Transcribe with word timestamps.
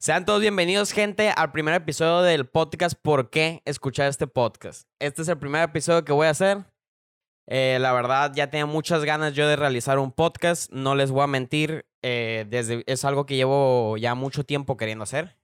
Sean 0.00 0.24
todos 0.24 0.40
bienvenidos, 0.40 0.92
gente, 0.92 1.30
al 1.30 1.50
primer 1.50 1.74
episodio 1.74 2.22
del 2.22 2.46
podcast 2.46 2.96
¿Por 3.02 3.30
qué 3.30 3.62
escuchar 3.64 4.06
este 4.06 4.28
podcast? 4.28 4.88
Este 5.00 5.22
es 5.22 5.28
el 5.28 5.38
primer 5.38 5.64
episodio 5.64 6.04
que 6.04 6.12
voy 6.12 6.28
a 6.28 6.30
hacer. 6.30 6.66
Eh, 7.48 7.78
la 7.80 7.92
verdad, 7.92 8.32
ya 8.32 8.48
tenía 8.48 8.66
muchas 8.66 9.04
ganas 9.04 9.34
yo 9.34 9.48
de 9.48 9.56
realizar 9.56 9.98
un 9.98 10.12
podcast. 10.12 10.70
No 10.70 10.94
les 10.94 11.10
voy 11.10 11.22
a 11.22 11.26
mentir, 11.26 11.84
eh, 12.02 12.46
desde, 12.48 12.84
es 12.86 13.04
algo 13.04 13.26
que 13.26 13.34
llevo 13.34 13.96
ya 13.96 14.14
mucho 14.14 14.44
tiempo 14.44 14.76
queriendo 14.76 15.02
hacer. 15.02 15.36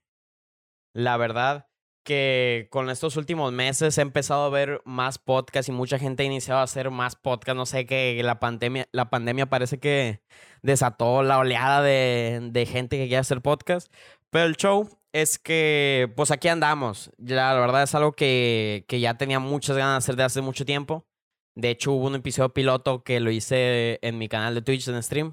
La 0.93 1.17
verdad 1.17 1.67
que 2.05 2.69
con 2.71 2.89
estos 2.89 3.17
últimos 3.17 3.51
meses 3.51 3.97
he 3.97 4.01
empezado 4.01 4.45
a 4.45 4.49
ver 4.49 4.81
más 4.85 5.17
podcasts 5.17 5.67
y 5.67 5.73
mucha 5.73 5.99
gente 5.99 6.23
ha 6.23 6.27
iniciado 6.27 6.61
a 6.61 6.63
hacer 6.63 6.91
más 6.91 7.17
podcasts. 7.17 7.57
No 7.57 7.65
sé, 7.65 7.85
que 7.85 8.21
la 8.23 8.39
pandemia, 8.39 8.87
la 8.93 9.09
pandemia 9.09 9.47
parece 9.47 9.79
que 9.79 10.21
desató 10.61 11.23
la 11.23 11.39
oleada 11.39 11.81
de, 11.81 12.39
de 12.51 12.65
gente 12.65 12.95
que 12.95 13.07
quiere 13.07 13.17
hacer 13.17 13.41
podcast. 13.41 13.91
Pero 14.35 14.47
el 14.47 14.57
show 14.57 14.89
es 15.13 15.39
que, 15.39 16.11
pues 16.17 16.29
aquí 16.29 16.49
andamos. 16.49 17.09
Ya, 17.17 17.53
la 17.53 17.59
verdad 17.61 17.83
es 17.83 17.95
algo 17.95 18.17
que, 18.17 18.83
que 18.89 18.99
ya 18.99 19.13
tenía 19.17 19.39
muchas 19.39 19.77
ganas 19.77 19.93
de 19.93 19.97
hacer 19.99 20.15
de 20.17 20.23
hace 20.23 20.41
mucho 20.41 20.65
tiempo. 20.65 21.07
De 21.55 21.69
hecho, 21.69 21.93
hubo 21.93 22.07
un 22.07 22.15
episodio 22.15 22.53
piloto 22.53 23.01
que 23.05 23.21
lo 23.21 23.31
hice 23.31 23.97
en 24.01 24.17
mi 24.17 24.27
canal 24.27 24.53
de 24.53 24.61
Twitch 24.61 24.89
en 24.89 25.01
stream. 25.01 25.31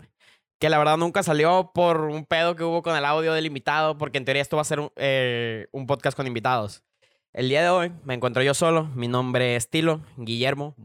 Que 0.60 0.70
la 0.70 0.78
verdad 0.78 0.98
nunca 0.98 1.24
salió 1.24 1.72
por 1.74 2.02
un 2.02 2.26
pedo 2.26 2.54
que 2.54 2.62
hubo 2.62 2.84
con 2.84 2.94
el 2.94 3.04
audio 3.04 3.32
del 3.32 3.46
invitado, 3.46 3.98
porque 3.98 4.18
en 4.18 4.24
teoría 4.24 4.42
esto 4.42 4.54
va 4.54 4.62
a 4.62 4.66
ser 4.66 4.78
un, 4.78 4.92
eh, 4.94 5.66
un 5.72 5.88
podcast 5.88 6.16
con 6.16 6.28
invitados. 6.28 6.84
El 7.32 7.48
día 7.48 7.64
de 7.64 7.70
hoy 7.70 7.92
me 8.04 8.14
encuentro 8.14 8.44
yo 8.44 8.54
solo. 8.54 8.84
Mi 8.94 9.08
nombre 9.08 9.56
es 9.56 9.68
Tilo, 9.68 10.02
Guillermo, 10.16 10.76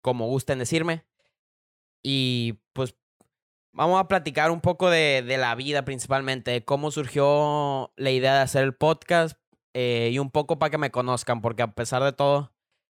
como 0.00 0.26
gusten 0.26 0.58
decirme. 0.58 1.04
Y 2.02 2.54
pues 2.72 2.96
vamos 3.76 4.00
a 4.00 4.08
platicar 4.08 4.50
un 4.50 4.60
poco 4.60 4.90
de, 4.90 5.22
de 5.22 5.36
la 5.36 5.54
vida 5.54 5.84
principalmente, 5.84 6.50
de 6.50 6.64
cómo 6.64 6.90
surgió 6.90 7.92
la 7.96 8.10
idea 8.10 8.34
de 8.34 8.40
hacer 8.40 8.64
el 8.64 8.74
podcast 8.74 9.38
eh, 9.74 10.10
y 10.12 10.18
un 10.18 10.30
poco 10.30 10.58
para 10.58 10.70
que 10.70 10.78
me 10.78 10.90
conozcan, 10.90 11.42
porque 11.42 11.62
a 11.62 11.72
pesar 11.74 12.02
de 12.02 12.12
todo, 12.12 12.52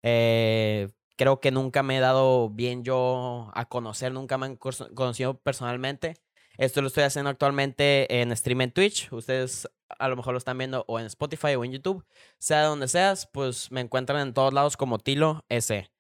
eh, 0.05 0.89
creo 1.17 1.41
que 1.41 1.51
nunca 1.51 1.83
me 1.83 1.97
he 1.97 2.01
dado 2.01 2.51
bien 2.51 2.85
yo 2.85 3.51
a 3.55 3.65
conocer, 3.69 4.13
nunca 4.13 4.39
me 4.39 4.47
han 4.47 4.57
conocido 4.57 5.39
personalmente. 5.41 6.15
Esto 6.57 6.81
lo 6.81 6.89
estoy 6.89 7.05
haciendo 7.05 7.31
actualmente 7.31 8.21
en 8.21 8.35
stream 8.37 8.61
en 8.63 8.73
Twitch. 8.73 9.13
Ustedes 9.13 9.69
a 9.99 10.09
lo 10.09 10.17
mejor 10.17 10.35
lo 10.35 10.39
están 10.39 10.59
viendo 10.59 10.85
o 10.89 11.01
en 11.01 11.07
Spotify 11.07 11.55
o 11.57 11.65
en 11.65 11.73
YouTube. 11.73 12.05
Sea 12.39 12.65
donde 12.65 12.89
seas, 12.89 13.29
pues 13.33 13.71
me 13.73 13.81
encuentran 13.81 14.21
en 14.21 14.35
todos 14.35 14.53
lados 14.53 14.77
como 14.77 14.99
Tilo 14.99 15.45
S. 15.49 15.91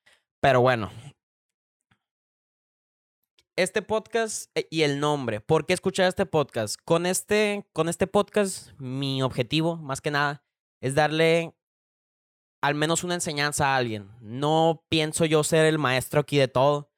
Pero 0.41 0.61
bueno. 0.61 0.91
Este 3.59 3.83
podcast 3.83 4.56
eh, 4.56 4.69
y 4.70 4.83
el 4.83 5.01
nombre. 5.01 5.41
¿Por 5.41 5.67
qué 5.67 5.73
escuchar 5.73 6.06
este 6.06 6.27
podcast? 6.27 6.77
Con 6.84 7.06
este, 7.06 7.67
con 7.73 7.89
este 7.89 8.06
podcast, 8.06 8.70
mi 8.78 9.20
objetivo, 9.20 9.75
más 9.78 10.01
que 10.01 10.12
nada, 10.12 10.45
es 10.81 10.95
darle 10.95 11.56
al 12.62 12.77
menos 12.77 13.03
una 13.03 13.14
enseñanza 13.14 13.67
a 13.67 13.77
alguien. 13.77 14.12
No 14.20 14.84
pienso 14.89 15.25
yo 15.25 15.42
ser 15.42 15.67
el 15.67 15.77
maestro 15.77 16.20
aquí 16.20 16.39
de 16.39 16.47
todo, 16.47 16.92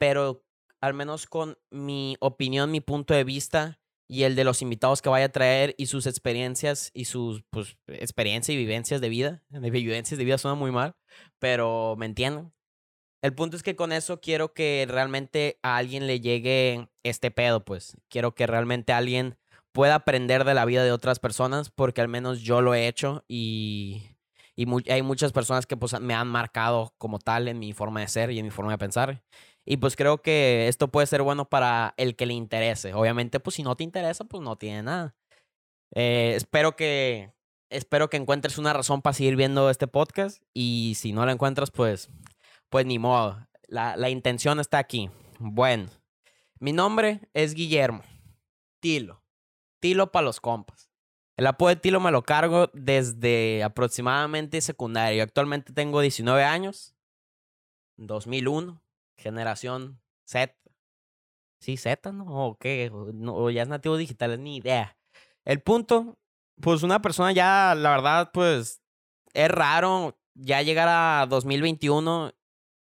pero 0.00 0.46
al 0.80 0.94
menos 0.94 1.26
con 1.26 1.58
mi 1.70 2.16
opinión, 2.20 2.70
mi 2.70 2.80
punto 2.80 3.12
de 3.12 3.24
vista 3.24 3.78
y 4.08 4.22
el 4.22 4.34
de 4.34 4.44
los 4.44 4.62
invitados 4.62 5.02
que 5.02 5.10
vaya 5.10 5.26
a 5.26 5.32
traer 5.32 5.74
y 5.76 5.88
sus 5.88 6.06
experiencias 6.06 6.90
y 6.94 7.04
sus 7.04 7.42
pues, 7.50 7.76
experiencias 7.88 8.54
y 8.54 8.56
vivencias 8.56 9.02
de 9.02 9.10
vida. 9.10 9.44
Vivencias 9.50 10.16
de 10.16 10.24
vida 10.24 10.38
suena 10.38 10.54
muy 10.54 10.70
mal, 10.70 10.96
pero 11.38 11.96
me 11.98 12.06
entienden. 12.06 12.55
El 13.26 13.34
punto 13.34 13.56
es 13.56 13.62
que 13.62 13.76
con 13.76 13.92
eso 13.92 14.20
quiero 14.20 14.54
que 14.54 14.86
realmente 14.88 15.58
a 15.62 15.76
alguien 15.76 16.06
le 16.06 16.20
llegue 16.20 16.88
este 17.02 17.30
pedo, 17.30 17.64
pues. 17.64 17.96
Quiero 18.08 18.34
que 18.34 18.46
realmente 18.46 18.92
alguien 18.92 19.36
pueda 19.72 19.96
aprender 19.96 20.44
de 20.44 20.54
la 20.54 20.64
vida 20.64 20.84
de 20.84 20.92
otras 20.92 21.18
personas, 21.18 21.70
porque 21.70 22.00
al 22.00 22.08
menos 22.08 22.40
yo 22.40 22.60
lo 22.60 22.74
he 22.74 22.88
hecho 22.88 23.24
y 23.28 24.16
y 24.56 24.90
hay 24.90 25.02
muchas 25.02 25.32
personas 25.32 25.66
que 25.66 25.76
pues, 25.76 26.00
me 26.00 26.14
han 26.14 26.28
marcado 26.28 26.94
como 26.96 27.18
tal 27.18 27.46
en 27.46 27.58
mi 27.58 27.74
forma 27.74 28.00
de 28.00 28.08
ser 28.08 28.30
y 28.30 28.38
en 28.38 28.46
mi 28.46 28.50
forma 28.50 28.72
de 28.72 28.78
pensar. 28.78 29.22
Y 29.66 29.76
pues 29.76 29.96
creo 29.96 30.22
que 30.22 30.66
esto 30.68 30.88
puede 30.88 31.06
ser 31.06 31.22
bueno 31.22 31.48
para 31.48 31.92
el 31.98 32.16
que 32.16 32.24
le 32.24 32.32
interese. 32.32 32.94
Obviamente, 32.94 33.38
pues 33.38 33.56
si 33.56 33.62
no 33.62 33.76
te 33.76 33.84
interesa, 33.84 34.24
pues 34.24 34.42
no 34.42 34.56
tiene 34.56 34.82
nada. 34.82 35.14
Eh, 35.94 36.32
espero 36.36 36.74
que 36.74 37.32
espero 37.68 38.08
que 38.08 38.16
encuentres 38.16 38.58
una 38.58 38.72
razón 38.72 39.02
para 39.02 39.14
seguir 39.14 39.36
viendo 39.36 39.68
este 39.68 39.88
podcast. 39.88 40.42
Y 40.54 40.94
si 40.96 41.12
no 41.12 41.26
la 41.26 41.32
encuentras, 41.32 41.70
pues, 41.70 42.08
pues 42.68 42.86
ni 42.86 42.98
modo. 42.98 43.46
La, 43.68 43.96
la 43.96 44.10
intención 44.10 44.60
está 44.60 44.78
aquí. 44.78 45.10
Bueno, 45.38 45.90
mi 46.58 46.72
nombre 46.72 47.20
es 47.34 47.54
Guillermo. 47.54 48.02
Tilo. 48.80 49.22
Tilo 49.80 50.10
para 50.12 50.24
los 50.24 50.40
compas. 50.40 50.90
El 51.36 51.46
apodo 51.46 51.68
de 51.68 51.76
Tilo 51.76 52.00
me 52.00 52.10
lo 52.10 52.22
cargo 52.22 52.70
desde 52.72 53.62
aproximadamente 53.62 54.60
secundario. 54.60 55.22
Actualmente 55.22 55.72
tengo 55.72 56.00
19 56.00 56.42
años. 56.42 56.94
2001. 57.96 58.82
Generación 59.18 60.00
Z. 60.24 60.54
Sí, 61.60 61.76
Z, 61.76 62.12
¿no? 62.12 62.24
¿O 62.26 62.56
qué? 62.58 62.90
O, 62.92 63.50
ya 63.50 63.62
es 63.62 63.68
nativo 63.68 63.96
digital, 63.96 64.42
ni 64.42 64.56
idea. 64.56 64.96
El 65.44 65.60
punto, 65.62 66.18
pues 66.60 66.82
una 66.82 67.02
persona 67.02 67.32
ya, 67.32 67.74
la 67.74 67.90
verdad, 67.90 68.30
pues 68.32 68.82
es 69.34 69.50
raro 69.50 70.18
ya 70.34 70.62
llegar 70.62 70.88
a 70.88 71.26
2021 71.26 72.32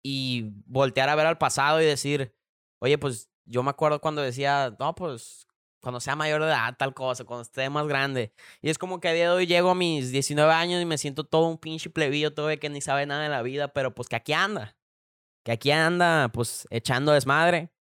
y 0.09 0.53
voltear 0.67 1.09
a 1.09 1.17
ver 1.17 1.27
al 1.27 1.37
pasado 1.37 1.83
y 1.83 1.84
decir, 1.84 2.33
oye, 2.78 2.97
pues 2.97 3.28
yo 3.44 3.65
me 3.65 3.71
acuerdo 3.71 4.00
cuando 4.00 4.22
decía, 4.22 4.77
no, 4.78 4.94
pues 4.94 5.49
cuando 5.81 5.99
sea 5.99 6.15
mayor 6.15 6.43
de 6.43 6.47
edad, 6.47 6.77
tal 6.78 6.94
cosa, 6.94 7.25
cuando 7.25 7.43
esté 7.43 7.69
más 7.71 7.89
grande. 7.89 8.33
Y 8.62 8.71
es 8.71 8.78
como 8.78 9.00
que 9.00 9.09
a 9.09 9.12
día 9.12 9.25
de 9.25 9.34
hoy 9.37 9.47
llego 9.47 9.71
a 9.71 9.75
mis 9.75 10.12
19 10.12 10.53
años 10.53 10.81
y 10.81 10.84
me 10.84 10.97
siento 10.97 11.25
todo 11.25 11.49
un 11.49 11.59
pinche 11.59 11.91
plebillo, 11.91 12.33
todo 12.33 12.47
de 12.47 12.59
que 12.59 12.69
ni 12.71 12.81
sabe 12.81 13.05
nada 13.05 13.25
de 13.25 13.28
la 13.31 13.43
vida, 13.43 13.67
pero 13.72 13.94
pues 13.97 14.09
que 14.09 14.15
aquí 14.15 14.33
anda. 14.33 14.77
Que 15.44 15.53
aquí 15.53 15.72
anda, 15.72 16.28
pues, 16.33 16.69
echando 16.71 17.12
desmadre. 17.12 17.73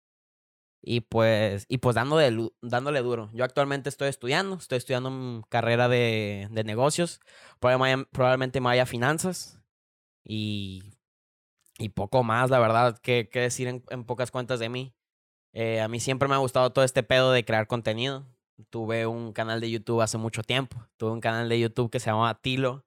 Y 0.82 1.02
pues, 1.02 1.66
y 1.68 1.80
pues 1.80 1.96
dándole, 1.96 2.52
dándole 2.62 3.02
duro. 3.02 3.30
Yo 3.34 3.44
actualmente 3.44 3.90
estoy 3.90 4.10
estudiando, 4.10 4.56
estoy 4.58 4.80
estudiando 4.80 5.46
carrera 5.50 5.88
de, 5.90 6.48
de 6.52 6.64
negocios. 6.64 7.20
Probablemente 7.60 8.62
me 8.62 8.66
vaya 8.66 8.84
a 8.84 8.86
finanzas. 8.88 9.60
Y, 10.24 10.95
y 11.78 11.90
poco 11.90 12.24
más, 12.24 12.50
la 12.50 12.60
verdad, 12.60 12.98
que, 13.00 13.30
que 13.30 13.40
decir 13.40 13.68
en, 13.68 13.84
en 13.90 14.04
pocas 14.06 14.32
cuentas 14.32 14.60
de 14.60 14.70
mí. 14.70 14.96
Eh, 15.54 15.80
a 15.80 15.88
mí 15.88 16.00
siempre 16.00 16.28
me 16.28 16.36
ha 16.36 16.40
gustado 16.40 16.72
todo 16.72 16.84
este 16.84 17.02
pedo 17.04 17.32
de 17.32 17.46
crear 17.46 17.68
contenido. 17.68 18.26
Tuve 18.70 19.08
un 19.08 19.34
canal 19.34 19.62
de 19.62 19.72
YouTube 19.72 20.02
hace 20.02 20.18
mucho 20.18 20.44
tiempo. 20.44 20.78
Tuve 20.98 21.12
un 21.12 21.22
canal 21.22 21.50
de 21.50 21.60
YouTube 21.60 21.90
que 21.90 22.00
se 22.00 22.08
llamaba 22.08 22.42
Tilo. 22.42 22.86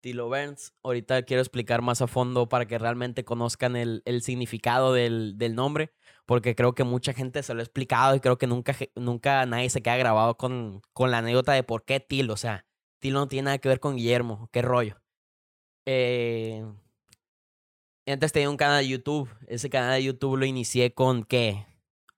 Tilo 0.00 0.28
Burns. 0.28 0.72
Ahorita 0.84 1.22
quiero 1.22 1.42
explicar 1.42 1.82
más 1.82 2.02
a 2.02 2.06
fondo 2.06 2.48
para 2.48 2.66
que 2.66 2.78
realmente 2.78 3.24
conozcan 3.24 3.74
el, 3.76 4.02
el 4.04 4.22
significado 4.22 4.92
del, 4.92 5.36
del, 5.36 5.56
nombre. 5.56 5.92
Porque 6.26 6.54
creo 6.54 6.74
que 6.74 6.84
mucha 6.84 7.12
gente 7.12 7.42
se 7.42 7.54
lo 7.54 7.60
ha 7.60 7.64
explicado 7.64 8.14
y 8.14 8.20
creo 8.20 8.38
que 8.38 8.46
nunca, 8.46 8.76
nunca 8.94 9.44
nadie 9.46 9.70
se 9.70 9.82
queda 9.82 9.96
grabado 9.96 10.36
con, 10.36 10.82
con 10.92 11.10
la 11.10 11.18
anécdota 11.18 11.52
de 11.52 11.64
por 11.64 11.84
qué 11.84 12.00
Tilo. 12.00 12.34
O 12.34 12.36
sea, 12.36 12.66
Tilo 13.00 13.18
no 13.20 13.28
tiene 13.28 13.46
nada 13.46 13.58
que 13.58 13.68
ver 13.68 13.80
con 13.80 13.96
Guillermo. 13.96 14.48
Qué 14.52 14.62
rollo. 14.62 15.00
Eh, 15.86 16.64
antes 18.12 18.32
tenía 18.32 18.50
un 18.50 18.56
canal 18.56 18.82
de 18.82 18.88
YouTube. 18.88 19.28
Ese 19.48 19.70
canal 19.70 19.94
de 19.94 20.04
YouTube 20.04 20.36
lo 20.36 20.46
inicié 20.46 20.94
con 20.94 21.24
qué? 21.24 21.66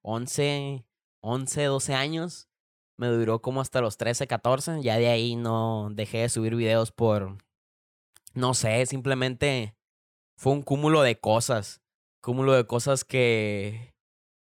11, 0.02 0.84
11, 1.20 1.64
12 1.64 1.94
años. 1.94 2.48
Me 2.96 3.06
duró 3.08 3.40
como 3.40 3.60
hasta 3.60 3.80
los 3.80 3.96
13, 3.96 4.26
14. 4.26 4.82
Ya 4.82 4.98
de 4.98 5.08
ahí 5.08 5.36
no 5.36 5.88
dejé 5.92 6.18
de 6.18 6.28
subir 6.28 6.54
videos 6.54 6.92
por, 6.92 7.38
no 8.34 8.54
sé, 8.54 8.84
simplemente 8.86 9.76
fue 10.36 10.52
un 10.52 10.62
cúmulo 10.62 11.02
de 11.02 11.18
cosas. 11.18 11.80
Cúmulo 12.20 12.52
de 12.52 12.66
cosas 12.66 13.04
que 13.04 13.94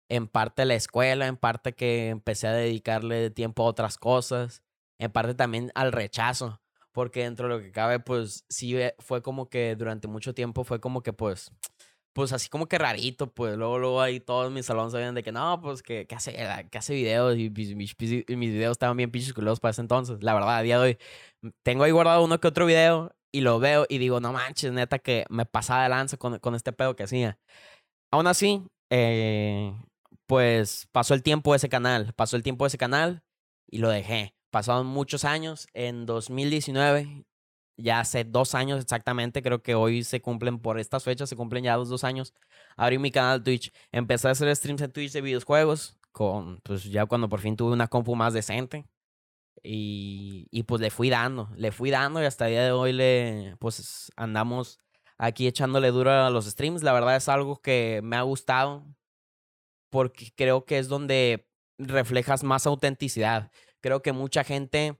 en 0.09 0.28
parte 0.28 0.66
la 0.66 0.75
escuela, 0.75 1.28
en 1.28 1.38
parte 1.38 1.73
que 1.73 2.09
empecé 2.09 2.47
a 2.47 2.53
dedicarle 2.53 3.29
tiempo 3.29 3.63
a 3.63 3.67
otras 3.67 3.97
cosas, 3.97 4.63
en 5.00 5.11
parte 5.11 5.35
también 5.35 5.72
al 5.75 5.91
rechazo, 5.91 6.61
porque 6.96 7.24
dentro 7.24 7.50
de 7.50 7.56
lo 7.56 7.62
que 7.62 7.72
cabe, 7.72 8.00
pues 8.00 8.46
sí 8.50 8.78
eh, 8.78 8.96
fue 9.00 9.22
como 9.22 9.50
que 9.50 9.76
durante 9.76 10.08
mucho 10.08 10.34
tiempo 10.34 10.64
fue 10.64 10.80
como 10.80 11.03
que 11.03 11.14
pues 11.14 11.52
pues 12.16 12.32
así 12.32 12.47
como 12.50 12.68
que 12.68 12.78
rarito, 12.78 13.34
pues 13.34 13.58
luego, 13.58 13.78
luego 13.78 14.02
ahí 14.02 14.22
todos 14.22 14.50
mis 14.52 14.66
salones 14.66 14.94
sabían 14.94 15.16
de 15.16 15.24
que 15.24 15.34
no, 15.34 15.59
pues 15.62 15.84
que, 15.84 16.08
que 16.08 16.16
hace, 16.16 16.34
que 16.72 16.78
hace 16.78 16.94
videos 16.94 17.38
y 17.38 17.50
mis, 17.50 17.76
mis, 17.76 17.97
videos 17.97 18.72
estaban 18.72 18.96
bien 18.96 19.12
pinches 19.12 19.34
culeros 19.34 19.59
para 19.59 19.72
ese 19.72 19.82
entonces. 19.82 20.24
La 20.24 20.34
verdad, 20.34 20.58
a 20.58 20.62
día 20.62 20.80
de 20.80 20.84
hoy 20.86 20.97
mm, 21.42 21.50
tengo 21.64 21.84
ahí 21.84 21.92
guardado 21.92 22.24
uno 22.24 22.40
que 22.40 22.47
otro 22.47 22.66
video 22.66 23.14
y 23.34 23.42
lo 23.42 23.59
veo 23.59 23.86
y 23.90 23.97
digo, 23.97 24.22
no 24.22 24.32
manches, 24.32 24.72
neta 24.72 25.00
que 25.00 25.26
me 25.30 25.46
pasaba 25.46 25.84
de 25.84 25.90
lanza 25.90 26.16
con, 26.16 26.40
con 26.40 26.56
este 26.56 26.72
pedo 26.72 26.96
que 26.96 27.03
hacía. 27.03 27.38
Aún 28.14 28.28
así, 28.28 28.64
eh, 28.90 29.74
pues 30.28 30.88
pasó 30.94 31.14
el 31.16 31.24
tiempo 31.24 31.52
de 31.52 31.58
ese 31.58 31.70
canal, 31.70 32.14
pasó 32.16 32.38
el 32.38 32.44
tiempo 32.44 32.64
de 32.66 32.70
ese 32.70 32.78
canal 32.78 33.24
y 33.70 33.80
lo 33.80 33.90
dejé. 33.90 34.34
Pasaron 34.55 34.87
muchos 34.87 35.25
años, 35.25 35.67
en 35.73 36.05
2019 36.05 37.25
ya 37.75 37.99
hace 37.99 38.23
dos 38.23 38.55
años 38.55 38.81
exactamente, 38.81 39.43
creo 39.43 39.61
que 39.61 39.75
hoy 39.75 40.05
se 40.05 40.22
cumplen 40.22 40.59
por 40.59 40.79
estas 40.79 41.03
fechas, 41.03 41.28
se 41.28 41.35
cumplen 41.35 41.66
ya 41.66 41.75
los 41.75 41.90
dos 41.90 42.05
años. 42.05 42.34
Abrí 42.78 42.97
mi 42.97 43.11
canal 43.11 43.43
Twitch, 43.43 43.73
empecé 43.91 44.29
a 44.29 44.31
hacer 44.31 44.55
streams 44.55 44.81
en 44.81 44.93
Twitch 44.93 45.11
de 45.11 45.19
videojuegos, 45.19 45.97
con, 46.13 46.61
pues 46.63 46.85
ya 46.85 47.05
cuando 47.05 47.28
por 47.28 47.41
fin 47.41 47.57
tuve 47.57 47.73
una 47.73 47.90
compu 47.90 48.16
más 48.16 48.34
decente. 48.34 48.85
Y, 49.61 50.47
y 50.52 50.63
pues 50.63 50.79
le 50.79 50.90
fui 50.90 51.09
dando, 51.09 51.49
le 51.58 51.73
fui 51.73 51.91
dando 51.91 52.22
y 52.22 52.25
hasta 52.25 52.46
el 52.46 52.51
día 52.51 52.63
de 52.63 52.72
hoy 52.72 52.93
le, 52.93 53.58
pues 53.59 54.09
andamos 54.16 54.79
aquí 55.17 55.47
echándole 55.47 55.91
duro 55.91 56.11
a 56.11 56.29
los 56.29 56.46
streams. 56.46 56.81
La 56.81 56.93
verdad 56.93 57.17
es 57.17 57.28
algo 57.28 57.58
que 57.58 57.99
me 58.05 58.16
ha 58.16 58.22
gustado 58.22 58.85
porque 59.90 60.31
creo 60.34 60.63
que 60.63 60.78
es 60.78 60.87
donde 60.87 61.46
reflejas 61.78 62.46
más 62.46 62.66
autenticidad. 62.66 63.51
Creo 63.85 64.02
que 64.02 64.14
mucha 64.14 64.43
gente, 64.43 64.99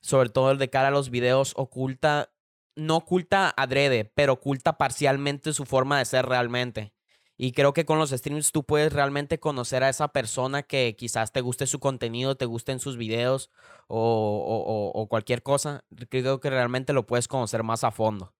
sobre 0.00 0.30
todo 0.30 0.56
de 0.56 0.70
cara 0.70 0.88
a 0.88 0.90
los 0.90 1.10
videos, 1.10 1.52
oculta, 1.54 2.32
no 2.74 2.96
oculta 2.96 3.52
adrede, 3.54 4.06
pero 4.06 4.32
oculta 4.32 4.78
parcialmente 4.78 5.52
su 5.52 5.66
forma 5.66 5.98
de 5.98 6.06
ser 6.06 6.24
realmente. 6.24 6.94
Y 7.36 7.52
creo 7.52 7.74
que 7.74 7.84
con 7.84 7.98
los 7.98 8.08
streams 8.08 8.50
tú 8.50 8.64
puedes 8.64 8.90
realmente 8.90 9.38
conocer 9.38 9.84
a 9.84 9.90
esa 9.90 10.08
persona 10.08 10.62
que 10.62 10.96
quizás 10.96 11.30
te 11.30 11.42
guste 11.42 11.66
su 11.66 11.78
contenido, 11.78 12.34
te 12.34 12.46
gusten 12.46 12.80
sus 12.80 12.96
videos 12.96 13.50
o, 13.86 14.90
o, 14.94 15.08
cualquier 15.08 15.42
cosa. 15.42 15.84
Creo 16.08 16.40
que 16.40 16.48
realmente 16.48 16.94
lo 16.94 17.06
puedes 17.06 17.28
conocer 17.28 17.62
más 17.62 17.84
a 17.84 17.90
fondo. 17.90 18.32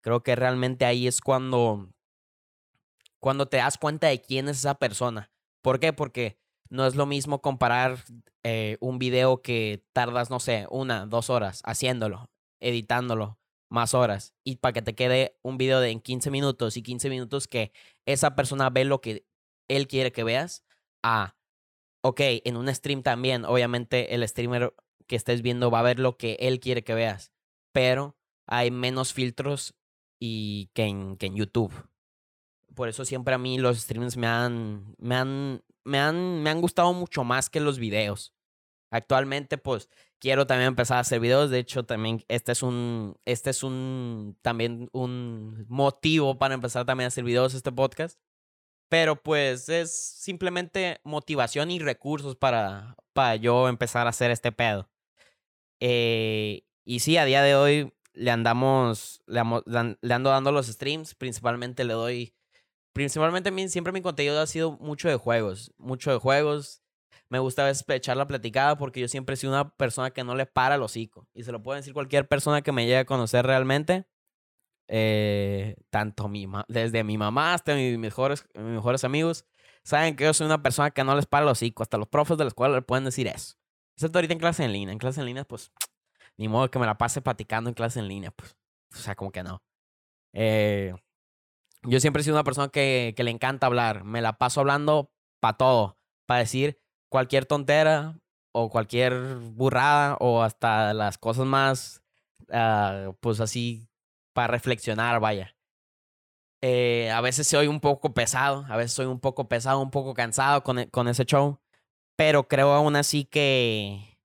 Creo 0.00 0.22
que 0.22 0.36
realmente 0.36 0.86
ahí 0.86 1.06
es 1.06 1.20
cuando, 1.20 1.90
cuando 3.20 3.44
te 3.44 3.58
das 3.58 3.76
cuenta 3.76 4.06
de 4.06 4.22
quién 4.22 4.48
es 4.48 4.56
esa 4.60 4.76
persona. 4.76 5.30
¿Por 5.60 5.80
qué? 5.80 5.92
Porque 5.92 6.38
no 6.70 6.86
es 6.86 6.94
lo 6.94 7.06
mismo 7.06 7.40
comparar 7.40 7.98
eh, 8.42 8.76
un 8.80 8.98
video 8.98 9.42
que 9.42 9.84
tardas, 9.92 10.30
no 10.30 10.40
sé, 10.40 10.66
una, 10.70 11.06
dos 11.06 11.30
horas 11.30 11.62
haciéndolo, 11.64 12.30
editándolo, 12.60 13.38
más 13.70 13.94
horas, 13.94 14.34
y 14.44 14.56
para 14.56 14.72
que 14.72 14.82
te 14.82 14.94
quede 14.94 15.36
un 15.42 15.58
video 15.58 15.80
de 15.80 15.90
en 15.90 16.00
15 16.00 16.30
minutos 16.30 16.76
y 16.76 16.82
15 16.82 17.10
minutos 17.10 17.48
que 17.48 17.72
esa 18.06 18.34
persona 18.34 18.70
ve 18.70 18.84
lo 18.84 19.00
que 19.00 19.26
él 19.68 19.88
quiere 19.88 20.12
que 20.12 20.24
veas, 20.24 20.64
a, 21.02 21.36
ok, 22.02 22.20
en 22.44 22.56
un 22.56 22.72
stream 22.74 23.02
también, 23.02 23.44
obviamente 23.44 24.14
el 24.14 24.26
streamer 24.28 24.74
que 25.06 25.16
estés 25.16 25.42
viendo 25.42 25.70
va 25.70 25.80
a 25.80 25.82
ver 25.82 25.98
lo 25.98 26.16
que 26.16 26.36
él 26.40 26.60
quiere 26.60 26.84
que 26.84 26.94
veas, 26.94 27.32
pero 27.72 28.16
hay 28.46 28.70
menos 28.70 29.12
filtros 29.12 29.74
y 30.20 30.70
que 30.74 30.84
en, 30.84 31.16
que 31.16 31.26
en 31.26 31.36
YouTube. 31.36 31.72
Por 32.74 32.88
eso 32.88 33.04
siempre 33.04 33.34
a 33.34 33.38
mí 33.38 33.58
los 33.58 33.78
streams 33.78 34.16
me 34.16 34.26
han, 34.26 34.94
me 34.98 35.16
han, 35.16 35.62
me 35.84 35.98
han, 35.98 36.42
me 36.42 36.50
han 36.50 36.60
gustado 36.60 36.92
mucho 36.92 37.24
más 37.24 37.50
que 37.50 37.60
los 37.60 37.78
videos. 37.78 38.34
Actualmente, 38.90 39.58
pues, 39.58 39.88
quiero 40.18 40.46
también 40.46 40.68
empezar 40.68 40.98
a 40.98 41.00
hacer 41.00 41.20
videos. 41.20 41.50
De 41.50 41.58
hecho, 41.58 41.84
también 41.84 42.24
este 42.28 42.52
es 42.52 42.62
un, 42.62 43.16
este 43.24 43.50
es 43.50 43.62
un, 43.62 44.38
también 44.42 44.88
un 44.92 45.66
motivo 45.68 46.38
para 46.38 46.54
empezar 46.54 46.86
también 46.86 47.06
a 47.06 47.08
hacer 47.08 47.24
videos, 47.24 47.54
este 47.54 47.72
podcast. 47.72 48.18
Pero 48.88 49.22
pues 49.22 49.68
es 49.68 49.96
simplemente 49.96 51.00
motivación 51.04 51.70
y 51.70 51.78
recursos 51.80 52.36
para, 52.36 52.96
para 53.12 53.36
yo 53.36 53.68
empezar 53.68 54.06
a 54.06 54.10
hacer 54.10 54.30
este 54.30 54.52
pedo. 54.52 54.88
Eh, 55.80 56.64
y 56.84 57.00
sí, 57.00 57.16
a 57.16 57.24
día 57.24 57.42
de 57.42 57.56
hoy 57.56 57.92
le 58.14 58.30
andamos, 58.30 59.22
le, 59.26 59.40
ando 59.40 60.30
dando 60.30 60.52
los 60.52 60.68
streams, 60.68 61.14
principalmente 61.14 61.84
le 61.84 61.94
doy, 61.94 62.34
principalmente 62.94 63.50
mí, 63.50 63.68
siempre 63.68 63.92
mi 63.92 64.00
contenido 64.00 64.40
ha 64.40 64.46
sido 64.46 64.72
mucho 64.78 65.08
de 65.08 65.16
juegos, 65.16 65.72
mucho 65.76 66.10
de 66.10 66.16
juegos. 66.16 66.80
Me 67.28 67.38
gusta 67.38 67.66
a 67.66 67.94
echar 67.94 68.16
la 68.16 68.26
platicada 68.26 68.78
porque 68.78 69.00
yo 69.00 69.08
siempre 69.08 69.34
he 69.34 69.36
sido 69.36 69.52
una 69.52 69.76
persona 69.76 70.10
que 70.10 70.24
no 70.24 70.34
le 70.34 70.46
para 70.46 70.76
el 70.76 70.82
hocico. 70.82 71.26
Y 71.34 71.42
se 71.42 71.52
lo 71.52 71.62
puede 71.62 71.80
decir 71.80 71.92
cualquier 71.92 72.28
persona 72.28 72.62
que 72.62 72.72
me 72.72 72.84
llegue 72.84 72.98
a 72.98 73.04
conocer 73.04 73.44
realmente. 73.44 74.06
Eh, 74.86 75.76
tanto 75.90 76.28
mi 76.28 76.46
desde 76.68 77.04
mi 77.04 77.18
mamá 77.18 77.54
hasta 77.54 77.74
mis 77.74 77.98
mejores, 77.98 78.46
mis 78.54 78.64
mejores 78.64 79.02
amigos, 79.02 79.46
saben 79.82 80.14
que 80.14 80.24
yo 80.24 80.34
soy 80.34 80.46
una 80.46 80.62
persona 80.62 80.90
que 80.90 81.02
no 81.02 81.16
les 81.16 81.26
para 81.26 81.44
el 81.44 81.50
hocico. 81.50 81.82
Hasta 81.82 81.98
los 81.98 82.08
profes 82.08 82.38
de 82.38 82.44
la 82.44 82.48
escuela 82.48 82.74
le 82.76 82.82
pueden 82.82 83.04
decir 83.04 83.26
eso. 83.26 83.56
Excepto 83.96 84.18
ahorita 84.18 84.34
en 84.34 84.40
clase 84.40 84.64
en 84.64 84.72
línea. 84.72 84.92
En 84.92 84.98
clase 84.98 85.20
en 85.20 85.26
línea, 85.26 85.44
pues 85.44 85.72
ni 86.36 86.48
modo 86.48 86.70
que 86.70 86.78
me 86.78 86.86
la 86.86 86.98
pase 86.98 87.20
platicando 87.20 87.70
en 87.70 87.74
clase 87.74 87.98
en 88.00 88.08
línea, 88.08 88.30
pues. 88.30 88.56
O 88.92 88.96
sea, 88.96 89.14
como 89.16 89.32
que 89.32 89.42
no. 89.42 89.62
Eh, 90.32 90.94
yo 91.84 92.00
siempre 92.00 92.20
he 92.20 92.24
sido 92.24 92.36
una 92.36 92.44
persona 92.44 92.68
que, 92.68 93.14
le 93.16 93.30
encanta 93.30 93.66
hablar. 93.66 94.04
Me 94.04 94.20
la 94.20 94.38
paso 94.38 94.60
hablando 94.60 95.10
para 95.40 95.56
todo. 95.56 95.98
Para 96.26 96.40
decir 96.40 96.80
cualquier 97.08 97.46
tontera 97.46 98.18
o 98.52 98.70
cualquier 98.70 99.36
burrada 99.36 100.16
o 100.20 100.42
hasta 100.42 100.94
las 100.94 101.18
cosas 101.18 101.46
más, 101.46 102.02
uh, 102.48 103.12
pues 103.20 103.40
así, 103.40 103.88
para 104.32 104.48
reflexionar, 104.48 105.20
vaya. 105.20 105.56
Eh, 106.62 107.10
a 107.10 107.20
veces 107.20 107.46
soy 107.46 107.66
un 107.66 107.80
poco 107.80 108.14
pesado, 108.14 108.64
a 108.68 108.76
veces 108.76 108.92
soy 108.92 109.06
un 109.06 109.20
poco 109.20 109.48
pesado, 109.48 109.80
un 109.80 109.90
poco 109.90 110.14
cansado 110.14 110.62
con, 110.62 110.78
e, 110.78 110.90
con 110.90 111.08
ese 111.08 111.26
show, 111.26 111.60
pero 112.16 112.48
creo 112.48 112.72
aún 112.72 112.96
así 112.96 113.26
que, 113.26 114.18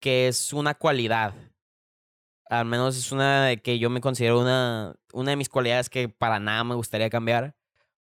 que 0.00 0.28
es 0.28 0.52
una 0.52 0.74
cualidad 0.74 1.34
al 2.48 2.64
menos 2.64 2.96
es 2.96 3.12
una 3.12 3.54
que 3.56 3.78
yo 3.78 3.90
me 3.90 4.00
considero 4.00 4.40
una, 4.40 4.96
una 5.12 5.30
de 5.30 5.36
mis 5.36 5.48
cualidades 5.48 5.90
que 5.90 6.08
para 6.08 6.40
nada 6.40 6.64
me 6.64 6.74
gustaría 6.74 7.10
cambiar, 7.10 7.56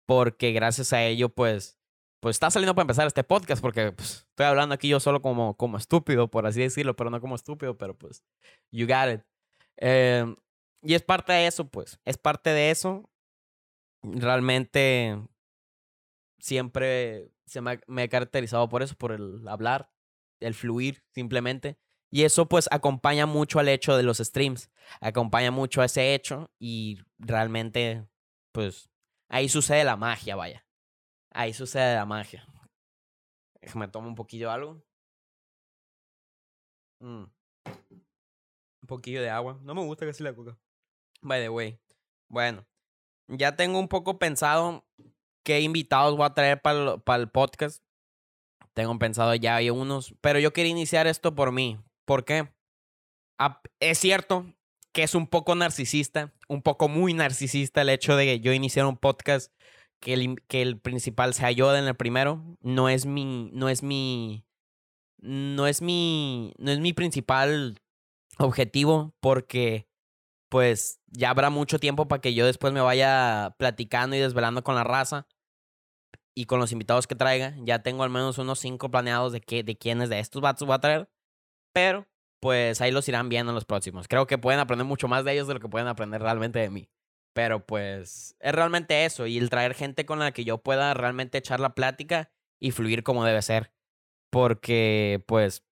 porque 0.07 0.53
gracias 0.53 0.93
a 0.93 1.05
ello, 1.05 1.29
pues, 1.29 1.79
pues 2.21 2.37
está 2.37 2.51
saliendo 2.51 2.75
para 2.75 2.85
empezar 2.85 3.07
este 3.07 3.25
podcast, 3.25 3.63
porque 3.63 3.93
pues, 3.93 4.27
estoy 4.31 4.47
hablando 4.47 4.75
aquí 4.75 4.89
yo 4.89 5.01
solo 5.01 5.23
como, 5.23 5.57
como 5.57 5.77
estúpido, 5.79 6.29
por 6.31 6.47
así 6.47 6.61
decirlo, 6.61 6.97
pero 6.97 7.11
no 7.11 7.21
como 7.21 7.35
estúpido, 7.35 7.77
pero 7.79 7.97
pues, 7.97 8.25
you 8.71 8.87
got 8.87 9.15
it. 9.15 9.23
Em, 9.77 10.37
y 10.83 10.95
es 10.95 11.03
parte 11.03 11.33
de 11.33 11.47
eso, 11.47 11.69
pues, 11.69 11.99
es 12.05 12.19
parte 12.19 12.51
de 12.51 12.71
eso. 12.71 13.11
Realmente 14.03 15.19
siempre 16.39 17.31
se 17.47 17.61
me, 17.61 17.81
me 17.87 18.05
he 18.05 18.09
caracterizado 18.09 18.69
por 18.69 18.83
eso, 18.83 18.95
por 18.97 19.13
el 19.13 19.47
hablar, 19.49 19.91
el 20.41 20.55
fluir, 20.55 21.03
simplemente. 21.13 21.79
Y 22.17 22.25
eso 22.25 22.49
pues 22.49 22.67
acompaña 22.71 23.27
mucho 23.27 23.59
al 23.59 23.69
hecho 23.69 23.95
de 23.95 24.03
los 24.03 24.17
streams, 24.17 24.71
acompaña 25.03 25.51
mucho 25.51 25.83
a 25.83 25.85
ese 25.85 26.15
hecho 26.15 26.51
y 26.59 26.97
realmente 27.19 28.09
pues 28.53 28.89
ahí 29.29 29.51
sucede 29.51 29.85
la 29.85 29.99
magia, 29.99 30.35
vaya. 30.35 30.67
Ahí 31.31 31.53
sucede 31.53 31.95
la 31.95 32.07
magia. 32.07 32.47
Déjame 33.61 33.89
tomar 33.89 34.09
un 34.09 34.15
poquillo 34.15 34.49
de 34.49 34.55
algo. 34.55 34.83
Mm. 37.01 37.25
Un 37.65 38.87
poquillo 38.87 39.21
de 39.21 39.29
agua. 39.29 39.61
No 39.63 39.75
me 39.75 39.85
gusta 39.85 40.07
casi 40.07 40.23
la 40.23 40.35
coca. 40.35 40.59
By 41.21 41.43
the 41.43 41.51
way. 41.51 41.79
Bueno, 42.31 42.67
ya 43.29 43.57
tengo 43.57 43.79
un 43.79 43.89
poco 43.89 44.19
pensado 44.19 44.87
qué 45.45 45.61
invitados 45.61 46.17
voy 46.17 46.25
a 46.25 46.33
traer 46.33 46.63
para 46.63 46.97
para 46.97 47.23
el 47.23 47.29
podcast. 47.29 47.85
Tengo 48.73 48.99
pensado 48.99 49.35
ya 49.35 49.57
hay 49.57 49.69
unos, 49.69 50.15
pero 50.23 50.39
yo 50.39 50.55
quería 50.55 50.73
iniciar 50.73 51.07
esto 51.07 51.35
por 51.35 51.53
mí, 51.53 51.79
¿Por 52.07 52.25
qué? 52.25 52.49
Es 53.81 53.99
cierto 53.99 54.47
que 54.93 55.03
es 55.03 55.15
un 55.15 55.27
poco 55.27 55.55
narcisista, 55.55 56.33
un 56.49 56.63
poco 56.63 56.89
muy 56.89 57.13
narcisista 57.13 57.83
el 57.83 57.91
hecho 57.91 58.17
de 58.17 58.25
que 58.25 58.41
yo 58.41 58.55
iniciara 58.55 58.89
un 58.89 58.97
podcast 58.97 59.53
que 60.01 60.15
el, 60.15 60.43
que 60.49 60.63
el 60.63 60.79
principal 60.81 61.35
sea 61.35 61.51
yo 61.51 61.75
en 61.77 61.85
el 61.85 61.97
primero. 61.97 62.57
No 62.63 62.89
es 62.89 63.05
mi, 63.05 63.51
no 63.53 63.69
es 63.69 63.83
mi, 63.83 64.47
no 65.19 65.67
es 65.67 65.83
mi, 65.83 66.55
no 66.59 66.71
es 66.71 66.79
mi 66.79 66.93
principal 66.93 67.83
objetivo 68.39 69.15
porque 69.21 69.89
pues 70.49 71.01
ya 71.09 71.31
habrá 71.31 71.51
mucho 71.51 71.79
tiempo 71.79 72.07
para 72.09 72.21
que 72.21 72.35
yo 72.35 72.47
después 72.47 72.73
me 72.73 72.81
vaya 72.81 73.55
platicando 73.59 74.17
y 74.17 74.21
desvelando 74.21 74.63
con 74.63 74.77
la 74.77 74.85
raza 74.85 75.27
y 76.35 76.45
con 76.45 76.61
los 76.61 76.71
invitados 76.73 77.07
que 77.07 77.17
traiga. 77.17 77.57
Ya 77.65 77.83
tengo 77.83 78.05
al 78.05 78.11
menos 78.11 78.39
unos 78.39 78.61
cinco 78.61 78.91
planeados 78.91 79.33
de, 79.33 79.41
qué, 79.41 79.65
de 79.65 79.77
quiénes 79.77 80.09
de 80.09 80.21
estos 80.21 80.41
vatos 80.41 80.67
voy 80.67 80.77
a 80.77 80.81
traer. 80.81 81.11
Pero, 81.77 82.09
pues 82.41 82.81
ahí 82.81 82.91
los 82.91 83.07
irán 83.07 83.29
viendo 83.29 83.53
en 83.53 83.55
los 83.55 83.67
próximos. 83.67 84.09
Creo 84.09 84.27
que 84.27 84.39
pueden 84.39 84.61
aprender 84.61 84.87
mucho 84.87 85.09
más 85.09 85.27
de 85.27 85.35
ellos 85.35 85.47
de 85.47 85.53
lo 85.53 85.61
que 85.61 85.69
pueden 85.69 85.89
aprender 85.89 86.23
realmente 86.23 86.59
de 86.59 86.71
mí. 86.71 86.89
Pero 87.35 87.67
pues 87.67 88.35
es 88.41 88.53
realmente 88.55 89.05
eso 89.05 89.27
y 89.27 89.37
el 89.37 89.51
traer 89.51 89.75
gente 89.75 90.07
con 90.07 90.19
la 90.19 90.33
que 90.33 90.47
yo 90.47 90.57
pueda 90.57 90.95
realmente 90.95 91.37
echar 91.37 91.61
la 91.61 91.75
plática 91.75 92.31
y 92.59 92.71
fluir 92.71 93.03
como 93.03 93.27
debe 93.27 93.43
ser. 93.43 93.75
Porque 94.31 95.23
pues 95.29 95.65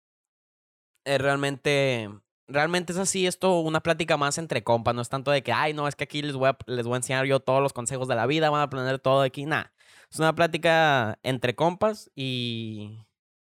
es 1.04 1.20
realmente, 1.20 2.10
realmente 2.48 2.92
es 2.92 2.98
así 2.98 3.28
esto, 3.28 3.60
una 3.60 3.80
plática 3.80 4.16
más 4.16 4.38
entre 4.38 4.64
compas, 4.64 4.96
no 4.96 5.02
es 5.02 5.08
tanto 5.08 5.30
de 5.30 5.44
que, 5.44 5.52
ay, 5.52 5.72
no, 5.72 5.86
es 5.86 5.94
que 5.94 6.02
aquí 6.02 6.20
les 6.20 6.34
voy 6.34 6.48
a, 6.48 6.58
les 6.66 6.84
voy 6.84 6.94
a 6.94 6.96
enseñar 6.96 7.26
yo 7.26 7.38
todos 7.38 7.62
los 7.62 7.72
consejos 7.72 8.08
de 8.08 8.16
la 8.16 8.26
vida, 8.26 8.50
van 8.50 8.60
a 8.60 8.64
aprender 8.64 8.98
todo 8.98 9.20
de 9.20 9.28
aquí, 9.28 9.46
nada. 9.46 9.72
Es 10.10 10.18
una 10.18 10.34
plática 10.34 11.20
entre 11.22 11.54
compas 11.54 12.10
y, 12.16 13.06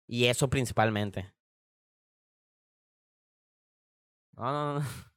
y 0.06 0.26
eso 0.26 0.48
principalmente. 0.48 1.35
No, 4.36 4.80
no, 4.80 4.84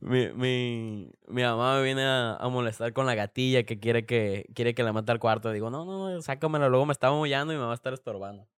mi, 0.00 0.32
mi, 0.32 1.10
mi 1.28 1.42
mamá 1.42 1.76
me 1.76 1.82
viene 1.84 2.02
a, 2.04 2.38
molestar 2.50 2.92
con 2.92 3.06
la 3.06 3.14
gatilla 3.14 3.64
que 3.64 3.78
quiere 3.78 4.06
que 4.06 4.46
quiere 4.54 4.74
que 4.74 4.82
la 4.82 4.92
mate 4.92 5.12
al 5.12 5.18
cuarto. 5.20 5.52
Digo, 5.52 5.70
no, 5.70 5.84
no, 5.84 6.10
no, 6.10 6.22
sácamela. 6.22 6.68
Luego 6.68 6.86
me 6.86 6.92
está 6.92 7.10
mollando 7.10 7.52
y 7.52 7.56
me 7.56 7.64
va 7.64 7.72
a 7.72 7.74
estar 7.74 7.92
estorbando. 7.92 8.48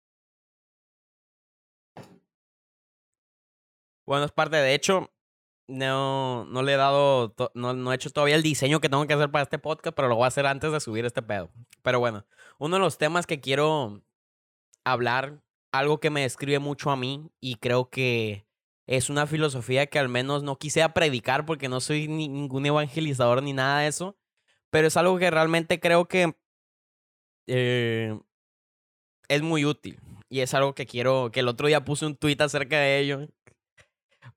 Bueno, 4.07 4.25
es 4.25 4.33
parte. 4.33 4.57
De 4.57 4.75
hecho, 4.75 5.11
no, 5.69 6.47
no 6.47 6.63
le 6.63 6.73
he 6.75 6.77
dado, 6.77 7.35
no, 7.55 7.75
no 7.75 7.93
he 7.93 7.95
hecho 7.95 8.11
todavía 8.11 8.37
el 8.37 8.43
diseño 8.43 8.81
que 8.81 8.89
tengo 8.89 9.07
que 9.07 9.15
hacer 9.15 9.31
para 9.31 9.43
este 9.43 9.59
podcast, 9.59 9.95
pero 9.95 10.09
lo 10.09 10.17
voy 10.17 10.25
a 10.25 10.29
hacer 10.29 10.47
antes 10.47 10.73
de 10.73 10.81
subir 10.81 11.05
este 11.05 11.23
pedo. 11.23 11.51
Pero 11.83 12.01
bueno, 12.01 12.25
uno 12.59 12.77
de 12.77 12.81
los 12.81 12.99
temas 12.99 13.27
que 13.27 13.41
quiero 13.41 14.03
hablar 14.85 15.43
algo 15.73 16.01
que 16.01 16.11
me 16.11 16.23
describe 16.23 16.59
mucho 16.59 16.91
a 16.91 16.97
mí 16.97 17.31
y 17.41 17.57
creo 17.57 17.91
que 17.91 18.47
es 18.87 19.11
una 19.11 19.27
filosofía 19.27 19.87
que 19.87 19.99
al 19.99 20.09
menos 20.09 20.43
no 20.43 20.59
quise 20.59 20.89
predicar 20.89 21.45
porque 21.45 21.69
no 21.69 21.81
soy 21.81 22.09
ningún 22.09 22.65
evangelizador 22.67 23.43
ni 23.43 23.53
nada 23.53 23.81
de 23.81 23.89
eso, 23.89 24.17
pero 24.71 24.89
es 24.89 24.97
algo 24.97 25.19
que 25.19 25.31
realmente 25.31 25.79
creo 25.79 26.09
que 26.09 26.35
eh, 27.47 28.19
es 29.29 29.43
muy 29.43 29.67
útil 29.67 30.01
y 30.31 30.41
es 30.41 30.55
algo 30.55 30.75
que 30.75 30.87
quiero, 30.87 31.31
que 31.31 31.41
el 31.41 31.49
otro 31.49 31.67
día 31.67 31.85
puse 31.85 32.07
un 32.07 32.17
tweet 32.17 32.39
acerca 32.41 32.79
de 32.79 32.99
ello 32.99 33.29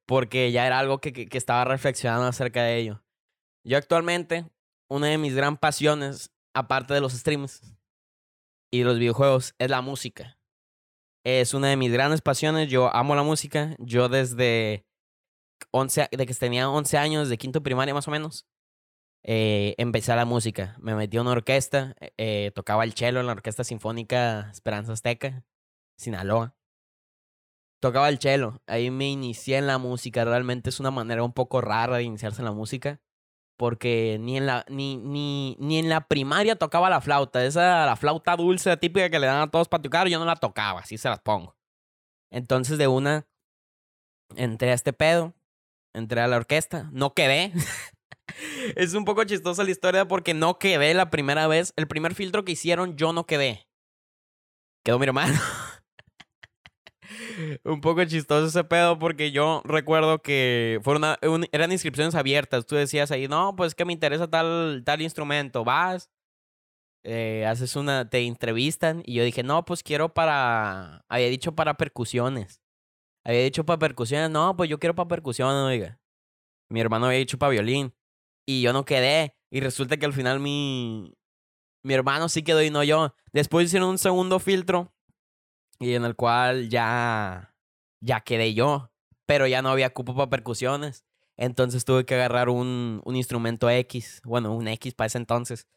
porque 0.05 0.51
ya 0.51 0.67
era 0.67 0.79
algo 0.79 0.99
que, 0.99 1.13
que, 1.13 1.27
que 1.27 1.37
estaba 1.37 1.63
reflexionando 1.63 2.27
acerca 2.27 2.63
de 2.63 2.77
ello. 2.77 3.03
Yo 3.63 3.77
actualmente, 3.77 4.45
una 4.89 5.07
de 5.07 5.17
mis 5.17 5.33
gran 5.33 5.55
pasiones, 5.55 6.31
aparte 6.53 6.93
de 6.93 6.99
los 6.99 7.13
streams 7.13 7.61
y 8.69 8.83
los 8.83 8.99
videojuegos, 8.99 9.55
es 9.59 9.69
la 9.69 9.81
música 9.81 10.40
es 11.23 11.53
una 11.53 11.69
de 11.69 11.77
mis 11.77 11.91
grandes 11.91 12.21
pasiones. 12.21 12.69
Yo 12.69 12.93
amo 12.95 13.15
la 13.15 13.23
música. 13.23 13.75
Yo 13.79 14.09
desde 14.09 14.85
11, 15.71 16.09
de 16.11 16.25
que 16.25 16.33
tenía 16.33 16.69
11 16.69 16.97
años, 16.97 17.29
de 17.29 17.37
quinto 17.37 17.63
primaria 17.63 17.93
más 17.93 18.07
o 18.07 18.11
menos, 18.11 18.47
eh, 19.23 19.75
empecé 19.77 20.15
la 20.15 20.25
música. 20.25 20.75
Me 20.79 20.95
metí 20.95 21.17
a 21.17 21.21
una 21.21 21.31
orquesta, 21.31 21.95
eh, 22.17 22.51
tocaba 22.55 22.83
el 22.83 22.93
cello 22.93 23.19
en 23.19 23.27
la 23.27 23.33
Orquesta 23.33 23.63
Sinfónica 23.63 24.49
Esperanza 24.51 24.93
Azteca, 24.93 25.45
Sinaloa. 25.97 26.55
Tocaba 27.79 28.09
el 28.09 28.19
cello, 28.19 28.61
ahí 28.67 28.91
me 28.91 29.09
inicié 29.09 29.57
en 29.57 29.67
la 29.67 29.77
música. 29.77 30.23
Realmente 30.25 30.69
es 30.69 30.79
una 30.79 30.91
manera 30.91 31.23
un 31.23 31.33
poco 31.33 31.61
rara 31.61 31.97
de 31.97 32.03
iniciarse 32.03 32.41
en 32.41 32.45
la 32.45 32.51
música 32.51 33.01
porque 33.61 34.17
ni 34.19 34.37
en 34.37 34.47
la, 34.47 34.65
ni, 34.69 34.97
ni, 34.97 35.55
ni 35.59 35.77
en 35.77 35.87
la 35.87 36.07
primaria 36.07 36.55
tocaba 36.55 36.89
la 36.89 36.99
flauta. 36.99 37.45
Esa, 37.45 37.85
la 37.85 37.95
flauta 37.95 38.35
dulce 38.35 38.75
típica 38.77 39.11
que 39.11 39.19
le 39.19 39.27
dan 39.27 39.39
a 39.39 39.51
todos 39.51 39.69
para 39.69 39.83
tocar, 39.83 40.07
yo 40.07 40.17
no 40.17 40.25
la 40.25 40.35
tocaba, 40.35 40.79
así 40.79 40.97
se 40.97 41.07
las 41.07 41.19
pongo. 41.19 41.55
Entonces 42.31 42.79
de 42.79 42.87
una 42.87 43.27
entré 44.35 44.71
a 44.71 44.73
este 44.73 44.93
pedo, 44.93 45.35
entré 45.93 46.21
a 46.21 46.27
la 46.27 46.37
orquesta, 46.37 46.89
no 46.91 47.13
quedé. 47.13 47.53
es 48.75 48.95
un 48.95 49.05
poco 49.05 49.25
chistosa 49.25 49.63
la 49.63 49.69
historia 49.69 50.07
porque 50.07 50.33
no 50.33 50.57
quedé 50.57 50.95
la 50.95 51.11
primera 51.11 51.45
vez. 51.45 51.71
El 51.75 51.87
primer 51.87 52.15
filtro 52.15 52.43
que 52.43 52.53
hicieron, 52.53 52.97
yo 52.97 53.13
no 53.13 53.27
quedé. 53.27 53.67
Quedó 54.83 54.97
mi 54.97 55.05
hermano. 55.05 55.39
un 57.63 57.81
poco 57.81 58.03
chistoso 58.05 58.47
ese 58.47 58.63
pedo 58.63 58.99
porque 58.99 59.31
yo 59.31 59.61
recuerdo 59.65 60.21
que 60.21 60.79
fueron 60.83 61.15
eran 61.51 61.71
inscripciones 61.71 62.15
abiertas. 62.15 62.65
Tú 62.65 62.75
decías 62.75 63.11
ahí, 63.11 63.27
no, 63.27 63.55
pues 63.55 63.75
que 63.75 63.85
me 63.85 63.93
interesa 63.93 64.29
tal, 64.29 64.83
tal 64.85 65.01
instrumento. 65.01 65.63
Vas, 65.63 66.09
eh, 67.03 67.45
haces 67.47 67.75
una, 67.75 68.09
te 68.09 68.25
entrevistan 68.25 69.01
y 69.05 69.15
yo 69.15 69.23
dije, 69.23 69.43
no, 69.43 69.65
pues 69.65 69.83
quiero 69.83 70.13
para, 70.13 71.05
había 71.09 71.27
dicho 71.27 71.55
para 71.55 71.75
percusiones. 71.75 72.61
Había 73.23 73.43
dicho 73.43 73.65
para 73.65 73.79
percusiones, 73.79 74.29
no, 74.29 74.55
pues 74.55 74.69
yo 74.69 74.79
quiero 74.79 74.95
para 74.95 75.07
percusiones, 75.07 75.63
oiga. 75.63 75.99
Mi 76.69 76.79
hermano 76.81 77.07
había 77.07 77.19
dicho 77.19 77.37
para 77.37 77.51
violín 77.51 77.93
y 78.45 78.61
yo 78.61 78.73
no 78.73 78.85
quedé. 78.85 79.35
Y 79.51 79.59
resulta 79.59 79.97
que 79.97 80.05
al 80.05 80.13
final 80.13 80.39
mi, 80.39 81.13
mi 81.83 81.93
hermano 81.93 82.29
sí 82.29 82.43
quedó 82.43 82.63
y 82.63 82.69
no 82.69 82.83
yo. 82.83 83.13
Después 83.33 83.65
hicieron 83.65 83.89
un 83.89 83.97
segundo 83.97 84.39
filtro 84.39 84.93
y 85.81 85.95
en 85.95 86.05
el 86.05 86.15
cual 86.15 86.69
ya, 86.69 87.55
ya 88.01 88.21
quedé 88.21 88.53
yo, 88.53 88.91
pero 89.25 89.47
ya 89.47 89.61
no 89.61 89.69
había 89.69 89.93
cupo 89.93 90.15
para 90.15 90.29
percusiones. 90.29 91.03
Entonces 91.37 91.85
tuve 91.85 92.05
que 92.05 92.15
agarrar 92.15 92.49
un, 92.49 93.01
un 93.03 93.15
instrumento 93.15 93.69
X, 93.69 94.21
bueno, 94.23 94.55
un 94.55 94.67
X 94.67 94.93
para 94.93 95.07
ese 95.07 95.17
entonces. 95.17 95.67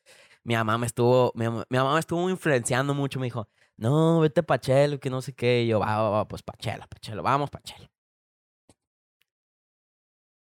Mi 0.44 0.54
mamá 0.54 0.76
me 0.76 0.87
estuvo, 0.87 1.32
mi, 1.34 1.46
mamá 1.46 1.94
me 1.94 2.00
estuvo 2.00 2.28
influenciando 2.28 2.92
mucho, 2.94 3.18
me 3.18 3.26
dijo, 3.26 3.49
no, 3.78 4.20
vete 4.20 4.42
Pachelo, 4.42 5.00
que 5.00 5.08
no 5.08 5.23
sé 5.23 5.32
qué. 5.34 5.62
Y 5.62 5.68
yo, 5.68 5.80
va, 5.80 6.02
va, 6.02 6.11
va, 6.11 6.28
pues 6.28 6.42
Pachelo, 6.42 6.87
Pachelo, 6.88 7.23
vamos 7.23 7.50
Pachelo. 7.50 7.88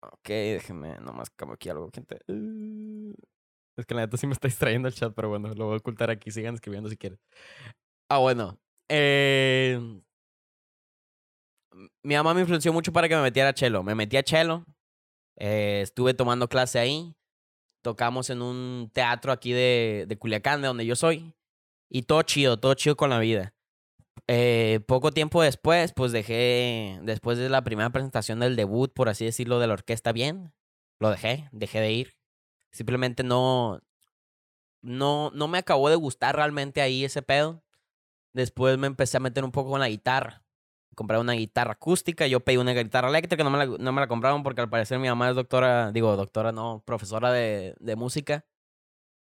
Ok, 0.00 0.28
déjeme, 0.28 0.98
nomás 1.00 1.30
como 1.30 1.52
aquí 1.52 1.68
algo. 1.68 1.88
Gente. 1.94 2.18
Uh, 2.26 3.14
es 3.76 3.86
que 3.86 3.94
la 3.94 4.02
neta 4.02 4.16
sí 4.16 4.26
me 4.26 4.32
está 4.32 4.48
distrayendo 4.48 4.88
el 4.88 4.94
chat, 4.94 5.14
pero 5.14 5.28
bueno, 5.28 5.54
lo 5.54 5.66
voy 5.66 5.74
a 5.74 5.78
ocultar 5.78 6.10
aquí. 6.10 6.32
Sigan 6.32 6.54
escribiendo 6.54 6.90
si 6.90 6.96
quieren. 6.96 7.20
Ah, 8.08 8.18
bueno. 8.18 8.58
Eh, 8.94 9.80
mi 12.02 12.14
mamá 12.14 12.34
me 12.34 12.42
influenció 12.42 12.74
mucho 12.74 12.92
para 12.92 13.08
que 13.08 13.16
me 13.16 13.22
metiera 13.22 13.48
a 13.48 13.54
chelo. 13.54 13.82
Me 13.82 13.94
metí 13.94 14.18
a 14.18 14.22
chelo. 14.22 14.66
Eh, 15.36 15.80
estuve 15.82 16.12
tomando 16.12 16.48
clase 16.48 16.78
ahí. 16.78 17.16
Tocamos 17.80 18.28
en 18.28 18.42
un 18.42 18.90
teatro 18.92 19.32
aquí 19.32 19.52
de, 19.52 20.04
de 20.06 20.18
Culiacán, 20.18 20.60
de 20.60 20.68
donde 20.68 20.84
yo 20.84 20.94
soy. 20.94 21.34
Y 21.88 22.02
todo 22.02 22.22
chido, 22.22 22.58
todo 22.58 22.74
chido 22.74 22.94
con 22.94 23.08
la 23.08 23.18
vida. 23.18 23.54
Eh, 24.28 24.80
poco 24.86 25.10
tiempo 25.10 25.42
después, 25.42 25.92
pues 25.94 26.12
dejé, 26.12 27.00
después 27.02 27.38
de 27.38 27.48
la 27.48 27.64
primera 27.64 27.90
presentación 27.90 28.40
del 28.40 28.56
debut, 28.56 28.92
por 28.92 29.08
así 29.08 29.24
decirlo, 29.24 29.58
de 29.58 29.68
la 29.68 29.72
orquesta 29.72 30.12
bien, 30.12 30.52
lo 31.00 31.10
dejé, 31.10 31.48
dejé 31.50 31.80
de 31.80 31.92
ir. 31.92 32.16
Simplemente 32.72 33.24
no, 33.24 33.80
no, 34.82 35.30
no 35.34 35.48
me 35.48 35.58
acabó 35.58 35.88
de 35.88 35.96
gustar 35.96 36.36
realmente 36.36 36.82
ahí 36.82 37.04
ese 37.04 37.22
pedo. 37.22 37.62
Después 38.32 38.78
me 38.78 38.86
empecé 38.86 39.16
a 39.16 39.20
meter 39.20 39.44
un 39.44 39.52
poco 39.52 39.70
con 39.70 39.80
la 39.80 39.88
guitarra. 39.88 40.42
Compré 40.94 41.18
una 41.18 41.32
guitarra 41.32 41.72
acústica, 41.72 42.26
yo 42.26 42.40
pedí 42.40 42.58
una 42.58 42.72
guitarra 42.74 43.08
eléctrica, 43.08 43.42
no 43.44 43.50
me 43.50 43.58
la, 43.58 43.66
no 43.66 43.92
me 43.92 44.00
la 44.00 44.08
compraron 44.08 44.42
porque 44.42 44.60
al 44.60 44.68
parecer 44.68 44.98
mi 44.98 45.08
mamá 45.08 45.30
es 45.30 45.36
doctora, 45.36 45.90
digo, 45.90 46.16
doctora 46.16 46.52
no, 46.52 46.82
profesora 46.84 47.32
de, 47.32 47.74
de 47.80 47.96
música. 47.96 48.46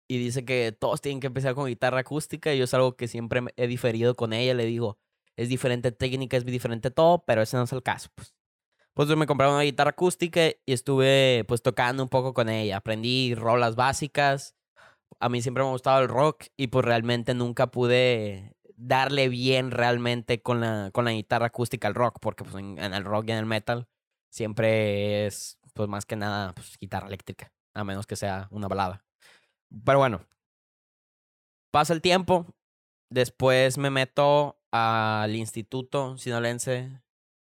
Y 0.10 0.18
dice 0.20 0.46
que 0.46 0.72
todos 0.72 1.02
tienen 1.02 1.20
que 1.20 1.28
empezar 1.28 1.56
con 1.56 1.68
guitarra 1.68 2.00
acústica 2.00 2.54
y 2.54 2.58
yo 2.58 2.64
es 2.64 2.74
algo 2.74 2.96
que 2.96 3.10
siempre 3.10 3.42
he 3.58 3.68
diferido 3.68 4.16
con 4.16 4.32
ella. 4.32 4.54
Le 4.54 4.66
digo, 4.66 4.98
es 5.36 5.50
diferente 5.50 5.92
técnica, 5.92 6.38
es 6.38 6.46
diferente 6.46 6.92
todo, 6.92 7.24
pero 7.26 7.42
ese 7.42 7.58
no 7.58 7.64
es 7.64 7.74
el 7.74 7.84
caso. 7.84 8.10
Pues, 8.16 8.34
pues 8.94 9.10
me 9.16 9.28
compré 9.28 9.48
una 9.48 9.62
guitarra 9.62 9.92
acústica 9.92 10.48
y 10.66 10.74
estuve 10.74 11.46
pues 11.48 11.62
tocando 11.62 12.02
un 12.02 12.10
poco 12.10 12.34
con 12.34 12.50
ella. 12.50 12.78
Aprendí 12.78 13.36
rolas 13.36 13.76
básicas. 13.76 14.56
A 15.20 15.30
mí 15.30 15.42
siempre 15.42 15.64
me 15.64 15.70
ha 15.70 15.72
gustado 15.74 16.02
el 16.02 16.10
rock 16.10 16.46
y 16.58 16.68
pues 16.68 16.84
realmente 16.84 17.34
nunca 17.36 17.68
pude 17.68 18.57
darle 18.78 19.28
bien 19.28 19.72
realmente 19.72 20.42
con 20.42 20.62
la, 20.62 20.92
con 20.94 21.06
la 21.06 21.12
guitarra 21.12 21.48
acústica 21.48 21.88
al 21.88 21.96
rock, 21.96 22.20
porque 22.22 22.44
pues, 22.44 22.56
en, 22.56 22.80
el 22.80 23.04
rock 23.04 23.26
y 23.28 23.32
en 23.32 23.40
el 23.40 23.46
metal 23.46 23.88
siempre 24.30 25.26
es, 25.26 25.60
pues 25.74 25.90
más 25.90 26.06
que 26.06 26.16
nada, 26.16 26.54
pues, 26.54 26.78
guitarra 26.80 27.08
eléctrica, 27.08 27.52
a 27.74 27.84
menos 27.84 28.06
que 28.06 28.16
sea 28.16 28.48
una 28.52 28.68
balada. 28.68 29.04
Pero 29.84 29.98
bueno, 29.98 30.22
pasa 31.72 31.94
el 31.94 32.02
tiempo, 32.02 32.46
después 33.10 33.78
me 33.78 33.90
meto 33.90 34.62
al 34.72 35.36
Instituto 35.36 36.18
Sinolense 36.18 37.02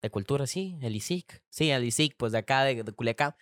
de 0.01 0.09
Cultura, 0.09 0.47
sí, 0.47 0.79
el 0.81 0.95
ISIC, 0.95 1.43
sí, 1.49 1.71
el 1.71 1.83
ISIC, 1.83 2.15
pues 2.15 2.31
de 2.31 2.39
acá, 2.39 2.63
de, 2.63 2.83
de 2.83 2.91
Culiacán. 2.93 3.35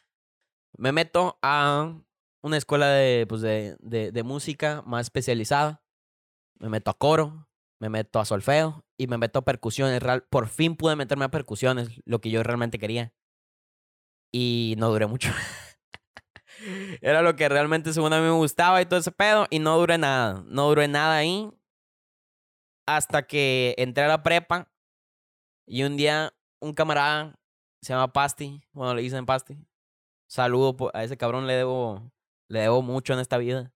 Me 0.77 0.91
meto 0.91 1.37
a 1.41 2.01
una 2.41 2.57
escuela 2.57 2.89
de, 2.89 3.25
pues 3.27 3.41
de, 3.41 3.77
de, 3.79 4.11
de 4.11 4.23
música 4.23 4.81
más 4.85 5.05
especializada. 5.05 5.83
Me 6.57 6.69
meto 6.69 6.91
a 6.91 6.97
coro, 6.97 7.47
me 7.85 7.89
meto 7.99 8.19
a 8.19 8.25
solfeo 8.25 8.83
y 8.97 9.07
me 9.07 9.17
meto 9.17 9.39
a 9.39 9.45
percusiones. 9.45 10.01
Por 10.29 10.47
fin 10.47 10.75
pude 10.75 10.95
meterme 10.95 11.25
a 11.25 11.29
percusiones, 11.29 11.89
lo 12.05 12.19
que 12.19 12.31
yo 12.31 12.41
realmente 12.43 12.79
quería. 12.79 13.13
Y 14.31 14.75
no 14.77 14.89
duré 14.89 15.05
mucho. 15.05 15.29
Era 17.01 17.21
lo 17.21 17.35
que 17.35 17.47
realmente 17.47 17.93
según 17.93 18.13
a 18.13 18.17
mí 18.17 18.23
me 18.23 18.31
gustaba 18.31 18.81
y 18.81 18.85
todo 18.85 18.99
ese 18.99 19.11
pedo. 19.11 19.45
Y 19.49 19.59
no 19.59 19.77
duré 19.77 19.97
nada. 19.97 20.43
No 20.47 20.67
duré 20.67 20.87
nada 20.87 21.17
ahí. 21.17 21.51
Hasta 22.87 23.27
que 23.27 23.75
entré 23.77 24.03
a 24.03 24.07
la 24.07 24.23
prepa. 24.23 24.71
Y 25.67 25.83
un 25.83 25.95
día 25.95 26.33
un 26.59 26.73
camarada 26.73 27.39
se 27.81 27.93
llama 27.93 28.11
Pasti. 28.11 28.63
Bueno, 28.71 28.95
le 28.95 29.03
dicen 29.03 29.25
Pasti. 29.25 29.57
Saludo 30.27 30.91
a 30.93 31.03
ese 31.03 31.17
cabrón. 31.17 31.45
Le 31.47 31.53
debo, 31.53 32.11
le 32.49 32.61
debo 32.61 32.81
mucho 32.81 33.13
en 33.13 33.19
esta 33.19 33.37
vida. 33.37 33.71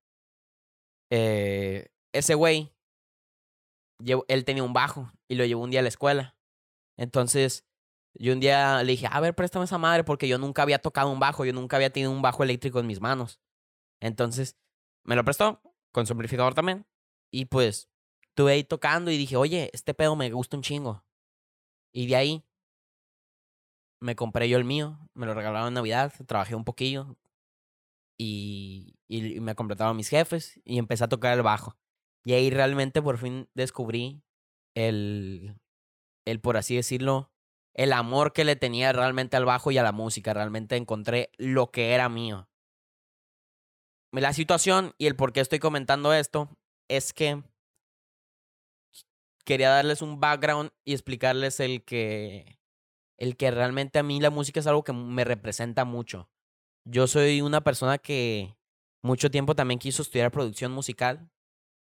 Eh, 1.12 1.90
ese 2.12 2.34
güey 2.36 2.72
él 4.28 4.46
tenía 4.46 4.64
un 4.64 4.74
bajo 4.74 5.12
y 5.28 5.36
lo 5.36 5.46
llevó 5.46 5.64
un 5.64 5.72
día 5.72 5.82
a 5.82 5.84
la 5.84 5.90
escuela. 5.90 6.38
Entonces, 6.98 7.66
yo 8.14 8.34
un 8.34 8.40
día 8.40 8.84
le 8.84 8.92
dije, 8.92 9.08
a 9.10 9.20
ver, 9.20 9.36
préstame 9.36 9.66
esa 9.66 9.78
madre 9.78 10.04
porque 10.04 10.28
yo 10.28 10.38
nunca 10.38 10.62
había 10.64 10.80
tocado 10.80 11.12
un 11.12 11.20
bajo, 11.20 11.46
yo 11.46 11.54
nunca 11.54 11.78
había 11.78 11.92
tenido 11.92 12.12
un 12.12 12.22
bajo 12.22 12.44
eléctrico 12.44 12.80
en 12.80 12.88
mis 12.88 13.02
manos. 13.02 13.40
Entonces, 14.02 14.58
me 15.04 15.16
lo 15.16 15.24
prestó 15.24 15.62
con 15.92 16.06
su 16.06 16.14
amplificador 16.14 16.54
también. 16.54 16.86
Y 17.32 17.46
pues, 17.46 17.90
estuve 18.22 18.54
ahí 18.54 18.64
tocando 18.64 19.12
y 19.12 19.18
dije, 19.18 19.36
oye, 19.36 19.70
este 19.74 19.94
pedo 19.94 20.16
me 20.16 20.30
gusta 20.32 20.58
un 20.58 20.64
chingo. 20.64 21.06
Y 21.94 22.08
de 22.08 22.16
ahí, 22.16 22.46
me 24.02 24.16
compré 24.16 24.48
yo 24.50 24.58
el 24.58 24.66
mío, 24.66 24.98
me 25.14 25.26
lo 25.26 25.34
regalaron 25.34 25.70
en 25.70 25.74
Navidad, 25.76 26.14
trabajé 26.26 26.56
un 26.56 26.64
poquillo. 26.64 27.18
Y, 28.18 28.98
y 29.08 29.40
me 29.40 29.56
completaron 29.56 29.96
mis 29.96 30.10
jefes 30.10 30.60
y 30.66 30.78
empecé 30.78 31.06
a 31.06 31.10
tocar 31.10 31.34
el 31.38 31.44
bajo. 31.44 31.78
Y 32.26 32.34
ahí 32.34 32.50
realmente 32.50 33.02
por 33.02 33.18
fin 33.18 33.50
descubrí 33.54 34.24
el, 34.76 35.60
el, 36.26 36.40
por 36.42 36.58
así 36.58 36.76
decirlo, 36.76 37.32
el 37.74 37.94
amor 37.94 38.34
que 38.34 38.44
le 38.44 38.56
tenía 38.56 38.92
realmente 38.92 39.38
al 39.38 39.46
bajo 39.46 39.72
y 39.72 39.78
a 39.78 39.84
la 39.84 39.92
música. 39.92 40.34
Realmente 40.34 40.76
encontré 40.76 41.32
lo 41.38 41.72
que 41.72 41.94
era 41.94 42.10
mío. 42.10 42.50
La 44.12 44.34
situación 44.34 44.94
y 44.98 45.06
el 45.06 45.16
por 45.16 45.34
qué 45.34 45.40
estoy 45.40 45.60
comentando 45.60 46.14
esto 46.14 46.50
es 46.90 47.14
que 47.14 47.44
quería 49.46 49.70
darles 49.70 50.02
un 50.02 50.20
background 50.20 50.72
y 50.84 50.94
explicarles 50.94 51.60
el 51.60 51.84
que, 51.84 52.60
el 53.18 53.38
que 53.38 53.52
realmente 53.52 54.00
a 54.00 54.04
mí 54.04 54.20
la 54.20 54.30
música 54.30 54.60
es 54.60 54.68
algo 54.68 54.84
que 54.84 54.94
me 54.94 55.24
representa 55.24 55.86
mucho. 55.86 56.30
Yo 56.86 57.08
soy 57.08 57.42
una 57.42 57.62
persona 57.62 57.98
que 57.98 58.58
mucho 59.04 59.30
tiempo 59.30 59.56
también 59.56 59.80
quiso 59.80 60.02
estudiar 60.02 60.32
producción 60.32 60.72
musical 60.72 61.30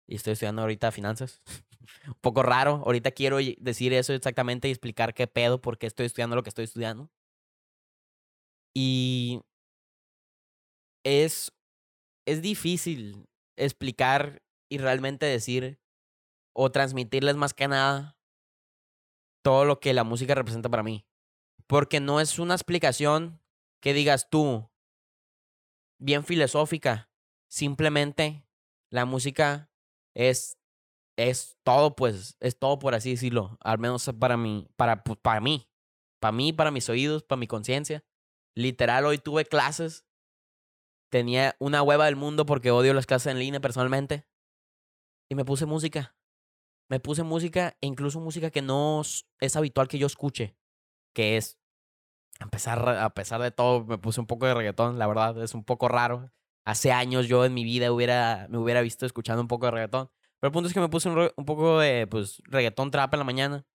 y 0.08 0.16
estoy 0.16 0.34
estudiando 0.34 0.62
ahorita 0.62 0.92
finanzas. 0.92 1.42
un 2.08 2.16
poco 2.22 2.44
raro. 2.44 2.82
Ahorita 2.86 3.12
quiero 3.12 3.38
decir 3.58 3.94
eso 3.94 4.14
exactamente 4.14 4.68
y 4.68 4.72
explicar 4.72 5.14
qué 5.14 5.28
pedo, 5.28 5.62
por 5.62 5.78
qué 5.78 5.88
estoy 5.88 6.06
estudiando 6.06 6.36
lo 6.36 6.44
que 6.44 6.50
estoy 6.50 6.66
estudiando. 6.66 7.12
Y 8.74 9.42
es, 11.04 11.52
es 12.26 12.42
difícil 12.42 13.28
explicar 13.56 14.44
y 14.70 14.78
realmente 14.78 15.26
decir 15.26 15.80
o 16.54 16.72
transmitirles 16.72 17.36
más 17.36 17.54
que 17.54 17.68
nada 17.68 18.18
todo 19.44 19.66
lo 19.66 19.80
que 19.80 19.94
la 19.94 20.04
música 20.04 20.36
representa 20.36 20.70
para 20.70 20.84
mí. 20.84 21.06
Porque 21.68 22.00
no 22.00 22.20
es 22.22 22.40
una 22.40 22.54
explicación 22.54 23.42
que 23.82 23.94
digas 23.94 24.30
tú, 24.30 24.70
bien 26.00 26.24
filosófica. 26.24 27.10
Simplemente 27.50 28.46
la 28.90 29.06
música 29.06 29.70
es, 30.18 30.58
es 31.18 31.58
todo, 31.64 31.96
pues, 31.96 32.38
es 32.40 32.58
todo 32.58 32.80
por 32.80 32.96
así 32.96 33.12
decirlo. 33.12 33.58
Al 33.62 33.80
menos 33.80 34.10
para 34.20 34.38
mí, 34.38 34.68
para, 34.76 35.04
pues, 35.04 35.20
para 35.22 35.40
mí. 35.40 35.70
Para 36.20 36.32
mí, 36.32 36.52
para 36.52 36.72
mis 36.72 36.90
oídos, 36.90 37.24
para 37.24 37.40
mi 37.40 37.48
conciencia. 37.48 38.04
Literal, 38.56 39.06
hoy 39.06 39.20
tuve 39.20 39.46
clases. 39.46 40.06
Tenía 41.10 41.56
una 41.60 41.84
hueva 41.84 42.06
del 42.06 42.16
mundo 42.16 42.46
porque 42.46 42.72
odio 42.72 42.94
las 42.94 43.06
clases 43.06 43.32
en 43.32 43.40
línea 43.40 43.62
personalmente. 43.62 44.28
Y 45.30 45.36
me 45.36 45.46
puse 45.46 45.66
música 45.66 46.18
me 46.90 47.00
puse 47.00 47.24
música 47.24 47.78
e 47.82 47.88
incluso 47.88 48.20
música 48.20 48.52
que 48.52 48.62
no 48.62 49.02
es 49.40 49.56
habitual 49.56 49.88
que 49.88 49.98
yo 50.00 50.08
escuche, 50.08 50.56
que 51.14 51.38
es, 51.38 51.60
a 52.40 52.48
pesar, 52.48 52.88
a 52.88 53.10
pesar 53.14 53.42
de 53.42 53.52
todo, 53.52 53.84
me 53.86 53.98
puse 53.98 54.20
un 54.20 54.28
poco 54.28 54.46
de 54.46 54.54
reggaetón, 54.54 54.98
la 54.98 55.08
verdad, 55.08 55.42
es 55.44 55.54
un 55.54 55.64
poco 55.64 55.88
raro. 55.88 56.32
Hace 56.68 56.92
años 56.92 57.30
yo 57.30 57.46
en 57.46 57.54
mi 57.54 57.64
vida 57.64 57.94
hubiera, 57.94 58.46
me 58.50 58.58
hubiera 58.58 58.82
visto 58.82 59.06
escuchando 59.06 59.42
un 59.42 59.48
poco 59.48 59.68
de 59.68 59.72
reggaetón. 59.72 60.10
Pero 60.42 60.50
el 60.50 60.52
punto 60.52 60.68
es 60.68 60.74
que 60.74 60.82
me 60.82 60.90
puse 60.90 61.08
un, 61.08 61.46
poco 61.46 61.80
de 61.80 62.08
pues, 62.08 62.42
reggaetón 62.44 62.92
trap 62.92 63.14
en 63.14 63.20
la 63.20 63.24
mañana 63.24 63.66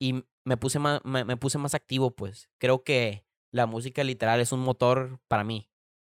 y 0.00 0.24
me 0.42 0.56
puse, 0.56 0.78
más, 0.78 1.04
me 1.04 1.36
puse 1.36 1.58
más 1.58 1.74
activo, 1.74 2.12
pues. 2.12 2.48
Creo 2.58 2.82
que 2.82 3.26
la 3.52 3.66
música 3.66 4.02
literal 4.04 4.40
es 4.40 4.52
un 4.52 4.60
motor 4.60 5.20
para 5.28 5.44
mí. 5.44 5.68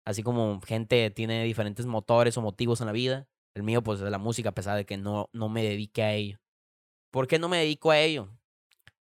Así 0.05 0.23
como 0.23 0.61
gente 0.61 1.11
tiene 1.11 1.43
diferentes 1.43 1.87
motores 1.87 2.37
o 2.37 2.41
motivos 2.41 2.81
en 2.81 2.87
la 2.87 2.93
vida, 2.93 3.29
el 3.57 3.65
mío, 3.65 3.83
pues, 3.83 4.01
es 4.01 4.09
la 4.09 4.19
música, 4.19 4.51
a 4.51 4.55
pesar 4.55 4.77
de 4.77 4.87
que 4.87 4.99
no, 4.99 5.29
no 5.33 5.49
me 5.49 5.65
dedique 5.65 6.05
a 6.05 6.13
ello. 6.13 6.39
¿Por 7.11 7.27
qué 7.27 7.41
no 7.41 7.49
me 7.49 7.59
dedico 7.59 7.91
a 7.91 7.99
ello? 7.99 8.31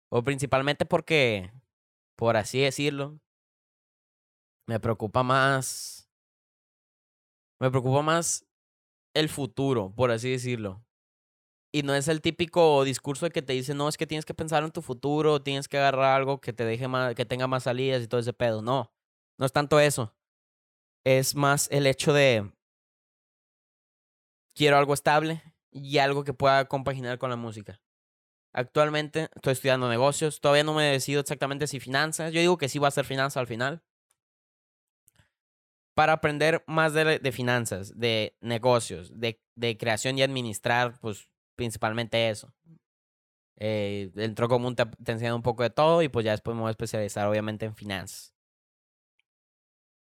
O 0.09 0.21
principalmente 0.21 0.85
porque, 0.85 1.53
por 2.17 2.35
así 2.35 2.59
decirlo, 2.59 3.21
me 4.67 4.81
preocupa 4.81 5.23
más. 5.23 6.08
Me 7.59 7.69
preocupa 7.69 8.01
más 8.01 8.45
el 9.13 9.29
futuro, 9.29 9.93
por 9.95 10.11
así 10.11 10.31
decirlo. 10.31 10.83
Y 11.71 11.83
no 11.83 11.93
es 11.93 12.07
el 12.07 12.21
típico 12.21 12.83
discurso 12.83 13.25
de 13.25 13.31
que 13.31 13.41
te 13.41 13.53
dice, 13.53 13.75
no, 13.75 13.87
es 13.87 13.97
que 13.97 14.07
tienes 14.07 14.25
que 14.25 14.33
pensar 14.33 14.63
en 14.63 14.71
tu 14.71 14.81
futuro, 14.81 15.41
tienes 15.41 15.67
que 15.67 15.77
agarrar 15.77 16.15
algo 16.15 16.41
que 16.41 16.53
te 16.53 16.65
deje 16.65 16.87
más, 16.87 17.13
que 17.13 17.25
tenga 17.25 17.47
más 17.47 17.63
salidas 17.63 18.01
y 18.01 18.07
todo 18.07 18.21
ese 18.21 18.33
pedo. 18.33 18.61
No, 18.61 18.91
no 19.37 19.45
es 19.45 19.51
tanto 19.51 19.79
eso. 19.79 20.15
Es 21.05 21.35
más 21.35 21.67
el 21.71 21.85
hecho 21.85 22.13
de 22.13 22.51
quiero 24.55 24.77
algo 24.77 24.93
estable 24.93 25.43
y 25.71 25.99
algo 25.99 26.23
que 26.23 26.33
pueda 26.33 26.65
compaginar 26.65 27.19
con 27.19 27.29
la 27.29 27.35
música. 27.35 27.81
Actualmente 28.51 29.29
estoy 29.35 29.53
estudiando 29.53 29.89
negocios, 29.89 30.41
todavía 30.41 30.63
no 30.63 30.73
me 30.73 30.83
decido 30.83 31.21
exactamente 31.21 31.67
si 31.67 31.79
finanzas, 31.79 32.33
yo 32.33 32.39
digo 32.39 32.57
que 32.57 32.67
sí 32.67 32.79
va 32.79 32.87
a 32.87 32.91
ser 32.91 33.05
finanzas 33.05 33.37
al 33.37 33.47
final. 33.47 33.83
Para 35.99 36.13
aprender 36.13 36.63
más 36.65 36.93
de, 36.93 37.19
de 37.19 37.31
finanzas, 37.33 37.91
de 37.99 38.33
negocios, 38.39 39.11
de, 39.19 39.37
creación 39.77 40.17
y 40.17 40.21
administrar, 40.21 40.97
pues 41.01 41.27
principalmente 41.57 42.29
eso. 42.29 42.53
Eh, 43.57 44.09
tronco 44.33 44.55
común 44.55 44.77
te, 44.77 44.85
te 44.85 45.11
enseña 45.11 45.35
un 45.35 45.41
poco 45.41 45.63
de 45.63 45.71
todo 45.71 46.01
y 46.01 46.07
pues 46.07 46.23
ya 46.23 46.31
después 46.31 46.55
me 46.55 46.61
voy 46.61 46.69
a 46.69 46.71
especializar 46.71 47.27
obviamente 47.27 47.65
en 47.65 47.75
finanzas. 47.75 48.33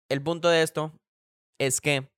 El 0.09 0.23
punto 0.23 0.49
de 0.49 0.63
esto 0.63 0.93
es 1.59 1.81
que 1.81 2.09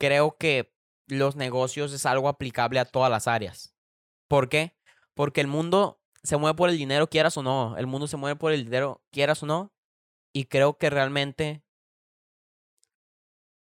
creo 0.00 0.38
que 0.38 0.72
los 1.08 1.36
negocios 1.36 1.92
es 1.92 2.06
algo 2.06 2.30
aplicable 2.30 2.80
a 2.80 2.86
todas 2.86 3.10
las 3.10 3.28
áreas. 3.28 3.74
¿Por 4.30 4.48
qué? 4.48 4.74
Porque 5.12 5.42
el 5.42 5.46
mundo 5.46 6.00
se 6.22 6.38
mueve 6.38 6.56
por 6.56 6.70
el 6.70 6.78
dinero, 6.78 7.10
quieras 7.10 7.36
o 7.36 7.42
no. 7.42 7.76
El 7.76 7.86
mundo 7.86 8.06
se 8.06 8.16
mueve 8.16 8.36
por 8.36 8.52
el 8.52 8.64
dinero, 8.64 9.02
quieras 9.10 9.42
o 9.42 9.46
no. 9.46 9.74
Y 10.32 10.46
creo 10.46 10.78
que 10.78 10.88
realmente 10.88 11.62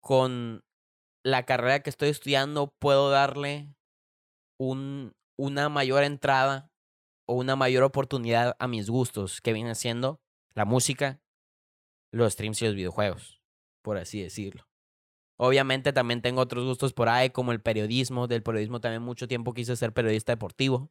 con 0.09 0.63
la 1.23 1.45
carrera 1.45 1.83
que 1.83 1.91
estoy 1.91 2.09
estudiando 2.09 2.73
puedo 2.79 3.11
darle 3.11 3.75
un, 4.59 5.13
una 5.37 5.69
mayor 5.69 6.03
entrada 6.03 6.71
o 7.27 7.35
una 7.35 7.55
mayor 7.55 7.83
oportunidad 7.83 8.55
a 8.57 8.67
mis 8.67 8.89
gustos, 8.89 9.39
que 9.39 9.53
viene 9.53 9.75
siendo 9.75 10.19
la 10.55 10.65
música, 10.65 11.21
los 12.11 12.33
streams 12.33 12.59
y 12.59 12.65
los 12.65 12.73
videojuegos, 12.73 13.39
por 13.83 13.97
así 13.97 14.19
decirlo. 14.19 14.67
Obviamente 15.37 15.93
también 15.93 16.23
tengo 16.23 16.41
otros 16.41 16.65
gustos 16.65 16.91
por 16.91 17.07
ahí, 17.07 17.29
como 17.29 17.51
el 17.51 17.61
periodismo. 17.61 18.25
Del 18.25 18.41
periodismo 18.41 18.81
también 18.81 19.03
mucho 19.03 19.27
tiempo 19.27 19.53
quise 19.53 19.75
ser 19.75 19.93
periodista 19.93 20.31
deportivo. 20.31 20.89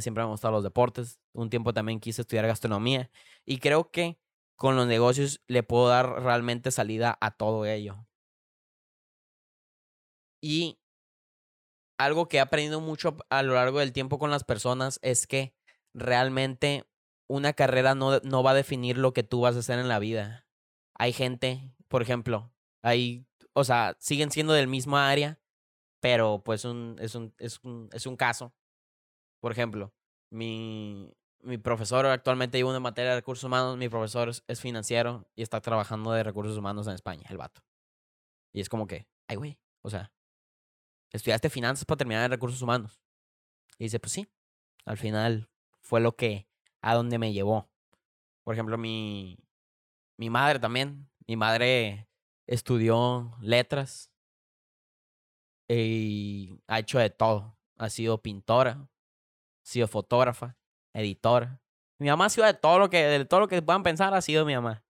Siempre 0.00 0.20
me 0.20 0.24
han 0.26 0.32
gustado 0.32 0.52
los 0.52 0.62
deportes. 0.62 1.18
Un 1.32 1.48
tiempo 1.48 1.72
también 1.72 1.98
quise 1.98 2.20
estudiar 2.20 2.46
gastronomía. 2.46 3.10
Y 3.46 3.56
creo 3.56 3.90
que 3.90 4.18
con 4.54 4.76
los 4.76 4.86
negocios 4.86 5.40
le 5.48 5.62
puedo 5.62 5.88
dar 5.88 6.22
realmente 6.22 6.70
salida 6.70 7.16
a 7.22 7.30
todo 7.30 7.64
ello. 7.64 8.06
Y 10.44 10.78
algo 11.98 12.28
que 12.28 12.36
he 12.36 12.40
aprendido 12.40 12.82
mucho 12.82 13.16
a 13.30 13.42
lo 13.42 13.54
largo 13.54 13.78
del 13.78 13.94
tiempo 13.94 14.18
con 14.18 14.30
las 14.30 14.44
personas 14.44 14.98
es 15.00 15.26
que 15.26 15.54
realmente 15.94 16.84
una 17.30 17.54
carrera 17.54 17.94
no, 17.94 18.20
no 18.20 18.42
va 18.42 18.50
a 18.50 18.54
definir 18.54 18.98
lo 18.98 19.14
que 19.14 19.22
tú 19.22 19.40
vas 19.40 19.56
a 19.56 19.60
hacer 19.60 19.78
en 19.78 19.88
la 19.88 19.98
vida. 19.98 20.46
Hay 20.98 21.14
gente, 21.14 21.72
por 21.88 22.02
ejemplo, 22.02 22.52
hay 22.82 23.26
o 23.54 23.64
sea, 23.64 23.96
siguen 24.00 24.30
siendo 24.30 24.52
del 24.52 24.68
mismo 24.68 24.98
área, 24.98 25.40
pero 26.00 26.42
pues 26.44 26.66
un, 26.66 26.96
es, 27.00 27.14
un, 27.14 27.34
es, 27.38 27.60
un, 27.62 27.88
es 27.94 28.04
un 28.04 28.16
caso. 28.16 28.52
Por 29.40 29.50
ejemplo, 29.50 29.94
mi, 30.30 31.10
mi 31.40 31.56
profesor 31.56 32.04
actualmente 32.04 32.58
lleva 32.58 32.68
una 32.68 32.80
materia 32.80 33.12
de 33.12 33.16
recursos 33.16 33.44
humanos, 33.44 33.78
mi 33.78 33.88
profesor 33.88 34.28
es 34.28 34.60
financiero 34.60 35.26
y 35.34 35.42
está 35.42 35.62
trabajando 35.62 36.12
de 36.12 36.22
recursos 36.22 36.58
humanos 36.58 36.86
en 36.86 36.92
España, 36.92 37.24
el 37.30 37.38
vato. 37.38 37.62
Y 38.52 38.60
es 38.60 38.68
como 38.68 38.86
que, 38.86 39.08
ay, 39.26 39.36
güey, 39.36 39.58
o 39.82 39.88
sea, 39.88 40.13
estudiaste 41.14 41.48
finanzas 41.48 41.84
para 41.84 41.98
terminar 41.98 42.24
en 42.24 42.30
recursos 42.32 42.60
humanos. 42.60 43.00
Y 43.78 43.84
dice, 43.84 44.00
pues 44.00 44.12
sí, 44.12 44.28
al 44.84 44.96
final 44.96 45.48
fue 45.80 46.00
lo 46.00 46.16
que, 46.16 46.48
a 46.80 46.94
donde 46.94 47.18
me 47.18 47.32
llevó. 47.32 47.70
Por 48.42 48.54
ejemplo, 48.54 48.76
mi, 48.76 49.38
mi 50.18 50.28
madre 50.28 50.58
también, 50.58 51.08
mi 51.26 51.36
madre 51.36 52.08
estudió 52.46 53.36
letras 53.40 54.10
y 55.68 56.60
ha 56.66 56.80
hecho 56.80 56.98
de 56.98 57.10
todo. 57.10 57.56
Ha 57.78 57.90
sido 57.90 58.20
pintora, 58.20 58.72
ha 58.72 58.88
sido 59.62 59.88
fotógrafa, 59.88 60.56
editora. 60.92 61.60
Mi 61.98 62.08
mamá 62.08 62.26
ha 62.26 62.30
sido 62.30 62.46
de 62.46 62.54
todo 62.54 62.78
lo 62.78 62.90
que, 62.90 63.04
de 63.04 63.24
todo 63.24 63.40
lo 63.40 63.48
que 63.48 63.62
puedan 63.62 63.82
pensar, 63.84 64.14
ha 64.14 64.20
sido 64.20 64.44
mi 64.44 64.54
mamá. 64.54 64.84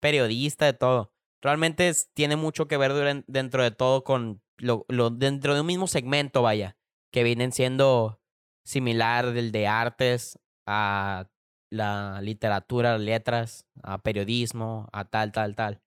Periodista, 0.00 0.66
de 0.66 0.74
todo. 0.74 1.14
Realmente 1.42 1.90
tiene 2.14 2.36
mucho 2.36 2.68
que 2.68 2.76
ver 2.76 3.24
dentro 3.26 3.62
de 3.62 3.70
todo 3.70 4.04
con 4.04 4.42
lo, 4.58 4.84
dentro 5.10 5.54
de 5.54 5.60
un 5.60 5.66
mismo 5.66 5.86
segmento, 5.86 6.42
vaya, 6.42 6.76
que 7.10 7.22
vienen 7.22 7.52
siendo 7.52 8.20
similar 8.64 9.32
del 9.32 9.52
de 9.52 9.66
artes 9.66 10.38
a 10.66 11.28
la 11.70 12.20
literatura, 12.20 12.98
letras, 12.98 13.66
a 13.82 13.98
periodismo, 13.98 14.88
a 14.92 15.04
tal, 15.04 15.32
tal, 15.32 15.54
tal. 15.54 15.82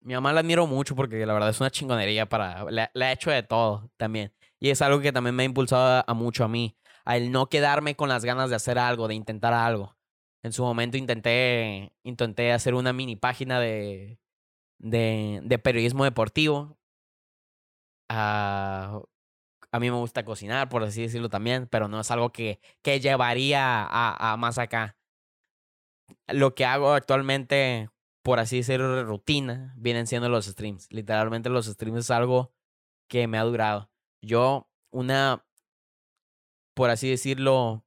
Mi 0.00 0.14
mamá 0.14 0.32
la 0.32 0.40
admiro 0.40 0.66
mucho 0.66 0.96
porque 0.96 1.24
la 1.24 1.32
verdad 1.32 1.50
es 1.50 1.60
una 1.60 1.70
chingonería 1.70 2.28
para... 2.28 2.64
Le, 2.70 2.90
ha 2.94 3.12
hecho 3.12 3.30
de 3.30 3.44
todo 3.44 3.90
también. 3.96 4.34
Y 4.58 4.70
es 4.70 4.82
algo 4.82 5.00
que 5.00 5.12
también 5.12 5.36
me 5.36 5.44
ha 5.44 5.46
impulsado 5.46 6.04
a, 6.06 6.14
mucho 6.14 6.44
a 6.44 6.48
mí. 6.48 6.76
A 7.04 7.16
el 7.16 7.30
no 7.30 7.48
quedarme 7.48 7.94
con 7.94 8.08
las 8.08 8.24
ganas 8.24 8.50
de 8.50 8.56
hacer 8.56 8.78
algo, 8.78 9.06
de 9.06 9.14
intentar 9.14 9.52
algo. 9.54 9.96
En 10.42 10.52
su 10.52 10.62
momento 10.62 10.96
intenté, 10.96 11.92
intenté 12.02 12.52
hacer 12.52 12.74
una 12.74 12.92
mini 12.92 13.16
página 13.16 13.60
de, 13.60 14.18
de, 14.78 15.40
de 15.44 15.58
periodismo 15.58 16.04
deportivo. 16.04 16.78
a 18.08 19.00
mí 19.80 19.90
me 19.90 19.96
gusta 19.96 20.24
cocinar, 20.24 20.68
por 20.68 20.82
así 20.82 21.02
decirlo 21.02 21.28
también, 21.28 21.66
pero 21.68 21.88
no 21.88 22.00
es 22.00 22.10
algo 22.10 22.30
que, 22.30 22.60
que 22.82 23.00
llevaría 23.00 23.82
a, 23.84 24.32
a 24.32 24.36
más 24.36 24.58
acá. 24.58 24.96
Lo 26.28 26.54
que 26.54 26.64
hago 26.66 26.92
actualmente 26.92 27.88
por 28.22 28.38
así 28.38 28.58
decirlo, 28.58 29.04
rutina, 29.04 29.74
vienen 29.76 30.06
siendo 30.06 30.28
los 30.28 30.46
streams. 30.46 30.88
Literalmente 30.90 31.50
los 31.50 31.66
streams 31.66 32.00
es 32.00 32.10
algo 32.10 32.52
que 33.08 33.26
me 33.26 33.38
ha 33.38 33.42
durado. 33.42 33.90
Yo 34.22 34.70
una, 34.92 35.44
por 36.74 36.90
así 36.90 37.10
decirlo, 37.10 37.84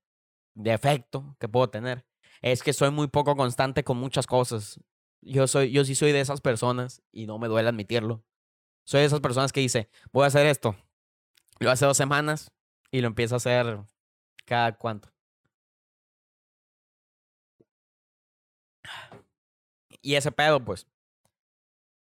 defecto 0.53 1.35
que 1.39 1.47
puedo 1.47 1.69
tener. 1.69 2.05
Es 2.45 2.61
que 2.61 2.73
soy 2.73 2.91
muy 2.91 3.07
poco 3.07 3.35
constante 3.35 3.83
con 3.83 3.97
muchas 3.97 4.27
cosas. 4.27 4.79
Yo, 5.21 5.47
soy, 5.47 5.71
yo 5.71 5.83
sí 5.83 5.95
soy 5.95 6.11
de 6.11 6.21
esas 6.21 6.41
personas 6.41 7.01
y 7.11 7.25
no 7.25 7.39
me 7.39 7.47
duele 7.47 7.69
admitirlo. 7.69 8.23
Soy 8.85 8.99
de 8.99 9.07
esas 9.07 9.19
personas 9.19 9.51
que 9.51 9.61
dice, 9.61 9.89
voy 10.11 10.25
a 10.25 10.27
hacer 10.27 10.45
esto. 10.45 10.75
Lo 11.59 11.71
hace 11.71 11.87
dos 11.87 11.97
semanas 11.97 12.51
y 12.91 13.01
lo 13.01 13.07
empiezo 13.07 13.33
a 13.33 13.37
hacer 13.37 13.79
cada 14.45 14.77
cuánto. 14.77 15.11
Y 20.03 20.13
ese 20.13 20.31
pedo, 20.31 20.63
pues. 20.63 20.85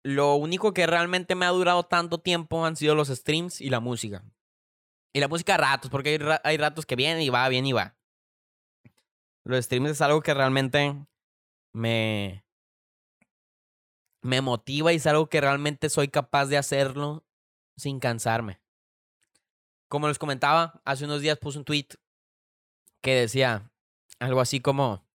Lo 0.02 0.34
único 0.34 0.74
que 0.74 0.88
realmente 0.88 1.36
me 1.36 1.46
ha 1.46 1.50
durado 1.50 1.84
tanto 1.84 2.18
tiempo 2.18 2.66
han 2.66 2.74
sido 2.74 2.96
los 2.96 3.08
streams 3.08 3.60
y 3.60 3.70
la 3.70 3.78
música. 3.78 4.24
Y 5.12 5.20
la 5.20 5.28
música 5.28 5.54
a 5.54 5.58
ratos, 5.58 5.88
porque 5.88 6.10
hay, 6.10 6.38
hay 6.42 6.56
ratos 6.56 6.84
que 6.84 6.96
viene 6.96 7.22
y 7.22 7.28
va, 7.28 7.48
viene 7.48 7.68
y 7.68 7.72
va. 7.72 7.95
Los 9.46 9.64
streams 9.64 9.90
es 9.90 10.00
algo 10.00 10.22
que 10.22 10.34
realmente 10.34 11.06
me, 11.72 12.44
me 14.20 14.40
motiva 14.40 14.92
y 14.92 14.96
es 14.96 15.06
algo 15.06 15.28
que 15.28 15.40
realmente 15.40 15.88
soy 15.88 16.08
capaz 16.08 16.46
de 16.46 16.58
hacerlo 16.58 17.24
sin 17.76 18.00
cansarme. 18.00 18.60
Como 19.86 20.08
les 20.08 20.18
comentaba, 20.18 20.82
hace 20.84 21.04
unos 21.04 21.20
días 21.20 21.38
puse 21.38 21.58
un 21.58 21.64
tweet 21.64 21.86
que 23.00 23.14
decía 23.14 23.70
algo 24.18 24.40
así 24.40 24.60
como... 24.60 25.06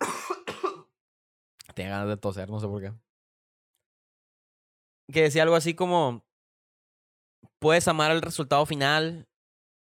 Tenía 1.74 1.90
ganas 1.90 2.08
de 2.08 2.16
toser, 2.16 2.48
no 2.48 2.60
sé 2.60 2.66
por 2.66 2.80
qué. 2.80 2.94
Que 5.12 5.24
decía 5.24 5.42
algo 5.42 5.54
así 5.54 5.74
como... 5.74 6.24
Puedes 7.58 7.86
amar 7.88 8.10
el 8.10 8.22
resultado 8.22 8.64
final 8.64 9.28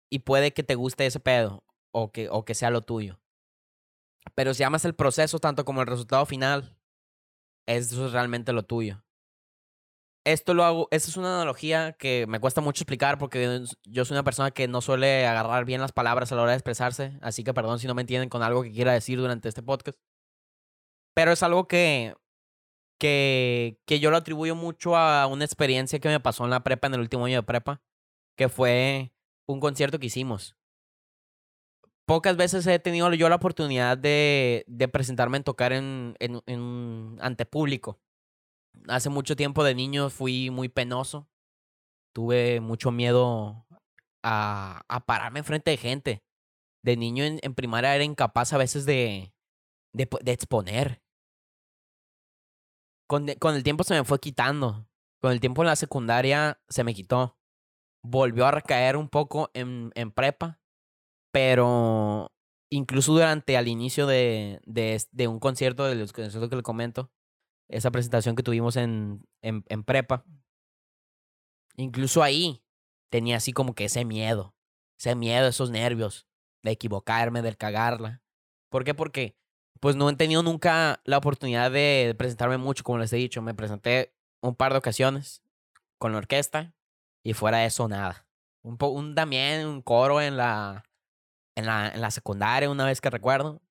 y 0.10 0.20
puede 0.20 0.54
que 0.54 0.64
te 0.64 0.76
guste 0.76 1.06
ese 1.06 1.22
pedo 1.22 1.64
o 1.92 2.12
que, 2.12 2.30
o 2.30 2.46
que 2.46 2.56
sea 2.56 2.70
lo 2.70 2.82
tuyo. 2.82 3.20
Pero 4.36 4.54
si 4.54 4.64
amas 4.64 4.86
el 4.86 4.96
proceso 4.96 5.40
tanto 5.40 5.66
como 5.66 5.82
el 5.82 5.88
resultado 5.88 6.26
final, 6.26 6.78
eso 7.68 8.06
es 8.06 8.12
realmente 8.12 8.54
lo 8.54 8.64
tuyo. 8.64 9.04
Esto 10.26 10.54
lo 10.54 10.64
hago, 10.64 10.88
es 10.92 11.16
una 11.18 11.36
analogía 11.36 11.94
que 11.94 12.26
me 12.28 12.40
cuesta 12.40 12.62
mucho 12.62 12.84
explicar 12.84 13.18
porque 13.18 13.64
yo 13.84 14.06
soy 14.06 14.16
una 14.16 14.24
persona 14.24 14.52
que 14.52 14.68
no 14.68 14.82
suele 14.82 15.26
agarrar 15.26 15.66
bien 15.66 15.82
las 15.82 15.92
palabras 15.92 16.32
a 16.32 16.36
la 16.36 16.44
hora 16.44 16.52
de 16.52 16.58
expresarse, 16.58 17.18
así 17.22 17.44
que 17.44 17.54
perdón 17.54 17.80
si 17.80 17.88
no 17.88 17.96
me 17.96 18.02
entienden 18.02 18.30
con 18.30 18.44
algo 18.44 18.62
que 18.64 18.72
quiera 18.72 18.94
decir 18.94 19.18
durante 19.18 19.50
este 19.50 19.64
podcast. 19.64 19.98
Pero 21.16 21.32
es 21.32 21.42
algo 21.42 21.68
que, 21.68 22.16
que, 23.00 23.80
que 23.86 24.00
yo 24.00 24.12
lo 24.12 24.18
atribuyo 24.18 24.56
mucho 24.56 24.96
a 24.96 25.26
una 25.28 25.46
experiencia 25.46 26.00
que 26.00 26.10
me 26.10 26.20
pasó 26.20 26.44
en 26.44 26.52
la 26.52 26.64
prepa, 26.64 26.88
en 26.88 26.96
el 26.96 27.02
último 27.02 27.26
año 27.26 27.38
de 27.38 27.44
prepa, 27.44 27.82
que 28.38 28.50
fue 28.50 29.14
un 29.48 29.60
concierto 29.60 30.00
que 30.00 30.08
hicimos 30.08 30.59
pocas 32.10 32.36
veces 32.36 32.66
he 32.66 32.80
tenido 32.80 33.14
yo 33.14 33.30
la 33.30 33.36
oportunidad 33.36 33.96
de, 33.96 34.66
presentarme 34.92 35.38
en 35.38 35.44
tocar 35.44 35.74
ante 35.74 37.46
público. 37.46 38.00
Hace 38.88 39.12
mucho 39.12 39.36
tiempo 39.36 39.64
de 39.64 39.76
niño 39.76 40.10
fui 40.10 40.50
muy 40.50 40.70
penoso. 40.70 41.30
Tuve 42.12 42.62
mucho 42.62 42.90
miedo 42.90 43.68
a, 44.24 45.04
pararme 45.06 45.38
enfrente 45.38 45.70
de 45.70 45.78
gente. 45.78 46.24
De 46.84 46.98
niño 46.98 47.24
en, 47.26 47.54
primaria 47.54 47.94
era 47.94 48.04
incapaz 48.04 48.54
a 48.54 48.58
veces 48.58 48.88
de, 48.88 49.32
exponer. 50.26 51.04
Con, 53.08 53.28
con 53.36 53.54
el 53.54 53.62
tiempo 53.62 53.84
se 53.84 53.94
me 53.94 54.04
fue 54.04 54.20
quitando. 54.20 54.88
Con 55.22 55.32
el 55.32 55.40
tiempo 55.40 55.62
en 55.62 55.68
la 55.68 55.76
secundaria 55.76 56.60
se 56.70 56.84
me 56.84 56.96
quitó. 56.96 57.38
Volvió 58.04 58.48
a 58.48 58.52
recaer 58.52 58.98
un 58.98 59.10
poco 59.10 59.52
en, 59.54 59.92
en 59.94 60.10
prepa 60.12 60.59
pero 61.42 62.34
incluso 62.70 63.14
durante 63.14 63.56
al 63.56 63.70
inicio 63.70 64.08
de, 64.08 64.60
de, 64.66 65.02
de 65.14 65.28
un 65.30 65.40
concierto, 65.40 65.86
de 65.86 65.96
los 65.96 66.12
conciertos 66.12 66.50
que 66.50 66.58
le 66.58 66.64
comento, 66.64 67.14
esa 67.70 67.92
presentación 67.92 68.36
que 68.36 68.44
tuvimos 68.44 68.76
en, 68.76 69.26
en, 69.42 69.64
en 69.70 69.84
prepa, 69.86 70.26
incluso 71.78 72.24
ahí 72.24 72.62
tenía 73.10 73.38
así 73.38 73.54
como 73.54 73.74
que 73.74 73.86
ese 73.86 74.04
miedo, 74.04 74.54
ese 75.00 75.16
miedo, 75.16 75.48
esos 75.48 75.72
nervios 75.72 76.28
de 76.62 76.72
equivocarme, 76.72 77.42
de 77.42 77.56
cagarla. 77.56 78.22
¿Por 78.70 78.84
qué? 78.84 78.94
Porque 78.94 79.38
pues 79.80 79.96
no 79.96 80.10
he 80.10 80.16
tenido 80.18 80.44
nunca 80.44 81.00
la 81.06 81.20
oportunidad 81.20 81.72
de 81.72 82.14
presentarme 82.18 82.58
mucho, 82.58 82.84
como 82.84 82.98
les 82.98 83.14
he 83.14 83.16
dicho. 83.16 83.42
Me 83.42 83.54
presenté 83.54 84.14
un 84.42 84.56
par 84.56 84.74
de 84.74 84.80
ocasiones 84.80 85.42
con 85.98 86.12
la 86.12 86.18
orquesta 86.18 86.76
y 87.24 87.32
fuera 87.32 87.60
de 87.60 87.68
eso 87.68 87.88
nada. 87.88 88.28
Un, 88.62 88.78
un 88.82 89.16
también 89.16 89.66
un 89.66 89.82
coro 89.82 90.20
en 90.20 90.36
la 90.36 90.84
en 91.60 91.66
la, 91.68 91.90
en 91.90 92.02
la 92.02 92.12
secundaria, 92.12 92.70
una 92.70 92.86
vez 92.86 93.02
que 93.02 93.10
recuerdo. 93.10 93.62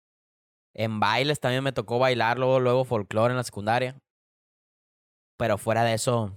En 0.75 1.01
bailes 1.01 1.41
también 1.41 1.65
me 1.65 1.73
tocó 1.73 1.99
bailar, 1.99 2.39
luego, 2.39 2.61
luego 2.61 2.85
folclore 2.85 3.33
en 3.33 3.37
la 3.37 3.45
secundaria. 3.45 3.99
Pero 5.37 5.59
fuera 5.59 5.83
de 5.85 5.95
eso, 5.95 6.37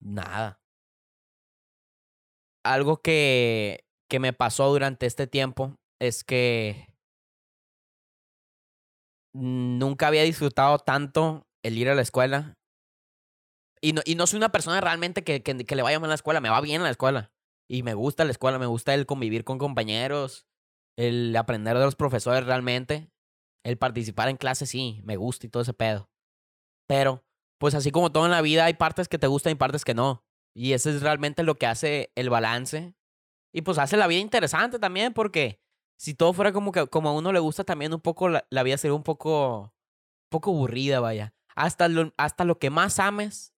nada. 0.00 0.60
Algo 2.64 2.98
que, 2.98 3.86
que 4.08 4.18
me 4.18 4.32
pasó 4.32 4.68
durante 4.68 5.06
este 5.06 5.26
tiempo 5.26 5.76
es 6.00 6.24
que 6.24 6.94
nunca 9.32 10.08
había 10.08 10.22
disfrutado 10.22 10.78
tanto 10.78 11.46
el 11.62 11.78
ir 11.78 11.88
a 11.88 11.94
la 11.94 12.02
escuela. 12.02 12.54
Y 13.80 13.92
no, 13.92 14.02
y 14.04 14.14
no 14.14 14.26
soy 14.26 14.38
una 14.38 14.50
persona 14.50 14.80
realmente 14.80 15.22
que, 15.22 15.42
que, 15.42 15.56
que 15.56 15.76
le 15.76 15.82
vaya 15.82 16.00
mal 16.00 16.08
a 16.08 16.12
la 16.12 16.14
escuela, 16.14 16.40
me 16.40 16.48
va 16.50 16.60
bien 16.60 16.80
a 16.80 16.84
la 16.84 16.90
escuela. 16.90 17.30
Y 17.68 17.82
me 17.82 17.94
gusta 17.94 18.24
la 18.24 18.30
escuela, 18.30 18.58
me 18.58 18.66
gusta 18.66 18.94
el 18.94 19.06
convivir 19.06 19.44
con 19.44 19.58
compañeros, 19.58 20.46
el 20.96 21.34
aprender 21.36 21.76
de 21.76 21.84
los 21.84 21.96
profesores 21.96 22.44
realmente, 22.44 23.10
el 23.64 23.76
participar 23.78 24.28
en 24.28 24.36
clases, 24.36 24.70
sí, 24.70 25.00
me 25.04 25.16
gusta 25.16 25.46
y 25.46 25.50
todo 25.50 25.62
ese 25.62 25.74
pedo. 25.74 26.08
Pero, 26.86 27.24
pues 27.58 27.74
así 27.74 27.90
como 27.90 28.12
todo 28.12 28.24
en 28.24 28.30
la 28.30 28.42
vida, 28.42 28.64
hay 28.64 28.74
partes 28.74 29.08
que 29.08 29.18
te 29.18 29.26
gustan 29.26 29.52
y 29.52 29.56
partes 29.56 29.84
que 29.84 29.94
no. 29.94 30.24
Y 30.54 30.72
eso 30.72 30.88
es 30.90 31.02
realmente 31.02 31.42
lo 31.42 31.56
que 31.56 31.66
hace 31.66 32.12
el 32.14 32.30
balance. 32.30 32.94
Y 33.52 33.62
pues 33.62 33.78
hace 33.78 33.96
la 33.96 34.06
vida 34.06 34.20
interesante 34.20 34.78
también, 34.78 35.12
porque 35.12 35.60
si 35.98 36.14
todo 36.14 36.32
fuera 36.32 36.52
como 36.52 36.72
que 36.72 36.86
como 36.86 37.08
a 37.08 37.12
uno 37.12 37.32
le 37.32 37.40
gusta 37.40 37.64
también 37.64 37.92
un 37.92 38.00
poco, 38.00 38.28
la, 38.28 38.62
vida 38.62 38.78
sería 38.78 38.94
un 38.94 39.02
poco, 39.02 39.60
un 39.62 40.30
poco 40.30 40.50
aburrida, 40.50 41.00
vaya. 41.00 41.34
Hasta 41.56 41.88
lo, 41.88 42.12
hasta 42.16 42.44
lo 42.44 42.58
que 42.58 42.70
más 42.70 43.00
ames 43.00 43.54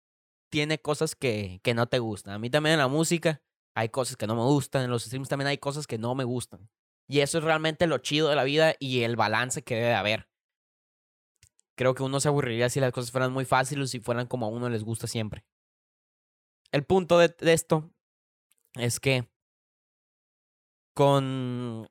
tiene 0.50 0.80
cosas 0.80 1.14
que, 1.14 1.60
que 1.62 1.74
no 1.74 1.88
te 1.88 1.98
gustan. 1.98 2.34
A 2.34 2.38
mí 2.38 2.48
también 2.48 2.78
la 2.78 2.88
música 2.88 3.42
hay 3.78 3.90
cosas 3.90 4.16
que 4.16 4.26
no 4.26 4.34
me 4.34 4.42
gustan, 4.42 4.82
en 4.82 4.90
los 4.90 5.04
streams 5.04 5.28
también 5.28 5.46
hay 5.46 5.58
cosas 5.58 5.86
que 5.86 5.98
no 5.98 6.16
me 6.16 6.24
gustan. 6.24 6.68
Y 7.06 7.20
eso 7.20 7.38
es 7.38 7.44
realmente 7.44 7.86
lo 7.86 7.98
chido 7.98 8.28
de 8.28 8.34
la 8.34 8.42
vida 8.42 8.74
y 8.80 9.02
el 9.02 9.14
balance 9.14 9.62
que 9.62 9.76
debe 9.76 9.94
haber. 9.94 10.28
Creo 11.76 11.94
que 11.94 12.02
uno 12.02 12.18
se 12.18 12.26
aburriría 12.26 12.70
si 12.70 12.80
las 12.80 12.90
cosas 12.90 13.12
fueran 13.12 13.32
muy 13.32 13.44
fáciles 13.44 13.94
y 13.94 14.00
fueran 14.00 14.26
como 14.26 14.46
a 14.46 14.48
uno 14.48 14.68
les 14.68 14.82
gusta 14.82 15.06
siempre. 15.06 15.46
El 16.72 16.84
punto 16.84 17.20
de, 17.20 17.36
esto 17.42 17.88
es 18.74 18.98
que 18.98 19.30
con, 20.92 21.86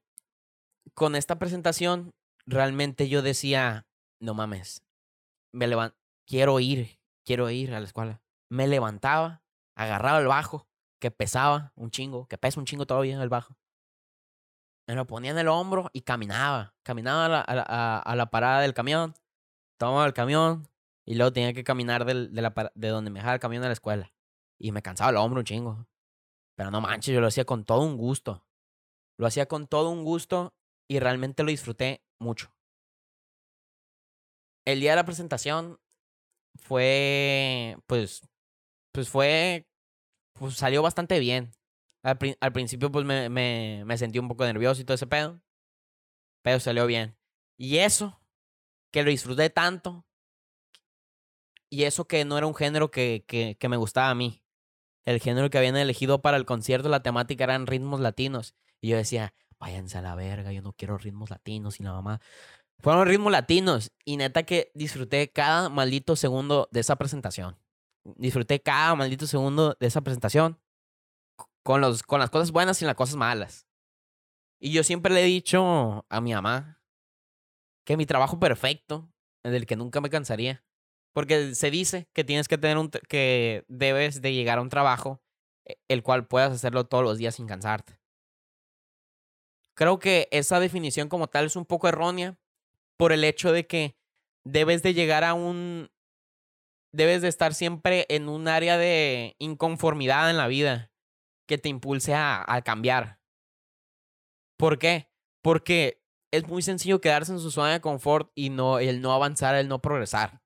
con 0.93 1.15
esta 1.15 1.39
presentación 1.39 2.13
realmente 2.45 3.08
yo 3.08 3.21
decía, 3.21 3.88
no 4.19 4.34
mames, 4.34 4.84
me 5.54 5.69
quiero 6.26 6.60
ir, 6.60 7.00
quiero 7.23 7.50
ir 7.50 7.73
a 7.73 7.80
la 7.80 7.86
escuela. 7.86 8.21
Me 8.50 8.67
levantaba, 8.67 9.41
agarraba 9.73 10.19
el 10.19 10.28
bajo 10.28 10.67
que 10.99 11.12
pesaba 11.12 11.71
un 11.75 11.91
chingo, 11.91 12.27
que 12.27 12.38
pesa 12.38 12.60
un 12.60 12.65
chingo 12.65 12.86
todavía 12.86 13.21
el 13.21 13.29
bajo. 13.29 13.57
Me 14.88 14.95
lo 14.95 15.05
ponía 15.05 15.31
en 15.31 15.38
el 15.38 15.47
hombro 15.47 15.89
y 15.93 16.01
caminaba. 16.01 16.75
Caminaba 16.83 17.25
a 17.25 17.29
la, 17.29 17.45
a 17.47 17.99
a, 17.99 18.15
la 18.15 18.29
parada 18.29 18.62
del 18.62 18.73
camión, 18.73 19.13
tomaba 19.77 20.05
el 20.05 20.13
camión 20.13 20.67
y 21.05 21.15
luego 21.15 21.33
tenía 21.33 21.53
que 21.53 21.63
caminar 21.63 22.05
del, 22.05 22.33
de, 22.33 22.41
la, 22.41 22.71
de 22.73 22.88
donde 22.88 23.12
me 23.12 23.19
dejaba 23.19 23.36
el 23.36 23.39
camión 23.39 23.63
a 23.63 23.67
la 23.67 23.73
escuela. 23.73 24.13
Y 24.60 24.71
me 24.71 24.81
cansaba 24.81 25.10
el 25.10 25.17
hombro 25.17 25.39
un 25.39 25.45
chingo. 25.45 25.88
Pero 26.55 26.71
no 26.71 26.81
manches, 26.81 27.13
yo 27.13 27.21
lo 27.21 27.27
hacía 27.27 27.45
con 27.45 27.65
todo 27.65 27.81
un 27.81 27.97
gusto. 27.97 28.45
Lo 29.17 29.27
hacía 29.27 29.47
con 29.47 29.67
todo 29.67 29.89
un 29.89 30.03
gusto 30.03 30.55
y 30.88 30.99
realmente 30.99 31.43
lo 31.43 31.49
disfruté 31.49 32.03
mucho. 32.19 32.53
El 34.65 34.79
día 34.79 34.91
de 34.91 34.95
la 34.97 35.05
presentación 35.05 35.79
fue, 36.55 37.77
pues, 37.88 38.21
pues 38.91 39.10
fue 39.10 39.67
pues 40.39 40.56
salió 40.56 40.82
bastante 40.82 41.19
bien. 41.19 41.52
Al, 42.04 42.54
principio 42.54 42.91
pues 42.91 43.06
me, 43.06 43.30
me, 43.30 43.84
me, 43.86 43.97
sentí 43.97 44.19
un 44.19 44.28
poco 44.28 44.45
nervioso 44.45 44.82
y 44.82 44.86
todo 44.86 44.95
ese 44.95 45.08
pedo. 45.08 45.41
Pero 46.41 46.60
salió 46.60 46.86
bien. 46.86 47.17
Y 47.58 47.78
eso, 47.78 48.21
que 48.91 49.04
lo 49.04 49.10
disfruté 49.10 49.50
tanto. 49.50 50.06
Y 51.69 51.84
eso 51.84 52.08
que 52.08 52.23
no 52.23 52.38
era 52.38 52.47
un 52.47 52.56
género 52.56 52.91
que, 52.91 53.26
que, 53.28 53.58
que 53.60 53.69
me 53.69 53.78
gustaba 53.78 54.10
a 54.10 54.15
mí. 54.15 54.41
El 55.06 55.19
género 55.19 55.50
que 55.50 55.58
habían 55.58 55.76
elegido 55.76 56.21
para 56.21 56.38
el 56.38 56.45
concierto, 56.45 56.88
la 56.88 57.04
temática 57.04 57.43
eran 57.43 57.67
ritmos 57.67 58.00
latinos. 58.00 58.56
Y 58.80 58.89
yo 58.89 58.97
decía, 58.97 59.34
váyanse 59.60 59.97
a 59.97 60.02
la 60.02 60.15
verga, 60.15 60.54
yo 60.54 60.62
no 60.62 60.73
quiero 60.73 60.97
ritmos 60.97 61.30
latinos 61.30 61.80
y 61.80 61.84
la 61.84 61.91
mamá. 61.91 62.21
Fueron 62.80 63.08
ritmos 63.08 63.32
latinos. 63.32 63.91
Y 64.06 64.17
neta 64.17 64.43
que 64.43 64.71
disfruté 64.76 65.32
cada 65.32 65.69
maldito 65.69 66.15
segundo 66.15 66.69
de 66.71 66.80
esa 66.80 66.95
presentación 66.95 67.58
disfruté 68.15 68.62
cada 68.62 68.96
maldito 68.96 69.28
segundo 69.28 69.76
de 69.80 69.88
esa 69.88 70.02
presentación. 70.02 70.60
con, 71.63 71.82
los, 71.82 72.04
con 72.04 72.20
las 72.20 72.30
cosas 72.30 72.52
buenas 72.52 72.82
y 72.82 72.86
las 72.86 72.96
cosas 72.96 73.15
malas. 73.15 73.67
Y 74.60 74.72
yo 74.72 74.84
siempre 74.84 75.13
le 75.13 75.22
he 75.24 75.26
dicho 75.26 76.06
a 76.10 76.22
mi 76.22 76.34
mamá 76.34 76.82
que 77.86 77.98
mi 77.98 78.06
trabajo 78.06 78.39
perfecto, 78.39 79.12
del 79.43 79.65
que 79.65 79.76
nunca 79.76 80.02
me 80.02 80.10
cansaría. 80.10 80.63
Porque 81.13 81.56
se 81.56 81.72
dice 81.72 82.08
que 82.13 82.24
tienes 82.24 82.48
que 82.48 82.58
tener 82.58 82.78
un, 82.78 82.89
que 82.89 83.65
debes 83.67 84.22
de 84.22 84.34
llegar 84.34 84.60
a 84.60 84.62
un 84.62 84.70
trabajo 84.70 85.22
e, 85.65 85.78
el 85.88 86.04
cual 86.04 86.28
puedas 86.28 86.52
hacerlo 86.52 86.86
todos 86.86 87.04
los 87.04 87.17
días 87.17 87.36
sin 87.36 87.48
cansarte. 87.48 88.00
Creo 89.74 90.00
que 90.00 90.28
esa 90.32 90.60
definición 90.60 91.08
como 91.10 91.28
tal 91.28 91.46
es 91.46 91.56
un 91.56 91.65
poco 91.65 91.88
errónea 91.88 92.38
por 92.98 93.12
el 93.12 93.24
hecho 93.24 93.52
de 93.52 93.67
que 93.67 93.98
debes 94.43 94.84
de 94.84 94.93
llegar 94.93 95.24
a 95.24 95.34
un, 95.34 95.89
debes 96.91 97.21
de 97.21 97.28
estar 97.28 97.54
siempre 97.54 98.06
en 98.10 98.30
un 98.30 98.47
área 98.47 98.78
de 98.78 99.36
inconformidad 99.39 100.30
en 100.30 100.38
la 100.38 100.47
vida 100.47 100.91
que 101.47 101.58
te 101.58 101.69
impulse 101.69 102.13
a, 102.13 102.43
a 102.47 102.62
cambiar. 102.62 103.19
¿Por 104.58 104.80
qué? 104.80 105.12
Porque 105.41 106.04
es 106.32 106.47
muy 106.47 106.62
sencillo 106.62 107.02
quedarse 107.02 107.32
en 107.32 107.39
su 107.39 107.52
zona 107.52 107.73
de 107.73 107.82
confort 107.82 108.32
y 108.36 108.50
no, 108.50 108.80
el 108.80 109.02
no 109.02 109.13
avanzar, 109.13 109.56
el 109.56 109.67
no 109.67 109.82
progresar. 109.82 110.41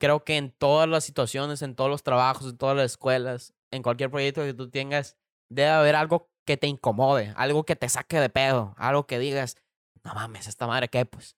Creo 0.00 0.24
que 0.24 0.36
en 0.36 0.50
todas 0.50 0.88
las 0.88 1.04
situaciones, 1.04 1.62
en 1.62 1.76
todos 1.76 1.90
los 1.90 2.02
trabajos, 2.02 2.50
en 2.50 2.58
todas 2.58 2.76
las 2.76 2.92
escuelas, 2.92 3.54
en 3.70 3.82
cualquier 3.82 4.10
proyecto 4.10 4.42
que 4.42 4.54
tú 4.54 4.70
tengas, 4.70 5.16
debe 5.48 5.70
haber 5.70 5.96
algo 5.96 6.30
que 6.44 6.56
te 6.56 6.66
incomode, 6.66 7.32
algo 7.36 7.64
que 7.64 7.76
te 7.76 7.88
saque 7.88 8.18
de 8.18 8.28
pedo, 8.28 8.74
algo 8.76 9.06
que 9.06 9.18
digas, 9.18 9.56
no 10.02 10.14
mames, 10.14 10.48
esta 10.48 10.66
madre 10.66 10.88
qué, 10.88 11.06
pues 11.06 11.36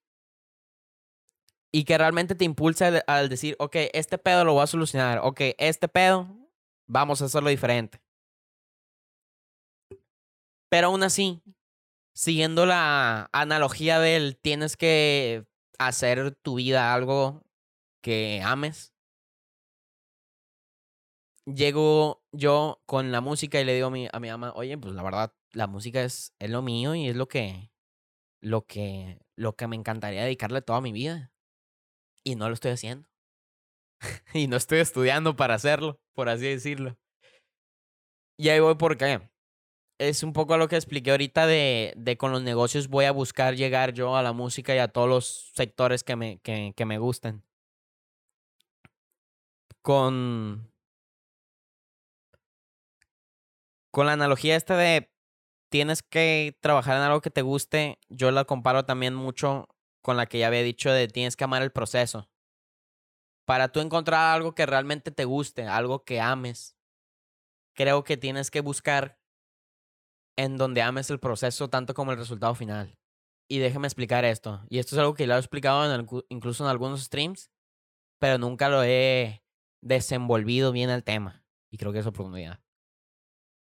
y 1.76 1.84
que 1.84 1.98
realmente 1.98 2.34
te 2.34 2.46
impulsa 2.46 3.04
al, 3.06 3.28
decir, 3.28 3.54
ok, 3.58 3.76
este 3.92 4.16
pedo 4.16 4.46
lo 4.46 4.54
voy 4.54 4.62
a 4.62 4.66
solucionar, 4.66 5.18
ok, 5.18 5.40
este 5.58 5.88
pedo, 5.88 6.26
vamos 6.86 7.20
a 7.20 7.26
hacerlo 7.26 7.50
diferente. 7.50 8.00
Pero 10.70 10.86
aún 10.86 11.02
así, 11.02 11.42
siguiendo 12.14 12.64
la 12.64 13.28
analogía 13.30 13.98
del 13.98 14.38
tienes 14.38 14.78
que 14.78 15.44
hacer 15.78 16.34
tu 16.36 16.54
vida 16.54 16.94
algo 16.94 17.42
que 18.00 18.40
ames, 18.42 18.94
llego 21.44 22.22
yo 22.32 22.80
con 22.86 23.12
la 23.12 23.20
música 23.20 23.60
y 23.60 23.66
le 23.66 23.74
digo 23.74 23.88
a 23.88 23.90
mi, 23.90 24.08
a 24.10 24.18
mi 24.18 24.30
mamá, 24.30 24.54
oye, 24.56 24.78
pues 24.78 24.94
la 24.94 25.02
verdad, 25.02 25.34
la 25.52 25.66
música 25.66 26.02
es, 26.02 26.32
es 26.38 26.48
lo 26.48 26.62
mío 26.62 26.94
y 26.94 27.08
es 27.10 27.16
lo 27.16 27.28
que, 27.28 27.70
lo 28.40 28.64
que, 28.64 29.18
lo 29.34 29.56
que 29.56 29.66
me 29.66 29.76
encantaría 29.76 30.24
dedicarle 30.24 30.62
toda 30.62 30.80
mi 30.80 30.92
vida. 30.92 31.35
Y 32.26 32.34
no 32.34 32.48
lo 32.48 32.54
estoy 32.54 32.72
haciendo. 32.72 33.08
y 34.34 34.48
no 34.48 34.56
estoy 34.56 34.80
estudiando 34.80 35.36
para 35.36 35.54
hacerlo, 35.54 36.00
por 36.12 36.28
así 36.28 36.44
decirlo. 36.44 36.98
Y 38.36 38.48
ahí 38.48 38.58
voy 38.58 38.74
porque 38.74 39.30
es 39.98 40.24
un 40.24 40.32
poco 40.32 40.56
lo 40.56 40.66
que 40.66 40.74
expliqué 40.74 41.12
ahorita 41.12 41.46
de, 41.46 41.94
de 41.96 42.16
con 42.18 42.32
los 42.32 42.42
negocios 42.42 42.88
voy 42.88 43.04
a 43.04 43.12
buscar 43.12 43.54
llegar 43.54 43.92
yo 43.92 44.16
a 44.16 44.24
la 44.24 44.32
música 44.32 44.74
y 44.74 44.78
a 44.78 44.88
todos 44.88 45.08
los 45.08 45.52
sectores 45.54 46.02
que 46.02 46.16
me, 46.16 46.40
que, 46.40 46.84
me 46.84 46.98
gusten. 46.98 47.44
Con, 49.80 50.72
con 53.92 54.06
la 54.06 54.14
analogía 54.14 54.56
esta 54.56 54.76
de 54.76 55.12
tienes 55.70 56.02
que 56.02 56.58
trabajar 56.60 56.96
en 56.96 57.02
algo 57.02 57.20
que 57.20 57.30
te 57.30 57.42
guste, 57.42 58.00
yo 58.08 58.32
la 58.32 58.44
comparo 58.44 58.84
también 58.84 59.14
mucho 59.14 59.68
con 60.06 60.16
la 60.16 60.26
que 60.26 60.38
ya 60.38 60.46
había 60.46 60.62
dicho 60.62 60.92
de 60.92 61.08
tienes 61.08 61.34
que 61.34 61.42
amar 61.42 61.62
el 61.62 61.72
proceso. 61.72 62.30
Para 63.44 63.72
tú 63.72 63.80
encontrar 63.80 64.36
algo 64.36 64.54
que 64.54 64.64
realmente 64.64 65.10
te 65.10 65.24
guste, 65.24 65.66
algo 65.66 66.04
que 66.04 66.20
ames, 66.20 66.76
creo 67.74 68.04
que 68.04 68.16
tienes 68.16 68.52
que 68.52 68.60
buscar 68.60 69.18
en 70.38 70.58
donde 70.58 70.80
ames 70.80 71.10
el 71.10 71.18
proceso 71.18 71.68
tanto 71.70 71.92
como 71.92 72.12
el 72.12 72.18
resultado 72.18 72.54
final. 72.54 72.96
Y 73.50 73.58
déjeme 73.58 73.88
explicar 73.88 74.24
esto. 74.24 74.64
Y 74.68 74.78
esto 74.78 74.94
es 74.94 75.00
algo 75.00 75.14
que 75.14 75.26
lo 75.26 75.34
he 75.34 75.38
explicado 75.38 76.22
incluso 76.28 76.62
en 76.62 76.70
algunos 76.70 77.02
streams, 77.02 77.50
pero 78.20 78.38
nunca 78.38 78.68
lo 78.68 78.84
he 78.84 79.42
desenvolvido 79.82 80.70
bien 80.70 80.88
el 80.88 81.02
tema. 81.02 81.44
Y 81.68 81.78
creo 81.78 81.92
que 81.92 81.98
es 81.98 82.06
oportunidad. 82.06 82.60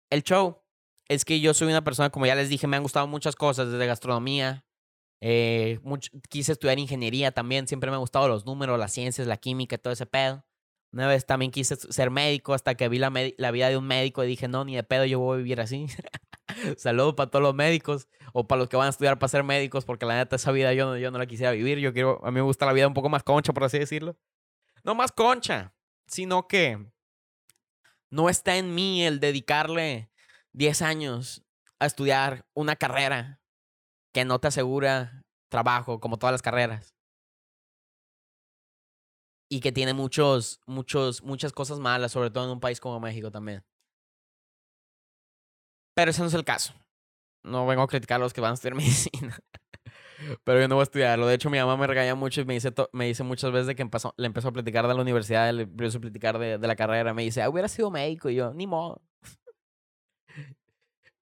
El 0.09 0.23
show 0.23 0.61
es 1.07 1.23
que 1.23 1.39
yo 1.39 1.53
soy 1.53 1.69
una 1.69 1.85
persona, 1.85 2.09
como 2.09 2.25
ya 2.25 2.35
les 2.35 2.49
dije, 2.49 2.67
me 2.67 2.75
han 2.75 2.83
gustado 2.83 3.07
muchas 3.07 3.37
cosas, 3.37 3.71
desde 3.71 3.87
gastronomía, 3.87 4.66
eh, 5.21 5.79
quise 6.29 6.51
estudiar 6.51 6.79
ingeniería 6.79 7.31
también, 7.31 7.67
siempre 7.67 7.89
me 7.89 7.95
han 7.95 8.01
gustado 8.01 8.27
los 8.27 8.45
números, 8.45 8.79
las 8.79 8.93
ciencias, 8.93 9.27
la 9.27 9.37
química 9.37 9.77
todo 9.77 9.93
ese 9.93 10.05
pedo. 10.05 10.45
Una 10.93 11.07
vez 11.07 11.25
también 11.25 11.51
quise 11.51 11.75
ser 11.75 12.09
médico 12.11 12.53
hasta 12.53 12.75
que 12.75 12.87
vi 12.87 12.97
la, 12.97 13.11
la 13.37 13.51
vida 13.51 13.69
de 13.69 13.77
un 13.77 13.85
médico 13.85 14.23
y 14.23 14.27
dije, 14.27 14.47
no, 14.47 14.63
ni 14.63 14.75
de 14.75 14.83
pedo 14.83 15.05
yo 15.05 15.19
voy 15.19 15.35
a 15.35 15.37
vivir 15.37 15.59
así. 15.59 15.87
Saludos 16.77 17.15
para 17.15 17.29
todos 17.29 17.43
los 17.43 17.53
médicos 17.53 18.07
o 18.33 18.47
para 18.47 18.59
los 18.59 18.69
que 18.69 18.77
van 18.77 18.87
a 18.87 18.89
estudiar 18.89 19.19
para 19.19 19.27
ser 19.27 19.43
médicos, 19.43 19.83
porque 19.85 20.05
la 20.05 20.15
neta 20.15 20.37
esa 20.37 20.51
vida 20.51 20.73
yo 20.73 20.85
no, 20.85 20.97
yo 20.97 21.11
no 21.11 21.17
la 21.17 21.25
quisiera 21.25 21.51
vivir. 21.51 21.79
Yo 21.79 21.93
quiero, 21.93 22.23
a 22.23 22.31
mí 22.31 22.35
me 22.35 22.41
gusta 22.41 22.65
la 22.65 22.73
vida 22.73 22.87
un 22.87 22.93
poco 22.93 23.09
más 23.09 23.23
concha, 23.23 23.53
por 23.53 23.65
así 23.65 23.79
decirlo. 23.79 24.17
No 24.83 24.95
más 24.95 25.11
concha, 25.11 25.73
sino 26.07 26.47
que 26.47 26.87
no 28.09 28.29
está 28.29 28.57
en 28.57 28.73
mí 28.73 29.03
el 29.03 29.19
dedicarle 29.19 30.09
10 30.53 30.81
años 30.81 31.43
a 31.79 31.85
estudiar 31.85 32.45
una 32.53 32.75
carrera 32.75 33.36
que 34.17 34.25
no 34.25 34.39
te 34.39 34.47
asegura 34.47 35.23
trabajo, 35.47 35.99
como 35.99 36.17
todas 36.17 36.33
las 36.33 36.41
carreras. 36.41 36.95
Y 39.47 39.59
que 39.59 39.71
tiene 39.71 39.93
muchos, 39.93 40.59
muchos, 40.65 41.21
muchas 41.21 41.53
cosas 41.53 41.77
malas, 41.77 42.13
sobre 42.13 42.31
todo 42.31 42.45
en 42.45 42.49
un 42.49 42.59
país 42.59 42.79
como 42.79 42.99
México 42.99 43.29
también. 43.29 43.63
Pero 45.95 46.09
ese 46.09 46.21
no 46.21 46.29
es 46.29 46.33
el 46.33 46.43
caso. 46.43 46.73
No 47.43 47.67
vengo 47.67 47.83
a 47.83 47.87
criticar 47.87 48.15
a 48.15 48.23
los 48.23 48.33
que 48.33 48.41
van 48.41 48.51
a 48.51 48.53
estudiar 48.55 48.73
medicina. 48.81 49.37
Pero 50.43 50.61
yo 50.61 50.67
no 50.67 50.73
voy 50.73 50.81
a 50.81 50.89
estudiarlo. 50.89 51.27
De 51.27 51.35
hecho, 51.35 51.51
mi 51.51 51.59
mamá 51.59 51.77
me 51.77 51.85
regaña 51.85 52.15
mucho 52.15 52.41
y 52.41 52.45
me 52.45 52.55
dice, 52.55 52.73
me 52.93 53.05
dice 53.05 53.21
muchas 53.21 53.51
veces 53.51 53.67
de 53.67 53.75
que 53.75 53.83
empezó, 53.83 54.15
le 54.17 54.25
empezó 54.25 54.47
a 54.47 54.51
platicar 54.51 54.87
de 54.87 54.95
la 54.95 55.01
universidad, 55.01 55.53
le 55.53 55.63
empezó 55.63 55.99
a 55.99 56.01
platicar 56.01 56.39
de, 56.39 56.57
la 56.57 56.75
carrera. 56.75 57.13
Me 57.13 57.21
dice, 57.21 57.43
ah, 57.43 57.49
hubiera 57.51 57.67
sido 57.67 57.91
médico. 57.91 58.31
Y 58.31 58.35
yo, 58.35 58.51
ni 58.55 58.65
modo. 58.65 58.99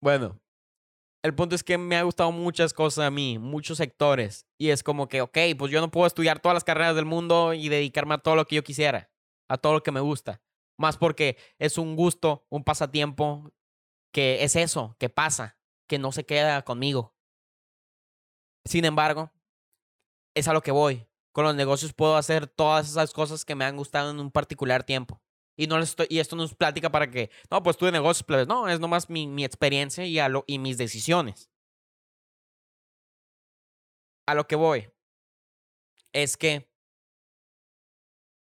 bueno, 0.02 0.43
el 1.24 1.34
punto 1.34 1.56
es 1.56 1.64
que 1.64 1.78
me 1.78 1.96
ha 1.96 2.04
gustado 2.04 2.34
muchas 2.34 2.74
cosas 2.74 3.06
a 3.06 3.10
mí, 3.12 3.40
muchos 3.40 3.78
sectores. 3.78 4.46
Y 4.58 4.70
es 4.70 4.84
como 4.84 5.08
que, 5.08 5.22
ok, 5.22 5.38
pues 5.58 5.72
yo 5.72 5.80
no 5.80 5.90
puedo 5.90 6.06
estudiar 6.06 6.42
todas 6.42 6.54
las 6.54 6.66
carreras 6.66 6.96
del 6.96 7.06
mundo 7.06 7.54
y 7.54 7.70
dedicarme 7.70 8.16
a 8.16 8.18
todo 8.18 8.36
lo 8.36 8.46
que 8.46 8.58
yo 8.58 8.64
quisiera, 8.64 9.10
a 9.48 9.58
todo 9.58 9.74
lo 9.74 9.84
que 9.84 9.94
me 9.94 10.02
gusta. 10.02 10.42
Más 10.78 10.98
porque 10.98 11.38
es 11.60 11.78
un 11.78 11.96
gusto, 11.96 12.46
un 12.50 12.66
pasatiempo, 12.66 13.54
que 14.12 14.44
es 14.44 14.58
eso, 14.58 14.98
que 15.00 15.10
pasa, 15.10 15.58
que 15.88 15.98
no 15.98 16.12
se 16.12 16.26
queda 16.26 16.62
conmigo. 16.64 17.16
Sin 18.66 18.84
embargo, 18.84 19.32
es 20.36 20.50
a 20.50 20.54
lo 20.54 20.62
que 20.62 20.72
voy. 20.72 21.08
Con 21.32 21.46
los 21.46 21.56
negocios 21.56 21.94
puedo 21.94 22.18
hacer 22.18 22.48
todas 22.48 22.90
esas 22.90 23.14
cosas 23.14 23.46
que 23.46 23.56
me 23.56 23.64
han 23.64 23.78
gustado 23.78 24.12
en 24.12 24.20
un 24.20 24.30
particular 24.30 24.84
tiempo. 24.84 25.23
Y, 25.56 25.68
no 25.68 25.78
estoy, 25.80 26.08
y 26.10 26.20
esto 26.20 26.36
no 26.36 26.44
es 26.44 26.56
plática 26.56 26.92
para 26.92 27.12
que, 27.12 27.30
no, 27.52 27.62
pues 27.62 27.78
tú 27.78 27.86
de 27.86 27.92
negocios, 27.92 28.48
no, 28.48 28.68
es 28.68 28.80
nomás 28.80 29.10
mi, 29.10 29.28
mi 29.28 29.46
experiencia 29.46 30.06
y, 30.06 30.20
a 30.20 30.30
lo, 30.30 30.44
y 30.48 30.60
mis 30.60 30.78
decisiones. 30.78 31.50
A 34.26 34.34
lo 34.34 34.48
que 34.48 34.56
voy 34.56 34.88
es 36.14 36.38
que 36.38 36.70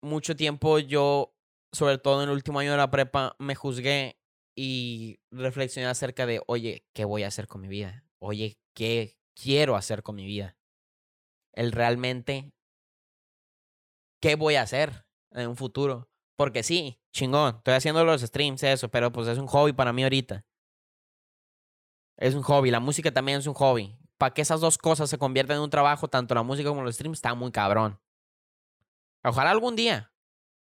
mucho 0.03 0.35
tiempo 0.35 0.79
yo, 0.79 1.35
sobre 1.73 1.99
todo 1.99 2.23
en 2.23 2.29
el 2.29 2.35
último 2.35 2.59
año 2.59 2.73
de 2.73 2.77
la 2.77 2.91
prepa, 2.91 3.37
me 3.39 3.55
juzgué 3.55 4.19
y 4.57 5.21
reflexioné 5.31 5.87
acerca 5.87 6.27
de, 6.27 6.43
oye, 6.47 6.87
¿qué 6.93 7.05
voy 7.05 7.23
a 7.23 7.29
hacer 7.29 7.47
con 7.47 7.61
mi 7.61 7.69
vida? 7.69 8.05
Oye, 8.19 8.59
¿qué 8.75 9.17
quiero 9.35 9.77
hacer 9.77 10.03
con 10.03 10.17
mi 10.17 10.27
vida? 10.27 10.59
El 11.53 11.73
realmente, 11.73 12.53
¿qué 14.21 14.35
voy 14.35 14.57
a 14.57 14.63
hacer 14.63 15.07
en 15.31 15.49
un 15.49 15.57
futuro? 15.57 16.10
Porque 16.40 16.62
sí, 16.62 16.98
chingón, 17.12 17.57
estoy 17.57 17.74
haciendo 17.74 18.03
los 18.03 18.22
streams, 18.22 18.62
eso, 18.62 18.90
pero 18.90 19.12
pues 19.12 19.29
es 19.29 19.37
un 19.37 19.46
hobby 19.46 19.74
para 19.74 19.92
mí 19.92 20.05
ahorita. 20.05 20.46
Es 22.16 22.35
un 22.35 22.40
hobby, 22.40 22.70
la 22.70 22.81
música 22.81 23.12
también 23.12 23.40
es 23.40 23.46
un 23.46 23.53
hobby. 23.53 23.98
Para 24.16 24.33
que 24.33 24.40
esas 24.40 24.62
dos 24.62 24.79
cosas 24.79 25.11
se 25.11 25.18
conviertan 25.18 25.59
en 25.59 25.64
un 25.64 25.68
trabajo, 25.68 26.09
tanto 26.09 26.35
la 26.35 26.42
música 26.42 26.70
como 26.70 26.83
los 26.83 26.94
streams, 26.94 27.18
está 27.18 27.35
muy 27.35 27.53
cabrón. 27.53 28.00
Ojalá 29.22 29.50
algún 29.50 29.76
día. 29.76 30.14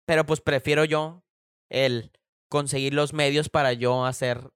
Pero 0.04 0.26
pues 0.26 0.42
prefiero 0.42 0.84
yo 0.84 1.24
el 1.70 2.12
conseguir 2.50 2.92
los 2.92 3.14
medios 3.14 3.48
para 3.48 3.72
yo 3.72 4.04
hacer 4.04 4.52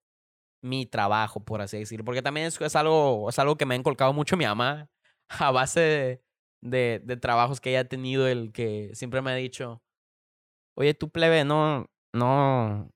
mi 0.61 0.85
trabajo, 0.85 1.43
por 1.43 1.63
así 1.63 1.79
decirlo. 1.79 2.05
Porque 2.05 2.21
también 2.21 2.49
es, 2.49 2.77
algo, 2.77 3.31
es 3.31 3.39
algo 3.39 3.57
que 3.57 3.65
me 3.65 3.75
ha 3.75 3.79
inculcado 3.79 4.13
mucho 4.13 4.37
mi 4.37 4.45
mamá 4.45 4.91
a 5.31 5.51
base 5.51 5.81
de, 5.81 6.23
de, 6.61 7.01
de 7.03 7.17
trabajos 7.17 7.63
que 7.63 7.71
ella 7.71 7.81
ha 7.81 7.85
tenido, 7.85 8.29
el 8.29 8.53
que 8.53 8.91
siempre 8.93 9.23
me 9.23 9.31
ha 9.31 9.37
dicho, 9.37 9.84
Oye, 10.77 10.95
tú 10.95 11.11
plebe, 11.11 11.45
no, 11.45 11.87
no. 12.13 12.91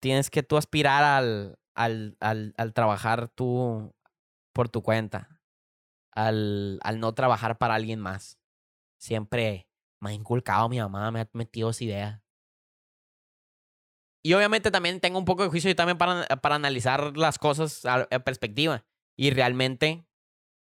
Tienes 0.00 0.30
que 0.30 0.42
tú 0.42 0.56
aspirar 0.56 1.04
al, 1.04 1.58
al, 1.74 2.16
al, 2.20 2.54
al 2.56 2.72
trabajar 2.72 3.28
tú 3.28 3.92
por 4.54 4.68
tu 4.68 4.82
cuenta. 4.82 5.40
Al, 6.12 6.78
al 6.82 7.00
no 7.00 7.14
trabajar 7.14 7.58
para 7.58 7.74
alguien 7.74 8.00
más. 8.00 8.38
Siempre 8.98 9.68
me 10.00 10.10
ha 10.10 10.12
inculcado 10.12 10.68
mi 10.68 10.78
mamá, 10.78 11.10
me 11.10 11.20
ha 11.20 11.30
metido 11.32 11.70
esa 11.70 11.84
idea. 11.84 12.24
Y 14.22 14.34
obviamente 14.34 14.70
también 14.70 15.00
tengo 15.00 15.18
un 15.18 15.24
poco 15.24 15.42
de 15.42 15.48
juicio 15.48 15.70
y 15.70 15.74
también 15.74 15.96
para, 15.96 16.26
para 16.26 16.56
analizar 16.56 17.16
las 17.16 17.38
cosas 17.38 17.84
a, 17.86 18.06
a 18.10 18.18
perspectiva. 18.20 18.84
Y 19.16 19.30
realmente, 19.30 20.06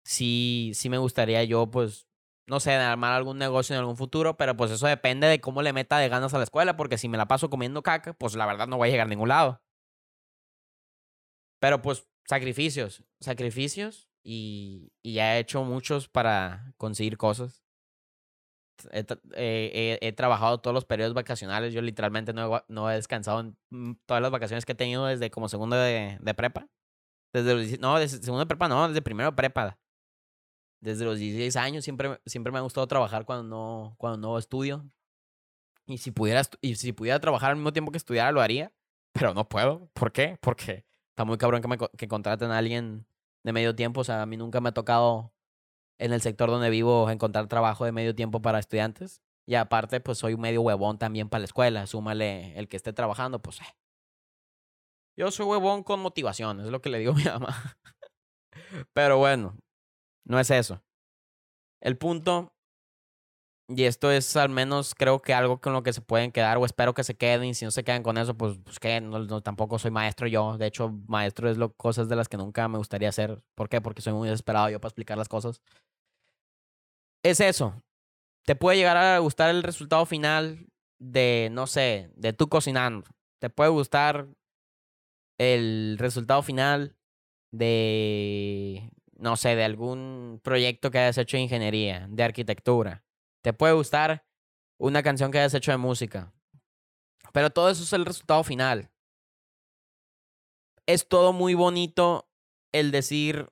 sí, 0.06 0.72
sí 0.76 0.90
me 0.90 0.98
gustaría 0.98 1.44
yo, 1.44 1.70
pues, 1.70 2.08
no 2.48 2.60
sé, 2.60 2.74
armar 2.74 3.14
algún 3.14 3.38
negocio 3.38 3.76
en 3.76 3.80
algún 3.80 3.98
futuro, 3.98 4.38
pero 4.38 4.56
pues 4.58 4.72
eso 4.72 4.88
depende 4.88 5.28
de 5.28 5.42
cómo 5.42 5.62
le 5.62 5.74
meta 5.74 5.98
de 5.98 6.10
ganas 6.10 6.34
a 6.34 6.38
la 6.38 6.44
escuela, 6.46 6.76
porque 6.78 6.98
si 6.98 7.10
me 7.10 7.18
la 7.18 7.28
paso 7.28 7.50
comiendo 7.50 7.84
caca, 7.84 8.14
pues 8.14 8.36
la 8.36 8.46
verdad 8.46 8.68
no 8.68 8.78
voy 8.78 8.90
a 8.90 8.92
llegar 8.92 9.08
a 9.08 9.10
ningún 9.10 9.30
lado. 9.30 9.62
Pero 11.60 11.82
pues 11.82 12.06
sacrificios, 12.28 13.04
sacrificios 13.20 14.10
y, 14.24 14.92
y 15.02 15.14
ya 15.14 15.36
he 15.38 15.40
hecho 15.40 15.64
muchos 15.64 16.08
para 16.10 16.74
conseguir 16.78 17.18
cosas. 17.18 17.64
He, 18.92 19.98
he- 20.02 20.14
trabajado 20.14 20.60
todos 20.60 20.74
los 20.74 20.86
periodos 20.86 21.14
vacacionales. 21.14 21.74
Yo 21.74 21.82
literalmente 21.82 22.34
no 22.34 22.58
he, 22.58 22.62
no 22.68 22.92
he 22.92 22.96
descansado 22.96 23.40
en 23.42 23.58
mm, 23.70 23.94
todas 24.06 24.22
las 24.22 24.32
vacaciones 24.32 24.66
que 24.66 24.74
he 24.74 24.76
tenido 24.76 25.06
desde 25.06 25.30
como 25.32 25.48
segundo 25.50 25.76
de, 25.76 26.18
de 26.20 26.34
prepa. 26.34 26.68
Desde 27.34 27.78
no, 27.80 28.00
desde 28.00 28.20
segundo 28.20 28.42
de 28.42 28.48
prepa, 28.48 28.68
no, 28.70 28.88
desde 28.88 29.02
primero 29.02 29.32
de 29.32 29.38
prepa. 29.38 29.80
Desde 30.84 31.06
los 31.06 31.18
16 31.18 31.56
años 31.56 31.86
siempre, 31.86 32.20
siempre 32.26 32.52
me 32.52 32.58
ha 32.58 32.62
gustado 32.62 32.86
trabajar 32.88 33.24
cuando 33.24 33.44
no, 33.44 33.96
cuando 33.98 34.18
no 34.18 34.38
estudio. 34.38 34.86
Y 35.86 35.98
si, 36.00 36.12
pudiera, 36.12 36.42
y 36.60 36.76
si 36.76 36.92
pudiera 36.92 37.22
trabajar 37.22 37.52
al 37.52 37.56
mismo 37.56 37.72
tiempo 37.72 37.90
que 37.92 37.98
estudiara, 37.98 38.34
lo 38.34 38.42
haría. 38.42 38.74
Pero 39.14 39.34
no 39.34 39.48
puedo. 39.48 39.90
¿Por 39.94 40.12
qué? 40.12 40.38
Porque 40.42 40.86
está 41.12 41.24
muy 41.24 41.38
cabrón 41.38 41.62
que, 41.62 41.70
me, 41.70 41.78
que 41.78 42.08
contraten 42.10 42.52
a 42.52 42.58
alguien 42.58 43.06
de 43.44 43.54
medio 43.54 43.74
tiempo. 43.76 44.02
O 44.02 44.04
sea, 44.04 44.22
a 44.22 44.26
mí 44.26 44.36
nunca 44.36 44.60
me 44.60 44.70
ha 44.70 44.74
tocado 44.74 45.34
en 46.00 46.12
el 46.12 46.20
sector 46.20 46.50
donde 46.50 46.70
vivo 46.70 47.10
encontrar 47.10 47.48
trabajo 47.48 47.86
de 47.86 47.94
medio 47.94 48.14
tiempo 48.14 48.42
para 48.42 48.60
estudiantes. 48.60 49.22
Y 49.46 49.56
aparte, 49.56 50.02
pues 50.02 50.18
soy 50.18 50.36
medio 50.36 50.64
huevón 50.64 50.98
también 50.98 51.30
para 51.30 51.40
la 51.40 51.46
escuela. 51.46 51.88
Súmale 51.88 52.60
el 52.60 52.68
que 52.68 52.76
esté 52.76 52.92
trabajando, 52.92 53.42
pues. 53.42 53.62
eh. 53.62 53.76
Yo 55.16 55.32
soy 55.32 55.46
huevón 55.46 55.84
con 55.84 56.02
motivación, 56.02 56.60
es 56.60 56.68
lo 56.68 56.82
que 56.82 56.90
le 56.90 57.00
digo 57.00 57.14
a 57.14 57.16
mi 57.16 57.24
mamá. 57.24 57.78
Pero 58.94 59.18
bueno, 59.18 59.58
no 60.26 60.40
es 60.40 60.50
eso. 60.52 60.82
El 61.82 61.98
punto, 61.98 62.54
y 63.68 63.84
esto 63.84 64.12
es 64.12 64.36
al 64.38 64.50
menos 64.50 64.96
creo 64.96 65.22
que 65.22 65.34
algo 65.34 65.60
con 65.60 65.74
lo 65.74 65.84
que 65.84 65.94
se 65.94 66.02
pueden 66.02 66.32
quedar, 66.32 66.58
o 66.58 66.66
espero 66.66 66.94
que 66.94 67.04
se 67.04 67.16
queden, 67.16 67.46
y 67.46 67.54
si 67.54 67.66
no 67.66 67.72
se 67.72 67.84
quedan 67.84 68.04
con 68.04 68.18
eso, 68.18 68.36
pues, 68.36 68.58
pues 68.64 68.80
que 68.80 69.02
no, 69.02 69.42
tampoco 69.42 69.80
soy 69.80 69.92
maestro 69.92 70.28
yo. 70.28 70.58
De 70.58 70.68
hecho, 70.68 70.90
maestro 71.08 71.50
es 71.50 71.58
lo, 71.58 71.74
cosas 71.74 72.10
de 72.10 72.16
las 72.16 72.30
que 72.30 72.38
nunca 72.38 72.68
me 72.68 72.78
gustaría 72.78 73.10
hacer. 73.10 73.44
¿Por 73.56 73.70
qué? 73.70 73.82
Porque 73.82 74.02
soy 74.02 74.14
muy 74.14 74.30
desesperado 74.30 74.70
yo 74.70 74.80
para 74.80 74.90
explicar 74.90 75.18
las 75.18 75.30
cosas. 75.30 75.62
Es 77.24 77.40
eso. 77.40 77.82
Te 78.46 78.56
puede 78.56 78.78
llegar 78.78 78.98
a 78.98 79.18
gustar 79.20 79.50
el 79.50 79.64
resultado 79.64 80.06
final 80.06 80.68
de, 81.00 81.50
no 81.52 81.68
sé, 81.68 82.12
de 82.16 82.34
tú 82.34 82.50
cocinando. 82.50 83.08
Te 83.40 83.50
puede 83.50 83.70
gustar 83.70 84.28
el 85.38 85.98
resultado 86.00 86.42
final 86.44 86.96
de, 87.52 88.90
no 89.24 89.38
sé, 89.38 89.56
de 89.56 89.64
algún 89.64 90.42
proyecto 90.44 90.92
que 90.92 91.00
hayas 91.00 91.18
hecho 91.18 91.38
de 91.38 91.44
ingeniería, 91.44 92.08
de 92.10 92.24
arquitectura. 92.24 93.06
Te 93.42 93.54
puede 93.54 93.72
gustar 93.72 94.28
una 94.78 95.02
canción 95.02 95.32
que 95.32 95.40
hayas 95.40 95.54
hecho 95.54 95.72
de 95.72 95.78
música. 95.78 96.34
Pero 97.32 97.50
todo 97.50 97.70
eso 97.70 97.84
es 97.84 97.94
el 97.94 98.04
resultado 98.06 98.44
final. 98.44 98.92
Es 100.86 101.08
todo 101.08 101.32
muy 101.32 101.54
bonito 101.54 102.30
el 102.74 102.92
decir 102.92 103.48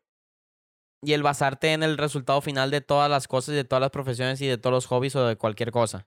y 1.02 1.14
el 1.14 1.24
basarte 1.24 1.72
en 1.72 1.84
el 1.84 1.98
resultado 1.98 2.42
final 2.42 2.70
de 2.70 2.82
todas 2.82 3.10
las 3.10 3.30
cosas, 3.30 3.56
de 3.56 3.64
todas 3.64 3.80
las 3.80 3.92
profesiones 3.92 4.42
y 4.42 4.48
de 4.48 4.58
todos 4.58 4.74
los 4.74 4.88
hobbies 4.88 5.16
o 5.16 5.26
de 5.26 5.38
cualquier 5.38 5.72
cosa. 5.72 6.06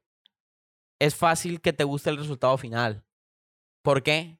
Es 1.00 1.16
fácil 1.16 1.62
que 1.62 1.72
te 1.72 1.84
guste 1.84 2.10
el 2.10 2.18
resultado 2.18 2.58
final. 2.58 3.02
¿Por 3.82 4.02
qué? 4.02 4.38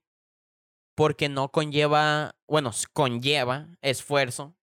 Porque 0.95 1.31
no 1.31 1.51
conlleva, 1.51 2.37
bueno, 2.47 2.73
conlleva 2.93 3.69
esfuerzo, 3.81 4.55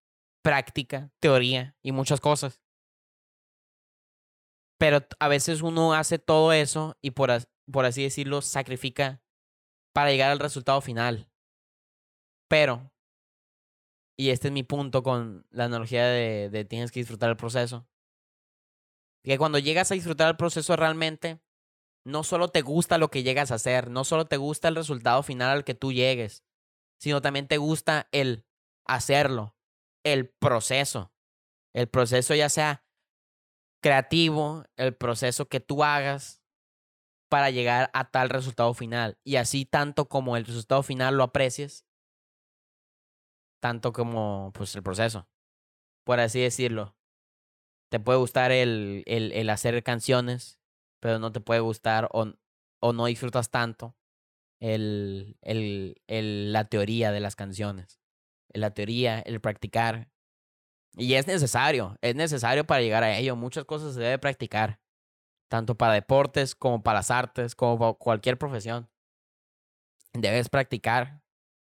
práctica, 0.41 1.11
teoría 1.19 1.75
y 1.81 1.91
muchas 1.91 2.19
cosas. 2.19 2.61
Pero 4.77 5.05
a 5.19 5.27
veces 5.27 5.61
uno 5.61 5.93
hace 5.93 6.17
todo 6.17 6.53
eso 6.53 6.97
y 7.01 7.11
por, 7.11 7.29
por 7.71 7.85
así 7.85 8.03
decirlo, 8.03 8.41
sacrifica 8.41 9.21
para 9.93 10.09
llegar 10.09 10.31
al 10.31 10.39
resultado 10.39 10.81
final. 10.81 11.29
Pero, 12.49 12.91
y 14.17 14.29
este 14.29 14.47
es 14.47 14.53
mi 14.53 14.63
punto 14.63 15.03
con 15.03 15.45
la 15.51 15.65
analogía 15.65 16.05
de, 16.07 16.49
de 16.49 16.65
tienes 16.65 16.91
que 16.91 16.99
disfrutar 16.99 17.29
el 17.29 17.37
proceso, 17.37 17.87
que 19.23 19.37
cuando 19.37 19.59
llegas 19.59 19.91
a 19.91 19.95
disfrutar 19.95 20.29
el 20.29 20.37
proceso 20.37 20.75
realmente, 20.75 21.39
no 22.03 22.23
solo 22.23 22.47
te 22.47 22.61
gusta 22.61 22.97
lo 22.97 23.09
que 23.09 23.23
llegas 23.23 23.51
a 23.51 23.55
hacer, 23.55 23.89
no 23.89 24.03
solo 24.03 24.25
te 24.25 24.37
gusta 24.37 24.67
el 24.67 24.75
resultado 24.75 25.21
final 25.21 25.49
al 25.49 25.63
que 25.63 25.75
tú 25.75 25.91
llegues, 25.93 26.43
sino 26.99 27.21
también 27.21 27.47
te 27.47 27.57
gusta 27.57 28.07
el 28.11 28.45
hacerlo, 28.85 29.55
el 30.03 30.29
proceso. 30.29 31.13
El 31.73 31.87
proceso 31.87 32.35
ya 32.35 32.49
sea 32.49 32.85
creativo, 33.81 34.65
el 34.77 34.95
proceso 34.95 35.47
que 35.47 35.59
tú 35.59 35.83
hagas 35.83 36.41
para 37.29 37.49
llegar 37.49 37.89
a 37.93 38.11
tal 38.11 38.29
resultado 38.29 38.73
final. 38.73 39.17
Y 39.23 39.37
así 39.37 39.65
tanto 39.65 40.09
como 40.09 40.35
el 40.37 40.45
resultado 40.45 40.83
final 40.83 41.15
lo 41.15 41.23
aprecies, 41.23 41.87
tanto 43.61 43.93
como 43.93 44.51
pues 44.53 44.75
el 44.75 44.83
proceso, 44.83 45.29
por 46.03 46.19
así 46.19 46.41
decirlo. 46.41 46.97
Te 47.89 47.99
puede 47.99 48.19
gustar 48.19 48.51
el, 48.51 49.03
el, 49.05 49.31
el 49.31 49.49
hacer 49.49 49.81
canciones, 49.83 50.59
pero 50.99 51.19
no 51.19 51.31
te 51.31 51.41
puede 51.41 51.59
gustar 51.59 52.09
o, 52.11 52.33
o 52.81 52.93
no 52.93 53.05
disfrutas 53.05 53.49
tanto 53.49 53.95
el, 54.59 55.37
el, 55.41 56.53
la 56.53 56.65
teoría 56.65 57.11
de 57.11 57.19
las 57.19 57.35
canciones. 57.35 58.00
La 58.53 58.73
teoría, 58.73 59.19
el 59.19 59.41
practicar. 59.41 60.09
Y 60.95 61.13
es 61.13 61.27
necesario, 61.27 61.95
es 62.01 62.15
necesario 62.15 62.65
para 62.65 62.81
llegar 62.81 63.03
a 63.03 63.17
ello. 63.17 63.35
Muchas 63.35 63.65
cosas 63.65 63.93
se 63.93 64.01
debe 64.01 64.19
practicar, 64.19 64.81
tanto 65.49 65.75
para 65.75 65.93
deportes 65.93 66.53
como 66.55 66.83
para 66.83 66.99
las 66.99 67.11
artes, 67.11 67.55
como 67.55 67.79
para 67.79 67.93
cualquier 67.93 68.37
profesión. 68.37 68.89
Debes 70.13 70.49
practicar 70.49 71.21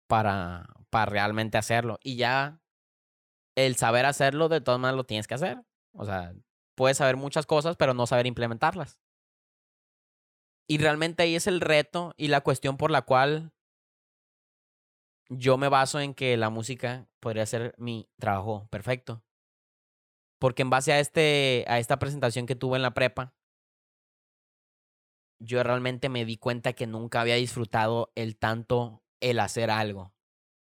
para, 0.07 0.65
para 0.89 1.05
realmente 1.05 1.57
hacerlo. 1.57 1.99
Y 2.03 2.15
ya 2.15 2.59
el 3.55 3.75
saber 3.75 4.05
hacerlo, 4.05 4.49
de 4.49 4.61
todas 4.61 4.79
maneras 4.79 4.97
lo 4.97 5.05
tienes 5.05 5.27
que 5.27 5.35
hacer. 5.35 5.63
O 5.93 6.05
sea, 6.05 6.33
puedes 6.75 6.97
saber 6.97 7.17
muchas 7.17 7.45
cosas, 7.45 7.75
pero 7.77 7.93
no 7.93 8.07
saber 8.07 8.25
implementarlas. 8.25 8.99
Y 10.67 10.77
realmente 10.77 11.23
ahí 11.23 11.35
es 11.35 11.47
el 11.47 11.61
reto 11.61 12.13
y 12.17 12.29
la 12.29 12.41
cuestión 12.41 12.77
por 12.77 12.89
la 12.89 13.03
cual 13.03 13.52
yo 15.29 15.57
me 15.57 15.69
baso 15.69 15.99
en 15.99 16.13
que 16.13 16.37
la 16.37 16.49
música 16.49 17.07
podría 17.19 17.45
ser 17.45 17.75
mi 17.77 18.09
trabajo 18.19 18.67
perfecto. 18.69 19.23
Porque 20.39 20.61
en 20.61 20.69
base 20.69 20.91
a, 20.91 20.99
este, 20.99 21.63
a 21.67 21.79
esta 21.79 21.99
presentación 21.99 22.45
que 22.45 22.55
tuve 22.55 22.75
en 22.75 22.81
la 22.81 22.93
prepa, 22.93 23.33
yo 25.39 25.63
realmente 25.63 26.09
me 26.09 26.25
di 26.25 26.37
cuenta 26.37 26.73
que 26.73 26.87
nunca 26.87 27.21
había 27.21 27.35
disfrutado 27.35 28.11
el 28.15 28.37
tanto 28.37 29.03
el 29.19 29.39
hacer 29.39 29.71
algo. 29.71 30.13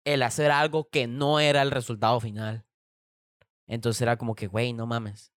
El 0.04 0.22
hacer 0.22 0.50
algo 0.50 0.90
que 0.90 1.07
no 1.07 1.40
era 1.40 1.62
el 1.62 1.70
resultado 1.70 2.20
final. 2.20 2.66
Entonces 3.66 4.02
era 4.02 4.18
como 4.18 4.35
que, 4.35 4.46
güey, 4.46 4.72
no 4.72 4.87
mames. 4.87 5.33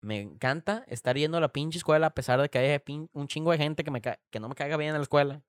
Me 0.00 0.20
encanta 0.20 0.84
estar 0.88 1.16
yendo 1.16 1.38
a 1.38 1.40
la 1.40 1.52
pinche 1.52 1.78
escuela 1.78 2.08
a 2.08 2.14
pesar 2.14 2.40
de 2.40 2.48
que 2.48 2.58
haya 2.58 2.82
un 3.12 3.28
chingo 3.28 3.50
de 3.50 3.58
gente 3.58 3.84
que, 3.84 3.90
me 3.90 4.00
que 4.00 4.40
no 4.40 4.48
me 4.48 4.54
caiga 4.54 4.76
bien 4.76 4.90
en 4.90 4.96
la 4.96 5.02
escuela. 5.02 5.42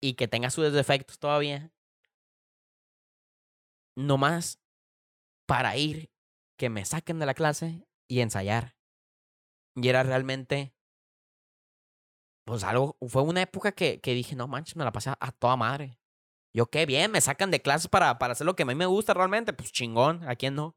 Y 0.00 0.14
que 0.14 0.28
tenga 0.28 0.50
sus 0.50 0.72
defectos 0.72 1.18
todavía. 1.18 1.70
No 3.96 4.18
más 4.18 4.60
para 5.46 5.76
ir, 5.76 6.10
que 6.58 6.68
me 6.70 6.84
saquen 6.84 7.18
de 7.18 7.26
la 7.26 7.34
clase 7.34 7.86
y 8.08 8.20
ensayar. 8.20 8.76
Y 9.74 9.88
era 9.88 10.02
realmente, 10.02 10.74
pues 12.44 12.64
algo, 12.64 12.96
fue 13.08 13.22
una 13.22 13.42
época 13.42 13.72
que, 13.72 14.00
que 14.00 14.14
dije, 14.14 14.36
no 14.36 14.48
manches, 14.48 14.76
me 14.76 14.84
la 14.84 14.92
pasé 14.92 15.10
a, 15.10 15.18
a 15.20 15.32
toda 15.32 15.56
madre. 15.56 15.98
Yo 16.54 16.70
qué 16.70 16.86
bien, 16.86 17.10
me 17.10 17.20
sacan 17.20 17.50
de 17.50 17.60
clases 17.60 17.88
para, 17.88 18.18
para 18.18 18.32
hacer 18.32 18.46
lo 18.46 18.56
que 18.56 18.62
a 18.62 18.66
mí 18.66 18.74
me 18.74 18.86
gusta 18.86 19.12
realmente, 19.12 19.52
pues 19.52 19.72
chingón, 19.72 20.26
¿a 20.28 20.36
quién 20.36 20.54
no? 20.54 20.76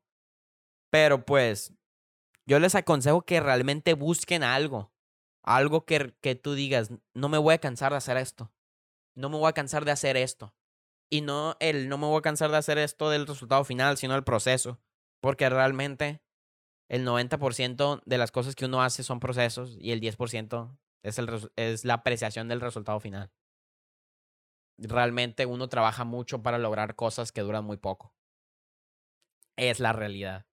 Pero 0.92 1.26
pues, 1.26 1.74
yo 2.46 2.60
les 2.60 2.76
aconsejo 2.76 3.22
que 3.22 3.40
realmente 3.40 3.94
busquen 3.94 4.44
algo. 4.44 4.92
Algo 5.42 5.86
que, 5.86 6.16
que 6.22 6.36
tú 6.36 6.54
digas, 6.54 6.92
no 7.14 7.30
me 7.30 7.38
voy 7.38 7.54
a 7.54 7.60
cansar 7.60 7.92
de 7.92 7.98
hacer 7.98 8.18
esto. 8.18 8.52
No 9.16 9.30
me 9.30 9.38
voy 9.38 9.50
a 9.50 9.54
cansar 9.54 9.86
de 9.86 9.92
hacer 9.92 10.18
esto. 10.18 10.54
Y 11.12 11.22
no 11.22 11.56
el 11.60 11.90
no 11.90 11.98
me 11.98 12.08
voy 12.08 12.20
a 12.20 12.22
cansar 12.22 12.52
de 12.52 12.58
hacer 12.58 12.78
esto 12.78 13.10
del 13.10 13.28
resultado 13.28 13.64
final, 13.64 13.98
sino 13.98 14.16
el 14.16 14.24
proceso. 14.24 14.80
Porque 15.22 15.50
realmente 15.50 16.22
el 16.90 17.06
90% 17.06 18.02
de 18.06 18.18
las 18.18 18.32
cosas 18.32 18.56
que 18.56 18.66
uno 18.66 18.84
hace 18.84 19.04
son 19.04 19.20
procesos 19.20 19.78
y 19.80 19.92
el 19.92 20.02
10% 20.02 20.78
es, 21.04 21.20
el, 21.20 21.52
es 21.56 21.86
la 21.86 21.96
apreciación 21.96 22.48
del 22.48 22.62
resultado 22.62 23.00
final. 23.00 23.32
Realmente 24.80 25.46
uno 25.46 25.70
trabaja 25.70 26.06
mucho 26.06 26.42
para 26.42 26.58
lograr 26.58 26.96
cosas 26.96 27.32
que 27.32 27.42
duran 27.42 27.66
muy 27.66 27.78
poco. 27.78 28.14
Es 29.58 29.80
la 29.80 29.94
realidad. 29.94 30.48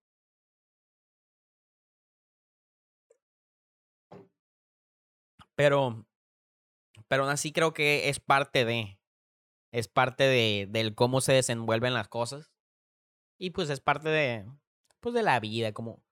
Pero, 5.55 6.07
Pero 7.09 7.23
aún 7.25 7.33
así 7.33 7.53
creo 7.53 7.73
que 7.75 8.09
es 8.09 8.21
parte 8.21 8.65
de. 8.65 8.99
Es 9.77 9.89
parte 9.89 10.25
de 10.25 10.67
del 10.71 10.95
cómo 10.95 11.21
se 11.21 11.35
desenvuelven 11.35 11.93
las 11.93 12.09
cosas. 12.09 12.51
Y 13.39 13.51
pues 13.51 13.69
es 13.69 13.79
parte 13.79 14.09
de. 14.09 14.51
Pues 15.01 15.15
de 15.15 15.23
la 15.23 15.39
vida, 15.39 15.75
como. 15.75 16.03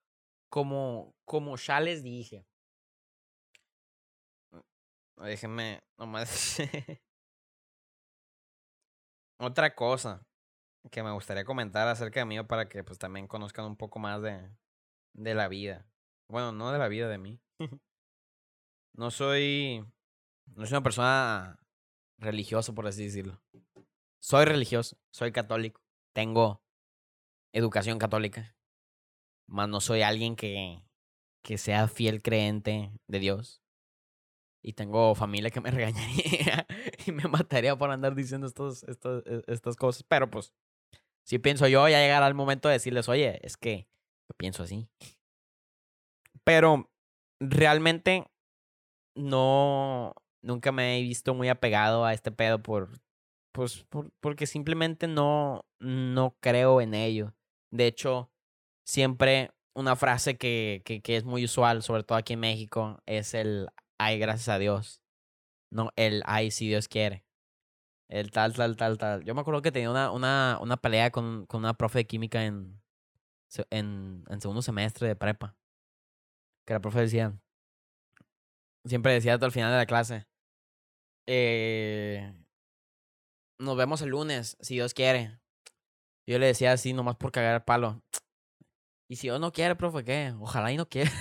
Como. 0.51 1.15
Como 1.25 1.57
ya 1.57 1.79
les 1.79 2.03
dije. 2.03 2.45
Déjenme 5.17 5.81
nomás. 5.97 6.57
Otra 9.39 9.73
cosa 9.73 10.27
que 10.91 11.01
me 11.01 11.11
gustaría 11.11 11.43
comentar 11.43 11.87
acerca 11.87 12.19
de 12.19 12.27
mí 12.27 12.43
para 12.43 12.69
que 12.69 12.83
pues 12.83 12.99
también 12.99 13.27
conozcan 13.27 13.65
un 13.65 13.77
poco 13.77 13.97
más 13.97 14.21
de, 14.21 14.47
de 15.13 15.33
la 15.33 15.47
vida. 15.47 15.89
Bueno, 16.29 16.51
no 16.51 16.71
de 16.71 16.77
la 16.77 16.87
vida 16.87 17.09
de 17.09 17.17
mí. 17.17 17.41
no 18.93 19.09
soy. 19.09 19.83
No 20.53 20.67
soy 20.67 20.75
una 20.75 20.83
persona 20.83 21.59
religiosa, 22.19 22.71
por 22.71 22.85
así 22.85 23.05
decirlo. 23.05 23.41
Soy 24.25 24.45
religioso, 24.45 24.97
soy 25.11 25.31
católico. 25.31 25.83
Tengo 26.11 26.59
educación 27.53 27.99
católica. 27.99 28.55
Más 29.47 29.69
no 29.69 29.79
soy 29.81 30.01
alguien 30.01 30.35
que, 30.35 30.81
que 31.43 31.59
sea 31.59 31.87
fiel 31.87 32.23
creente 32.23 32.89
de 33.05 33.19
Dios. 33.19 33.61
Y 34.63 34.73
tengo 34.73 35.13
familia 35.13 35.51
que 35.51 35.61
me 35.61 35.69
regañaría 35.71 36.65
y 37.05 37.11
me 37.11 37.27
mataría 37.27 37.77
por 37.77 37.91
andar 37.91 38.15
diciendo 38.15 38.47
estos, 38.47 38.81
estos, 38.85 39.21
e, 39.27 39.43
estas 39.45 39.75
cosas. 39.75 40.01
Pero 40.01 40.31
pues, 40.31 40.55
si 41.23 41.37
pienso 41.37 41.67
yo, 41.67 41.87
ya 41.87 41.99
llegará 41.99 42.25
el 42.25 42.33
momento 42.33 42.67
de 42.67 42.73
decirles, 42.73 43.07
oye, 43.07 43.39
es 43.45 43.57
que 43.57 43.87
yo 44.27 44.35
pienso 44.37 44.63
así. 44.63 44.89
Pero 46.43 46.89
realmente 47.39 48.25
no, 49.13 50.15
nunca 50.41 50.71
me 50.71 50.97
he 50.97 51.03
visto 51.03 51.35
muy 51.35 51.47
apegado 51.49 52.05
a 52.05 52.13
este 52.15 52.31
pedo 52.31 52.63
por, 52.63 53.04
pues, 53.55 53.85
porque 54.19 54.47
simplemente 54.47 55.07
no, 55.07 55.65
no 55.79 56.35
creo 56.41 56.81
en 56.81 56.93
ello. 56.93 57.33
De 57.71 57.87
hecho, 57.87 58.29
siempre 58.85 59.51
una 59.73 59.95
frase 59.95 60.37
que, 60.37 60.81
que, 60.83 61.01
que, 61.01 61.15
es 61.15 61.23
muy 61.23 61.45
usual, 61.45 61.81
sobre 61.81 62.03
todo 62.03 62.17
aquí 62.17 62.33
en 62.33 62.41
México, 62.41 63.01
es 63.05 63.33
el 63.33 63.69
ay, 63.97 64.19
gracias 64.19 64.49
a 64.49 64.59
Dios. 64.59 65.01
No, 65.71 65.91
el 65.95 66.21
ay, 66.25 66.51
si 66.51 66.67
Dios 66.67 66.89
quiere. 66.89 67.25
El 68.09 68.29
tal, 68.31 68.53
tal, 68.53 68.75
tal, 68.75 68.97
tal. 68.97 69.23
Yo 69.23 69.33
me 69.33 69.41
acuerdo 69.41 69.61
que 69.61 69.71
tenía 69.71 69.89
una, 69.89 70.11
una, 70.11 70.59
una 70.61 70.75
pelea 70.77 71.11
con, 71.11 71.45
con 71.45 71.61
una 71.61 71.75
profe 71.75 71.99
de 71.99 72.07
química 72.07 72.43
en, 72.43 72.81
en, 73.69 74.25
segundo 74.41 74.61
semestre 74.61 75.07
de 75.07 75.15
prepa. 75.15 75.55
Que 76.67 76.73
la 76.73 76.81
profe 76.81 76.99
decía, 76.99 77.39
siempre 78.83 79.13
decía 79.13 79.35
al 79.35 79.51
final 79.51 79.71
de 79.71 79.77
la 79.77 79.85
clase, 79.85 80.27
eh, 81.27 82.33
nos 83.59 83.77
vemos 83.77 84.01
el 84.01 84.09
lunes, 84.09 84.57
si 84.59 84.75
Dios 84.75 84.93
quiere. 84.93 85.39
Yo 86.27 86.39
le 86.39 86.47
decía 86.47 86.71
así, 86.71 86.93
nomás 86.93 87.15
por 87.15 87.31
cagar 87.31 87.55
el 87.55 87.63
palo. 87.63 88.01
Y 89.09 89.17
si 89.17 89.27
Dios 89.27 89.39
no 89.39 89.51
quiere, 89.51 89.75
profe, 89.75 90.03
¿qué? 90.03 90.33
Ojalá 90.39 90.71
y 90.71 90.77
no 90.77 90.87
quiera. 90.89 91.11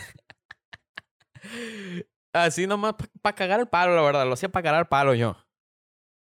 así 2.33 2.67
nomás 2.67 2.95
para 3.21 3.35
cagar 3.35 3.61
el 3.61 3.69
palo, 3.69 3.95
la 3.95 4.03
verdad. 4.03 4.27
Lo 4.27 4.33
hacía 4.33 4.49
para 4.49 4.63
cagar 4.63 4.81
el 4.81 4.89
palo 4.89 5.15
yo. 5.15 5.37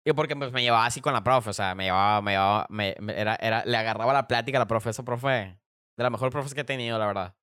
Y 0.07 0.13
porque 0.13 0.37
pues, 0.37 0.53
me 0.53 0.63
llevaba 0.63 0.87
así 0.87 1.01
con 1.01 1.13
la 1.13 1.23
profe, 1.23 1.51
o 1.51 1.53
sea, 1.53 1.75
me 1.75 1.85
llevaba, 1.85 2.23
me 2.23 2.33
llevaba, 2.33 2.67
me, 2.71 2.97
era, 3.09 3.37
era, 3.37 3.65
le 3.67 3.77
agarraba 3.77 4.13
la 4.13 4.27
plática 4.27 4.57
a 4.57 4.61
la 4.61 4.67
profe, 4.67 4.91
esa 4.91 5.03
profe, 5.03 5.29
de 5.29 6.03
la 6.03 6.09
mejor 6.09 6.31
profe 6.31 6.55
que 6.55 6.63
he 6.63 6.65
tenido, 6.65 6.99
la 6.99 7.07
verdad. 7.07 7.37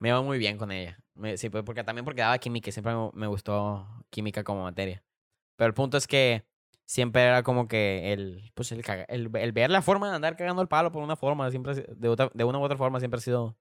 Me 0.00 0.10
iba 0.10 0.22
muy 0.22 0.38
bien 0.38 0.56
con 0.56 0.70
ella. 0.70 1.00
sí, 1.36 1.50
pues, 1.50 1.64
porque 1.64 1.82
también 1.82 2.04
porque 2.04 2.20
daba 2.20 2.38
química, 2.38 2.70
siempre 2.70 2.94
me 3.12 3.26
gustó 3.26 3.88
química 4.10 4.44
como 4.44 4.62
materia. 4.62 5.02
Pero 5.56 5.66
el 5.66 5.74
punto 5.74 5.96
es 5.96 6.06
que 6.06 6.47
siempre 6.88 7.22
era 7.22 7.42
como 7.42 7.68
que 7.68 8.14
el, 8.14 8.50
pues 8.54 8.72
el, 8.72 8.82
el, 9.08 9.28
ver 9.28 9.70
la 9.70 9.82
forma 9.82 10.08
de 10.08 10.16
andar 10.16 10.36
cagando 10.36 10.62
el 10.62 10.68
palo 10.68 10.90
por 10.90 11.02
una 11.02 11.16
forma, 11.16 11.50
siempre, 11.50 11.74
de, 11.74 12.08
otra, 12.08 12.30
de 12.32 12.44
una 12.44 12.58
u 12.58 12.62
otra 12.62 12.78
forma, 12.78 12.98
siempre 12.98 13.18
ha 13.18 13.20
sido 13.20 13.58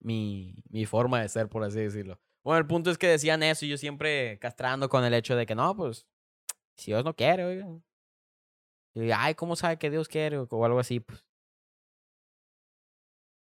mi, 0.00 0.64
mi 0.70 0.86
forma 0.86 1.20
de 1.20 1.28
ser, 1.28 1.48
por 1.48 1.62
así 1.62 1.78
decirlo. 1.78 2.18
Bueno, 2.42 2.58
el 2.58 2.66
punto 2.66 2.90
es 2.90 2.96
que 2.96 3.06
decían 3.06 3.42
eso 3.42 3.66
y 3.66 3.68
yo 3.68 3.76
siempre 3.76 4.38
castrando 4.38 4.88
con 4.88 5.04
el 5.04 5.12
hecho 5.12 5.36
de 5.36 5.44
que 5.44 5.54
no, 5.54 5.76
pues, 5.76 6.06
si 6.76 6.90
Dios 6.90 7.04
no 7.04 7.14
quiere, 7.14 7.44
oiga. 7.44 7.66
Y, 8.94 9.10
ay, 9.10 9.34
¿cómo 9.34 9.54
sabe 9.54 9.78
que 9.78 9.90
Dios 9.90 10.08
quiere? 10.08 10.38
O 10.38 10.64
algo 10.64 10.80
así, 10.80 11.00
pues. 11.00 11.22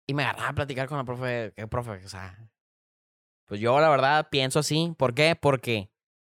Y 0.06 0.14
me 0.14 0.22
agarraba 0.22 0.50
a 0.50 0.54
platicar 0.54 0.88
con 0.88 0.98
la 0.98 1.04
profe, 1.04 1.52
¿qué 1.56 1.66
profe? 1.66 1.90
O 2.04 2.08
sea, 2.08 2.38
pues 3.46 3.60
yo 3.60 3.80
la 3.80 3.88
verdad 3.88 4.28
pienso 4.30 4.60
así. 4.60 4.94
¿Por 4.96 5.14
qué? 5.14 5.34
Porque 5.34 5.90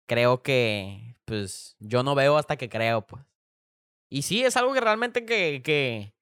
creo 0.06 0.42
que, 0.42 1.15
pues, 1.26 1.76
yo 1.80 2.02
no 2.02 2.14
veo 2.14 2.38
hasta 2.38 2.56
que 2.56 2.70
creo, 2.70 3.06
pues. 3.06 3.22
Y 4.08 4.22
sí, 4.22 4.44
es 4.44 4.56
algo 4.56 4.72
que 4.72 4.80
realmente 4.80 5.26
que, 5.26 5.60
que, 5.62 6.14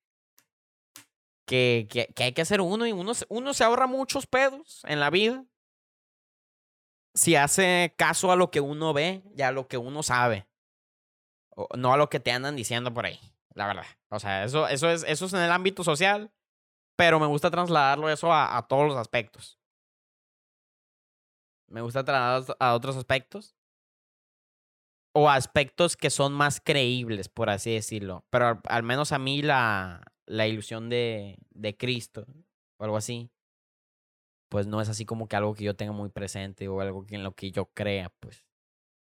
que, 1.47 1.87
que, 2.15 2.25
hay 2.25 2.33
que 2.33 2.43
hacer 2.43 2.61
uno 2.61 2.87
y 2.87 2.93
uno, 2.93 3.13
uno 3.29 3.55
se 3.55 3.65
ahorra 3.65 3.87
muchos 3.87 4.27
pedos 4.27 4.83
en 4.85 5.01
la 5.01 5.11
vida. 5.11 5.45
Si 7.15 7.37
hace 7.37 7.95
caso 7.97 8.33
a 8.33 8.37
lo 8.37 8.51
que 8.51 8.61
uno 8.61 8.93
ve 8.95 9.23
y 9.37 9.43
a 9.43 9.53
lo 9.53 9.69
que 9.69 9.77
uno 9.77 10.03
sabe. 10.03 10.49
no 11.77 11.93
a 11.93 11.97
lo 11.97 12.09
que 12.09 12.19
te 12.21 12.33
andan 12.33 12.57
diciendo 12.57 12.93
por 12.95 13.05
ahí, 13.05 13.21
la 13.55 13.67
verdad. 13.67 13.87
O 14.09 14.19
sea, 14.19 14.45
eso, 14.45 14.67
eso, 14.67 14.91
es, 14.91 15.05
eso 15.07 15.27
es 15.27 15.33
en 15.35 15.41
el 15.41 15.53
ámbito 15.53 15.85
social, 15.85 16.33
pero 16.97 17.21
me 17.21 17.27
gusta 17.27 17.51
trasladarlo 17.51 18.09
eso 18.09 18.33
a, 18.33 18.57
a 18.57 18.67
todos 18.67 18.89
los 18.89 18.97
aspectos. 18.97 19.59
Me 21.69 21.83
gusta 21.83 22.05
trasladarlo 22.05 22.57
a 22.59 22.75
otros 22.75 22.97
aspectos 22.97 23.55
o 25.15 25.31
aspectos 25.31 25.97
que 25.97 26.11
son 26.11 26.33
más 26.33 26.61
creíbles, 26.61 27.29
por 27.29 27.49
así 27.49 27.73
decirlo. 27.73 28.25
Pero 28.31 28.61
al, 28.65 28.83
menos 28.83 29.13
a 29.13 29.19
mí 29.19 29.43
la, 29.43 30.03
la 30.27 30.49
ilusión 30.49 30.91
de, 30.91 31.39
de 31.51 31.77
Cristo 31.77 32.27
o 32.79 32.85
algo 32.85 32.97
así, 32.97 33.31
pues 34.49 34.67
no 34.67 34.81
es 34.81 34.89
así 34.89 35.07
como 35.07 35.29
que 35.29 35.37
algo 35.37 35.55
que 35.55 35.65
yo 35.65 35.77
tenga 35.77 35.93
muy 35.93 36.09
presente 36.11 36.69
o 36.69 36.81
algo 36.81 37.07
que 37.07 37.15
en 37.15 37.23
lo 37.23 37.33
que 37.33 37.53
yo 37.53 37.67
crea, 37.67 38.11
pues. 38.21 38.45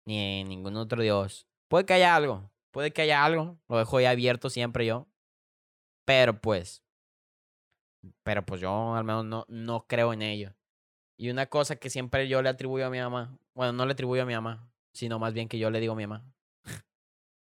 Ni 0.05 0.41
en 0.41 0.49
ningún 0.49 0.75
otro 0.75 1.03
Dios. 1.03 1.47
Puede 1.67 1.85
que 1.85 1.93
haya 1.93 2.15
algo, 2.15 2.51
puede 2.71 2.91
que 2.91 3.03
haya 3.03 3.23
algo, 3.23 3.59
lo 3.69 3.77
dejo 3.77 3.97
ahí 3.97 4.05
abierto 4.05 4.49
siempre 4.49 4.87
yo. 4.87 5.07
Pero 6.05 6.41
pues, 6.41 6.83
pero 8.23 8.43
pues 8.43 8.59
yo 8.59 8.95
al 8.95 9.03
menos 9.03 9.25
no, 9.25 9.45
no 9.47 9.85
creo 9.85 10.13
en 10.13 10.23
ello. 10.23 10.55
Y 11.15 11.29
una 11.29 11.45
cosa 11.45 11.75
que 11.75 11.91
siempre 11.91 12.27
yo 12.27 12.41
le 12.41 12.49
atribuyo 12.49 12.87
a 12.87 12.89
mi 12.89 12.99
mamá, 12.99 13.37
bueno, 13.53 13.73
no 13.73 13.85
le 13.85 13.93
atribuyo 13.93 14.23
a 14.23 14.25
mi 14.25 14.33
mamá, 14.33 14.70
sino 14.93 15.19
más 15.19 15.33
bien 15.33 15.47
que 15.47 15.59
yo 15.59 15.69
le 15.69 15.79
digo 15.79 15.93
a 15.93 15.95
mi 15.95 16.07
mamá. 16.07 16.25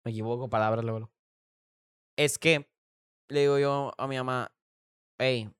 Me 0.05 0.11
equivoco, 0.13 0.49
palabras 0.49 0.85
luego. 0.85 1.11
Es 2.17 2.39
que 2.39 2.69
le 3.29 3.41
digo 3.41 3.59
yo 3.59 3.93
a 3.99 4.07
mi 4.07 4.17
mamá, 4.17 4.53
hey, 5.19 5.51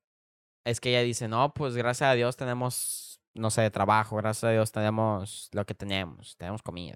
es 0.65 0.79
que 0.79 0.89
ella 0.89 1.01
dice, 1.01 1.27
no, 1.27 1.53
pues 1.53 1.75
gracias 1.75 2.09
a 2.09 2.13
Dios 2.13 2.35
tenemos, 2.35 3.21
no 3.33 3.49
sé, 3.49 3.69
trabajo, 3.71 4.17
gracias 4.17 4.43
a 4.45 4.51
Dios 4.51 4.71
tenemos 4.71 5.49
lo 5.53 5.65
que 5.65 5.73
tenemos, 5.73 6.35
tenemos 6.37 6.61
comida. 6.61 6.95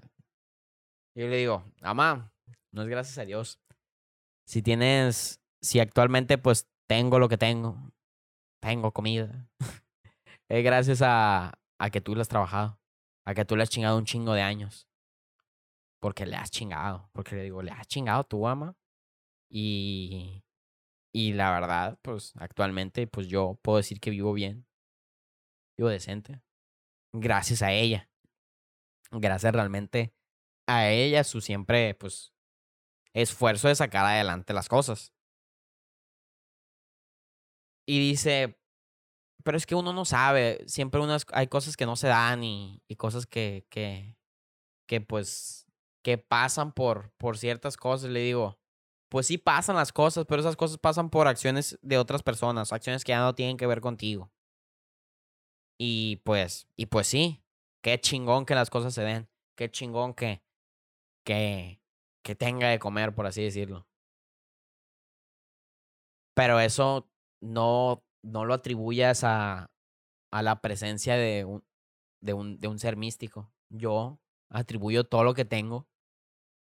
Yo 1.16 1.28
le 1.28 1.36
digo, 1.36 1.64
mamá, 1.80 2.32
no 2.72 2.82
es 2.82 2.88
gracias 2.88 3.18
a 3.18 3.24
Dios. 3.24 3.60
Si 4.46 4.62
tienes, 4.62 5.40
si 5.60 5.80
actualmente 5.80 6.38
pues 6.38 6.68
tengo 6.86 7.18
lo 7.18 7.28
que 7.28 7.38
tengo, 7.38 7.92
tengo 8.60 8.92
comida, 8.92 9.48
es 10.48 10.64
gracias 10.64 11.02
a, 11.02 11.54
a 11.78 11.90
que 11.90 12.00
tú 12.00 12.14
lo 12.14 12.20
has 12.20 12.28
trabajado 12.28 12.78
a 13.24 13.34
que 13.34 13.44
tú 13.44 13.56
le 13.56 13.62
has 13.62 13.70
chingado 13.70 13.96
un 13.98 14.04
chingo 14.04 14.34
de 14.34 14.42
años. 14.42 14.88
Porque 16.00 16.26
le 16.26 16.36
has 16.36 16.50
chingado. 16.50 17.08
Porque 17.12 17.36
le 17.36 17.42
digo, 17.44 17.62
le 17.62 17.70
has 17.70 17.86
chingado 17.86 18.24
tu 18.24 18.46
ama. 18.46 18.76
Y, 19.48 20.44
y 21.12 21.32
la 21.32 21.52
verdad, 21.52 21.98
pues 22.02 22.32
actualmente, 22.36 23.06
pues 23.06 23.28
yo 23.28 23.58
puedo 23.62 23.78
decir 23.78 24.00
que 24.00 24.10
vivo 24.10 24.32
bien. 24.32 24.66
Vivo 25.76 25.88
decente. 25.88 26.42
Gracias 27.12 27.62
a 27.62 27.72
ella. 27.72 28.10
Gracias 29.10 29.52
realmente 29.52 30.12
a 30.66 30.90
ella, 30.90 31.24
su 31.24 31.40
siempre, 31.40 31.94
pues, 31.94 32.32
esfuerzo 33.12 33.68
de 33.68 33.76
sacar 33.76 34.04
adelante 34.04 34.52
las 34.52 34.68
cosas. 34.68 35.12
Y 37.86 37.98
dice, 37.98 38.58
pero 39.44 39.58
es 39.58 39.66
que 39.66 39.74
uno 39.74 39.92
no 39.92 40.04
sabe, 40.06 40.64
siempre 40.66 41.00
unas, 41.00 41.26
hay 41.32 41.46
cosas 41.48 41.76
que 41.76 41.84
no 41.86 41.96
se 41.96 42.08
dan 42.08 42.42
y, 42.42 42.82
cosas 42.96 43.26
que, 43.26 43.66
que, 43.68 44.16
que 44.88 45.02
pues, 45.02 45.66
que 46.02 46.16
pasan 46.16 46.72
por, 46.72 47.12
por 47.18 47.36
ciertas 47.36 47.76
cosas. 47.76 48.10
Le 48.10 48.20
digo, 48.20 48.58
pues 49.10 49.26
sí 49.26 49.36
pasan 49.36 49.76
las 49.76 49.92
cosas, 49.92 50.24
pero 50.26 50.40
esas 50.40 50.56
cosas 50.56 50.78
pasan 50.78 51.10
por 51.10 51.28
acciones 51.28 51.78
de 51.82 51.98
otras 51.98 52.22
personas, 52.22 52.72
acciones 52.72 53.04
que 53.04 53.12
ya 53.12 53.20
no 53.20 53.34
tienen 53.34 53.58
que 53.58 53.66
ver 53.66 53.82
contigo. 53.82 54.32
Y 55.78 56.16
pues, 56.24 56.66
y 56.76 56.86
pues 56.86 57.06
sí, 57.06 57.44
qué 57.82 58.00
chingón 58.00 58.46
que 58.46 58.54
las 58.54 58.70
cosas 58.70 58.94
se 58.94 59.02
den, 59.02 59.28
qué 59.56 59.70
chingón 59.70 60.14
que, 60.14 60.42
que, 61.24 61.82
que 62.22 62.34
tenga 62.34 62.68
de 62.68 62.78
comer, 62.78 63.14
por 63.14 63.26
así 63.26 63.42
decirlo. 63.42 63.86
Pero 66.34 66.58
eso 66.60 67.10
no 67.40 68.03
no 68.24 68.44
lo 68.44 68.54
atribuyas 68.54 69.22
a, 69.24 69.70
a 70.32 70.42
la 70.42 70.60
presencia 70.60 71.16
de 71.16 71.44
un, 71.44 71.64
de, 72.20 72.32
un, 72.32 72.58
de 72.58 72.68
un 72.68 72.78
ser 72.78 72.96
místico. 72.96 73.52
Yo 73.70 74.20
atribuyo 74.50 75.04
todo 75.04 75.24
lo 75.24 75.34
que 75.34 75.44
tengo 75.44 75.88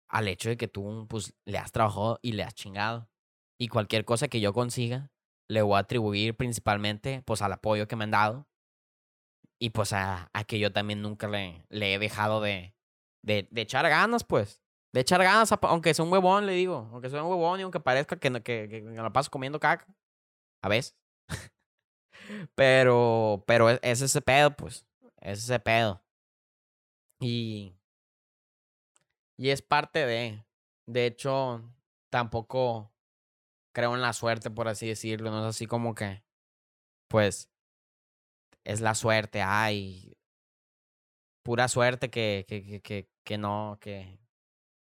al 0.09 0.27
hecho 0.27 0.49
de 0.49 0.57
que 0.57 0.67
tú 0.67 1.07
pues 1.09 1.33
le 1.45 1.57
has 1.57 1.71
trabajado 1.71 2.19
y 2.21 2.33
le 2.33 2.43
has 2.43 2.53
chingado. 2.55 3.09
Y 3.59 3.67
cualquier 3.67 4.05
cosa 4.05 4.27
que 4.27 4.39
yo 4.39 4.53
consiga, 4.53 5.11
le 5.49 5.61
voy 5.61 5.75
a 5.75 5.79
atribuir 5.79 6.35
principalmente 6.35 7.21
pues 7.23 7.41
al 7.41 7.53
apoyo 7.53 7.87
que 7.87 7.95
me 7.95 8.05
han 8.05 8.11
dado. 8.11 8.47
Y 9.61 9.71
pues 9.71 9.91
a, 9.91 10.29
a 10.33 10.43
que 10.45 10.57
yo 10.59 10.71
también 10.71 11.01
nunca 11.01 11.27
le, 11.27 11.65
le 11.69 11.93
he 11.93 11.99
dejado 11.99 12.39
de, 12.41 12.75
de, 13.23 13.47
de, 13.51 13.61
echar 13.61 13.87
ganas, 13.89 14.23
pues. 14.23 14.61
De 14.93 15.01
echar 15.01 15.21
ganas, 15.21 15.51
aunque 15.51 15.93
sea 15.93 16.05
un 16.05 16.11
huevón, 16.11 16.45
le 16.45 16.53
digo. 16.53 16.89
Aunque 16.91 17.09
sea 17.09 17.21
un 17.23 17.29
huevón 17.29 17.59
y 17.59 17.63
aunque 17.63 17.79
parezca 17.79 18.17
que, 18.17 18.31
que, 18.41 18.69
que 18.69 18.81
me 18.81 18.95
la 18.95 19.11
paso 19.11 19.29
comiendo 19.29 19.59
caca. 19.59 19.85
A 20.63 20.69
veces. 20.69 20.98
pero, 22.55 23.43
pero 23.47 23.69
e, 23.69 23.79
es 23.81 24.01
ese 24.01 24.21
pedo, 24.21 24.55
pues. 24.55 24.85
Es 25.21 25.39
ese 25.39 25.59
pedo. 25.59 26.01
Y. 27.19 27.75
Y 29.37 29.49
es 29.49 29.61
parte 29.61 30.05
de. 30.05 30.45
De 30.85 31.05
hecho, 31.05 31.63
tampoco 32.09 32.91
creo 33.73 33.95
en 33.95 34.01
la 34.01 34.13
suerte, 34.13 34.49
por 34.51 34.67
así 34.67 34.87
decirlo. 34.87 35.31
No 35.31 35.41
es 35.41 35.55
así 35.55 35.65
como 35.65 35.95
que. 35.95 36.23
Pues. 37.07 37.49
Es 38.63 38.81
la 38.81 38.95
suerte. 38.95 39.41
Ay. 39.41 40.17
Pura 41.43 41.67
suerte 41.67 42.09
que, 42.09 42.45
que, 42.47 42.81
que, 42.81 43.09
que, 43.23 43.37
no. 43.37 43.77
Que, 43.81 44.19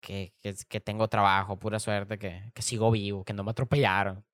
que, 0.00 0.34
que, 0.40 0.54
que 0.68 0.80
tengo 0.80 1.08
trabajo. 1.08 1.58
Pura 1.58 1.78
suerte 1.80 2.18
que, 2.18 2.50
que 2.54 2.62
sigo 2.62 2.90
vivo. 2.90 3.24
Que 3.24 3.34
no 3.34 3.44
me 3.44 3.50
atropellaron. 3.52 4.24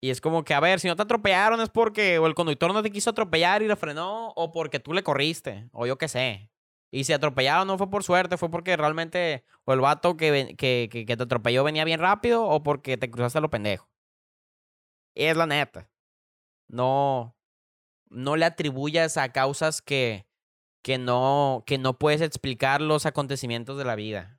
Y 0.00 0.10
es 0.10 0.20
como 0.20 0.44
que, 0.44 0.54
a 0.54 0.60
ver, 0.60 0.78
si 0.78 0.86
no 0.86 0.96
te 0.96 1.02
atropellaron 1.02 1.60
es 1.60 1.70
porque 1.70 2.18
o 2.18 2.26
el 2.26 2.34
conductor 2.34 2.72
no 2.72 2.82
te 2.82 2.90
quiso 2.90 3.10
atropellar 3.10 3.62
y 3.62 3.68
le 3.68 3.76
frenó, 3.76 4.28
o 4.36 4.52
porque 4.52 4.78
tú 4.78 4.92
le 4.92 5.02
corriste, 5.02 5.68
o 5.72 5.86
yo 5.86 5.98
qué 5.98 6.08
sé. 6.08 6.52
Y 6.90 7.04
si 7.04 7.12
atropellaron 7.12 7.66
no 7.66 7.76
fue 7.78 7.90
por 7.90 8.04
suerte, 8.04 8.36
fue 8.38 8.50
porque 8.50 8.76
realmente 8.76 9.44
o 9.64 9.72
el 9.72 9.80
vato 9.80 10.16
que, 10.16 10.54
que, 10.56 10.88
que, 10.90 11.16
te 11.16 11.22
atropelló 11.22 11.64
venía 11.64 11.84
bien 11.84 12.00
rápido, 12.00 12.44
o 12.44 12.62
porque 12.62 12.96
te 12.96 13.10
cruzaste 13.10 13.38
a 13.38 13.40
lo 13.42 13.50
pendejo. 13.50 13.88
Es 15.14 15.36
la 15.36 15.46
neta. 15.46 15.90
No, 16.68 17.36
no 18.08 18.36
le 18.36 18.44
atribuyas 18.46 19.16
a 19.16 19.32
causas 19.32 19.82
que, 19.82 20.26
que, 20.82 20.98
no, 20.98 21.64
que 21.66 21.78
no 21.78 21.98
puedes 21.98 22.20
explicar 22.20 22.80
los 22.80 23.04
acontecimientos 23.04 23.78
de 23.78 23.84
la 23.84 23.96
vida. 23.96 24.37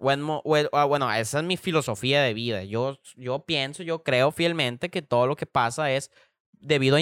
Ah, 0.00 0.84
bueno, 0.84 1.12
esa 1.12 1.38
es 1.38 1.44
mi 1.44 1.56
filosofía 1.56 2.22
de 2.22 2.34
vida. 2.34 2.64
Yo, 2.64 2.98
yo 3.16 3.44
pienso, 3.44 3.82
yo 3.82 4.02
creo 4.02 4.32
fielmente 4.32 4.90
que 4.90 5.02
todo 5.02 5.26
lo 5.26 5.36
que 5.36 5.46
pasa 5.46 5.92
es 5.92 6.10
debido 6.52 6.96
a, 6.96 7.00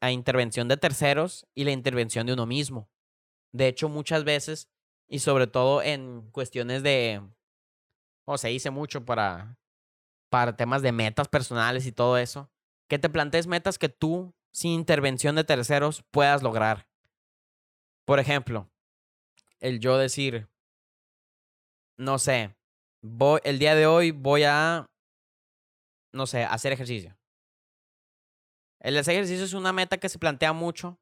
a 0.00 0.10
intervención 0.10 0.68
de 0.68 0.76
terceros 0.76 1.46
y 1.54 1.64
la 1.64 1.72
intervención 1.72 2.26
de 2.26 2.32
uno 2.32 2.46
mismo. 2.46 2.88
De 3.52 3.68
hecho, 3.68 3.88
muchas 3.88 4.24
veces, 4.24 4.68
y 5.08 5.20
sobre 5.20 5.46
todo 5.46 5.82
en 5.82 6.30
cuestiones 6.30 6.82
de, 6.82 7.22
o 8.24 8.38
se 8.38 8.48
dice 8.48 8.70
mucho 8.70 9.04
para, 9.04 9.58
para 10.28 10.56
temas 10.56 10.82
de 10.82 10.92
metas 10.92 11.28
personales 11.28 11.86
y 11.86 11.92
todo 11.92 12.18
eso, 12.18 12.50
que 12.88 12.98
te 12.98 13.08
plantees 13.08 13.46
metas 13.46 13.78
que 13.78 13.88
tú, 13.88 14.34
sin 14.52 14.72
intervención 14.72 15.36
de 15.36 15.44
terceros, 15.44 16.04
puedas 16.10 16.42
lograr. 16.42 16.88
Por 18.04 18.20
ejemplo, 18.20 18.70
el 19.60 19.80
yo 19.80 19.98
decir, 19.98 20.48
no 21.98 22.18
sé, 22.18 22.56
voy, 23.02 23.40
el 23.44 23.58
día 23.58 23.74
de 23.74 23.86
hoy 23.86 24.10
voy 24.10 24.44
a, 24.44 24.86
no 26.12 26.26
sé, 26.26 26.44
hacer 26.44 26.72
ejercicio. 26.72 27.16
El 28.80 28.96
hacer 28.98 29.14
ejercicio 29.14 29.44
es 29.44 29.54
una 29.54 29.72
meta 29.72 29.98
que 29.98 30.08
se 30.08 30.18
plantea 30.18 30.52
mucho 30.52 31.00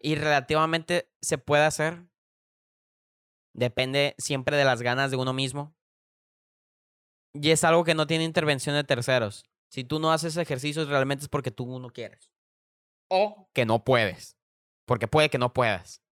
y 0.00 0.14
relativamente 0.14 1.10
se 1.20 1.38
puede 1.38 1.64
hacer. 1.64 2.06
Depende 3.54 4.14
siempre 4.18 4.56
de 4.56 4.64
las 4.64 4.82
ganas 4.82 5.10
de 5.10 5.16
uno 5.16 5.32
mismo. 5.32 5.74
Y 7.32 7.50
es 7.50 7.64
algo 7.64 7.84
que 7.84 7.94
no 7.94 8.06
tiene 8.06 8.24
intervención 8.24 8.76
de 8.76 8.84
terceros. 8.84 9.44
Si 9.70 9.84
tú 9.84 9.98
no 9.98 10.12
haces 10.12 10.36
ejercicios, 10.36 10.88
realmente 10.88 11.24
es 11.24 11.28
porque 11.28 11.50
tú 11.50 11.78
no 11.78 11.90
quieres. 11.90 12.30
O 13.10 13.48
que 13.52 13.66
no 13.66 13.84
puedes. 13.84 14.36
Porque 14.86 15.08
puede 15.08 15.30
que 15.30 15.38
no 15.38 15.52
puedas. 15.52 16.02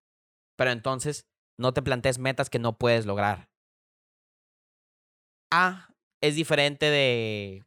Pero 0.57 0.71
entonces 0.71 1.27
no 1.59 1.73
te 1.73 1.83
plantees 1.83 2.19
metas 2.19 2.51
que 2.51 2.59
no 2.59 2.79
puedes 2.79 3.07
lograr. 3.07 3.49
A 5.57 5.89
es 6.21 6.35
diferente 6.35 6.87
de, 6.87 7.63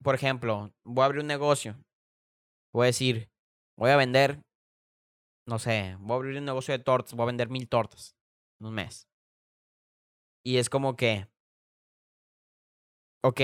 por 0.00 0.14
ejemplo, 0.14 0.72
voy 0.84 1.02
a 1.02 1.06
abrir 1.06 1.22
un 1.22 1.26
negocio. 1.26 1.76
Voy 2.72 2.84
a 2.84 2.86
decir, 2.86 3.28
voy 3.76 3.90
a 3.90 3.96
vender, 3.96 4.42
no 5.48 5.58
sé, 5.58 5.96
voy 5.98 6.12
a 6.12 6.16
abrir 6.18 6.38
un 6.38 6.44
negocio 6.44 6.70
de 6.70 6.84
tortas, 6.84 7.14
voy 7.14 7.24
a 7.24 7.32
vender 7.32 7.48
mil 7.48 7.68
tortas 7.68 8.14
en 8.60 8.68
un 8.68 8.74
mes. 8.74 9.08
Y 10.44 10.58
es 10.58 10.70
como 10.70 10.94
que, 10.94 11.26
ok, 13.24 13.40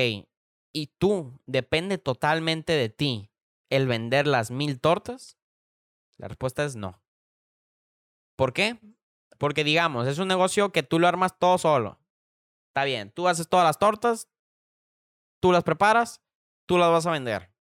y 0.73 0.87
tú, 0.99 1.41
depende 1.45 1.99
totalmente 1.99 2.75
de 2.75 2.89
ti 2.89 3.33
el 3.69 3.89
vender 3.89 4.29
las 4.29 4.53
mil 4.53 4.81
tortas. 4.81 5.37
La 6.21 6.29
respuesta 6.29 6.65
es 6.65 6.77
no. 6.77 7.03
¿Por 8.37 8.53
qué? 8.53 8.79
Porque 9.39 9.65
digamos, 9.65 10.07
es 10.07 10.21
un 10.21 10.29
negocio 10.29 10.71
que 10.71 10.85
tú 10.85 11.01
lo 11.01 11.09
armas 11.09 11.37
todo 11.37 11.59
solo. 11.59 12.02
Está 12.73 12.85
bien, 12.85 13.11
tú 13.11 13.29
haces 13.29 13.51
todas 13.51 13.67
las 13.67 13.79
tortas, 13.79 14.31
tú 15.41 15.53
las 15.53 15.63
preparas, 15.63 16.23
tú 16.65 16.79
las 16.79 16.91
vas 16.91 17.05
a 17.05 17.11
vender. 17.11 17.53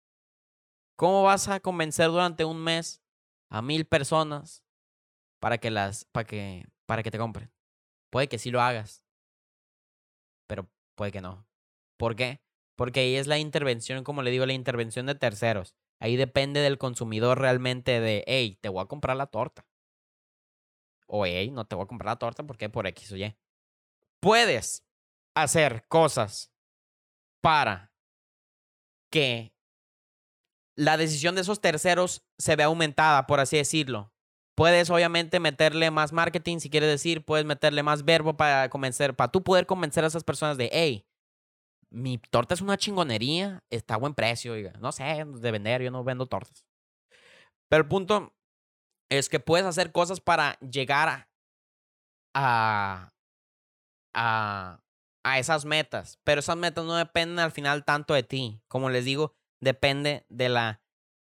¿Cómo 0.95 1.24
vas 1.24 1.49
a 1.49 1.59
convencer 1.59 2.07
durante 2.07 2.45
un 2.45 2.64
mes 2.64 3.01
a 3.49 3.62
mil 3.62 3.86
personas 3.86 4.64
para 5.41 5.57
que 5.57 5.70
las, 5.70 6.05
para 6.05 6.26
que, 6.26 6.66
para 6.86 7.03
que 7.03 7.12
te 7.12 7.18
compren? 7.18 7.51
Puede 8.09 8.30
que 8.30 8.39
sí 8.39 8.51
lo 8.51 8.62
hagas, 8.62 9.03
pero 10.47 10.72
puede 10.95 11.12
que 11.12 11.20
no. 11.20 11.45
¿Por 11.97 12.16
qué? 12.16 12.39
Porque 12.78 13.01
ahí 13.01 13.18
es 13.18 13.28
la 13.28 13.38
intervención, 13.38 14.05
como 14.05 14.22
le 14.22 14.32
digo, 14.32 14.45
la 14.45 14.53
intervención 14.53 15.07
de 15.07 15.16
terceros. 15.16 15.76
Ahí 15.99 16.16
depende 16.16 16.62
del 16.62 16.78
consumidor 16.78 17.38
realmente 17.38 17.99
de, 17.99 18.24
hey, 18.28 18.57
te 18.62 18.70
voy 18.70 18.82
a 18.82 18.88
comprar 18.88 19.18
la 19.18 19.28
torta. 19.28 19.68
O, 21.05 21.26
hey, 21.26 21.51
no 21.51 21.66
te 21.66 21.76
voy 21.76 21.84
a 21.84 21.88
comprar 21.88 22.14
la 22.14 22.20
torta 22.20 22.43
porque 22.43 22.70
por 22.70 22.88
X 22.88 23.12
o 23.12 23.18
Y. 23.18 23.36
Puedes 24.22 24.86
hacer 25.36 25.86
cosas 25.88 26.51
para 27.41 27.91
que 29.11 29.53
la 30.75 30.97
decisión 30.97 31.36
de 31.36 31.41
esos 31.41 31.59
terceros 31.61 32.23
se 32.38 32.55
vea 32.55 32.67
aumentada, 32.67 33.27
por 33.27 33.39
así 33.39 33.57
decirlo. 33.57 34.13
Puedes 34.55 34.89
obviamente 34.89 35.39
meterle 35.39 35.91
más 35.91 36.11
marketing, 36.11 36.59
si 36.59 36.69
quieres 36.69 36.89
decir, 36.89 37.23
puedes 37.23 37.45
meterle 37.45 37.84
más 37.84 38.03
verbo 38.05 38.36
para 38.38 38.69
convencer, 38.69 39.15
para 39.15 39.32
tú 39.32 39.43
poder 39.43 39.65
convencer 39.65 40.03
a 40.03 40.07
esas 40.07 40.23
personas 40.23 40.57
de, 40.57 40.69
hey, 40.71 41.07
mi 41.89 42.17
torta 42.17 42.53
es 42.53 42.61
una 42.61 42.77
chingonería, 42.77 43.63
está 43.69 43.95
a 43.95 43.97
buen 43.97 44.13
precio, 44.13 44.55
no 44.79 44.91
sé, 44.91 45.25
de 45.25 45.51
vender, 45.51 45.82
yo 45.82 45.91
no 45.91 46.03
vendo 46.03 46.25
tortas. 46.25 46.65
Pero 47.69 47.84
el 47.84 47.89
punto 47.89 48.34
es 49.09 49.29
que 49.29 49.39
puedes 49.39 49.65
hacer 49.65 49.91
cosas 49.91 50.19
para 50.21 50.57
llegar 50.59 51.27
a 52.34 53.11
esas 55.24 55.65
metas, 55.65 56.19
pero 56.24 56.39
esas 56.39 56.57
metas 56.57 56.86
no 56.86 56.95
dependen 56.95 57.39
al 57.39 57.51
final 57.51 57.86
tanto 57.86 58.13
de 58.13 58.24
ti. 58.24 58.61
Como 58.67 58.89
les 58.89 59.05
digo, 59.05 59.34
depende 59.59 60.26
de 60.30 60.49
la 60.49 60.82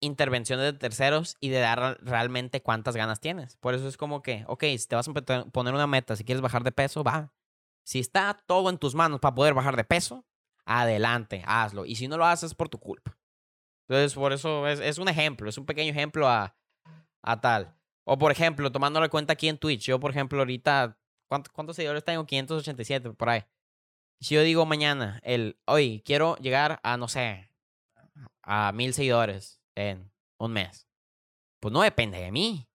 intervención 0.01 0.59
de 0.59 0.73
terceros 0.73 1.35
y 1.39 1.49
de 1.49 1.59
dar 1.59 1.97
realmente 2.01 2.61
cuántas 2.61 2.95
ganas 2.95 3.19
tienes. 3.19 3.57
Por 3.57 3.73
eso 3.73 3.87
es 3.87 3.97
como 3.97 4.21
que, 4.21 4.45
ok, 4.47 4.63
si 4.77 4.87
te 4.87 4.95
vas 4.95 5.07
a 5.07 5.13
poner 5.51 5.73
una 5.73 5.87
meta, 5.87 6.15
si 6.15 6.23
quieres 6.23 6.41
bajar 6.41 6.63
de 6.63 6.71
peso, 6.71 7.03
va. 7.03 7.33
Si 7.83 7.99
está 7.99 8.39
todo 8.45 8.69
en 8.69 8.77
tus 8.77 8.95
manos 8.95 9.19
para 9.19 9.35
poder 9.35 9.53
bajar 9.53 9.75
de 9.75 9.83
peso, 9.83 10.25
adelante, 10.65 11.43
hazlo. 11.45 11.85
Y 11.85 11.95
si 11.95 12.07
no 12.07 12.17
lo 12.17 12.25
haces, 12.25 12.53
por 12.53 12.69
tu 12.69 12.79
culpa. 12.79 13.17
Entonces, 13.87 14.13
por 14.13 14.31
eso 14.31 14.67
es, 14.67 14.79
es 14.79 14.99
un 14.99 15.09
ejemplo, 15.09 15.49
es 15.49 15.57
un 15.57 15.65
pequeño 15.65 15.91
ejemplo 15.91 16.29
a, 16.29 16.55
a 17.23 17.41
tal. 17.41 17.75
O 18.03 18.17
por 18.17 18.31
ejemplo, 18.31 18.71
tomando 18.71 18.99
la 18.99 19.09
cuenta 19.09 19.33
aquí 19.33 19.49
en 19.49 19.57
Twitch, 19.57 19.85
yo 19.85 19.99
por 19.99 20.11
ejemplo 20.11 20.39
ahorita, 20.39 20.97
¿cuántos, 21.27 21.51
cuántos 21.51 21.75
seguidores 21.75 22.03
tengo? 22.03 22.25
587 22.25 23.11
por 23.11 23.29
ahí. 23.29 23.43
Si 24.21 24.35
yo 24.35 24.41
digo 24.41 24.65
mañana, 24.65 25.19
el, 25.23 25.57
hoy 25.65 26.01
quiero 26.05 26.35
llegar 26.37 26.79
a, 26.83 26.97
no 26.97 27.07
sé, 27.07 27.49
a 28.43 28.71
mil 28.73 28.93
seguidores 28.93 29.61
en 29.75 30.11
un 30.37 30.51
mes, 30.51 30.87
pues 31.59 31.71
no 31.71 31.81
depende 31.81 32.19
de 32.19 32.31
mí. 32.31 32.67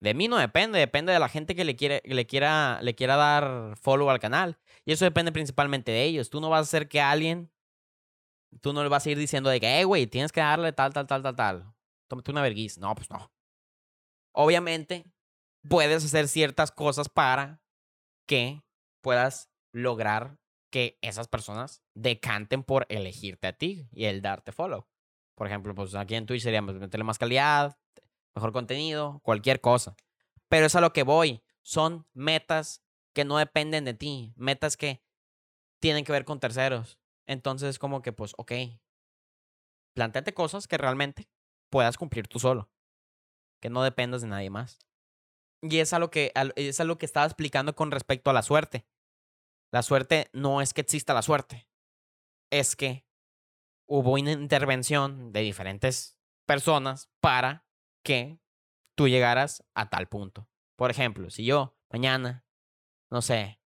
De 0.00 0.14
mí 0.14 0.28
no 0.28 0.38
depende, 0.38 0.78
depende 0.78 1.12
de 1.12 1.18
la 1.18 1.28
gente 1.28 1.54
que 1.54 1.64
le, 1.64 1.76
quiere, 1.76 2.00
le, 2.04 2.26
quiera, 2.26 2.80
le 2.82 2.94
quiera 2.94 3.16
dar 3.16 3.76
follow 3.76 4.08
al 4.08 4.18
canal. 4.18 4.58
Y 4.84 4.92
eso 4.92 5.04
depende 5.04 5.30
principalmente 5.30 5.92
de 5.92 6.04
ellos. 6.04 6.30
Tú 6.30 6.40
no 6.40 6.48
vas 6.48 6.60
a 6.60 6.62
hacer 6.62 6.88
que 6.88 7.00
alguien, 7.00 7.50
tú 8.62 8.72
no 8.72 8.82
le 8.82 8.88
vas 8.88 9.04
a 9.04 9.10
ir 9.10 9.18
diciendo 9.18 9.50
de 9.50 9.60
que, 9.60 9.76
hey, 9.76 9.84
güey, 9.84 10.06
tienes 10.06 10.32
que 10.32 10.40
darle 10.40 10.72
tal, 10.72 10.92
tal, 10.94 11.06
tal, 11.06 11.22
tal, 11.22 11.36
tal. 11.36 11.74
Tómate 12.08 12.30
una 12.30 12.42
vergüenza. 12.42 12.80
No, 12.80 12.94
pues 12.94 13.10
no. 13.10 13.30
Obviamente, 14.32 15.04
puedes 15.68 16.04
hacer 16.04 16.28
ciertas 16.28 16.72
cosas 16.72 17.10
para 17.10 17.60
que 18.26 18.62
puedas 19.02 19.50
lograr 19.72 20.39
que 20.70 20.98
esas 21.02 21.28
personas 21.28 21.82
decanten 21.94 22.62
por 22.62 22.86
elegirte 22.88 23.48
a 23.48 23.52
ti 23.52 23.88
y 23.92 24.04
el 24.06 24.22
darte 24.22 24.52
follow. 24.52 24.86
Por 25.34 25.46
ejemplo, 25.46 25.74
pues 25.74 25.94
aquí 25.94 26.14
en 26.14 26.26
Twitch 26.26 26.42
sería 26.42 26.62
pues, 26.62 26.78
meterle 26.78 27.04
más 27.04 27.18
calidad, 27.18 27.78
mejor 28.34 28.52
contenido, 28.52 29.20
cualquier 29.22 29.60
cosa. 29.60 29.96
Pero 30.48 30.66
es 30.66 30.74
a 30.74 30.80
lo 30.80 30.92
que 30.92 31.02
voy. 31.02 31.42
Son 31.62 32.06
metas 32.12 32.82
que 33.14 33.24
no 33.24 33.38
dependen 33.38 33.84
de 33.84 33.94
ti. 33.94 34.32
Metas 34.36 34.76
que 34.76 35.02
tienen 35.80 36.04
que 36.04 36.12
ver 36.12 36.24
con 36.24 36.40
terceros. 36.40 36.98
Entonces, 37.26 37.78
como 37.78 38.02
que, 38.02 38.12
pues, 38.12 38.34
ok. 38.36 38.52
Plantéate 39.94 40.34
cosas 40.34 40.66
que 40.66 40.78
realmente 40.78 41.28
puedas 41.70 41.96
cumplir 41.96 42.28
tú 42.28 42.38
solo. 42.38 42.70
Que 43.60 43.70
no 43.70 43.82
dependas 43.82 44.22
de 44.22 44.28
nadie 44.28 44.50
más. 44.50 44.78
Y 45.62 45.78
es 45.78 45.92
a 45.92 45.98
lo 45.98 46.10
que, 46.10 46.32
es 46.56 46.80
a 46.80 46.84
lo 46.84 46.98
que 46.98 47.06
estaba 47.06 47.26
explicando 47.26 47.74
con 47.74 47.90
respecto 47.90 48.30
a 48.30 48.32
la 48.32 48.42
suerte. 48.42 48.86
La 49.72 49.82
suerte 49.82 50.28
no 50.32 50.60
es 50.60 50.74
que 50.74 50.80
exista 50.80 51.14
la 51.14 51.22
suerte. 51.22 51.68
Es 52.50 52.74
que 52.74 53.06
hubo 53.88 54.12
una 54.12 54.32
intervención 54.32 55.32
de 55.32 55.40
diferentes 55.40 56.18
personas 56.46 57.08
para 57.20 57.66
que 58.04 58.40
tú 58.96 59.08
llegaras 59.08 59.64
a 59.74 59.88
tal 59.88 60.08
punto. 60.08 60.48
Por 60.76 60.90
ejemplo, 60.90 61.30
si 61.30 61.44
yo 61.44 61.76
mañana, 61.90 62.44
no 63.10 63.22
sé, 63.22 63.60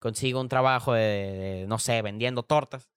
consigo 0.00 0.40
un 0.40 0.48
trabajo 0.48 0.92
de, 0.92 1.64
no 1.68 1.78
sé, 1.78 2.00
vendiendo 2.02 2.42
tortas, 2.42 2.90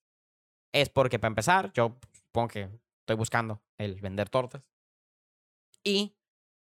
es 0.74 0.90
porque 0.90 1.20
para 1.20 1.30
empezar, 1.30 1.72
yo 1.74 1.98
supongo 2.12 2.50
que 2.50 2.70
estoy 3.00 3.16
buscando 3.16 3.64
el 3.78 4.00
vender 4.02 4.30
tortas. 4.30 4.64
Y 5.84 6.18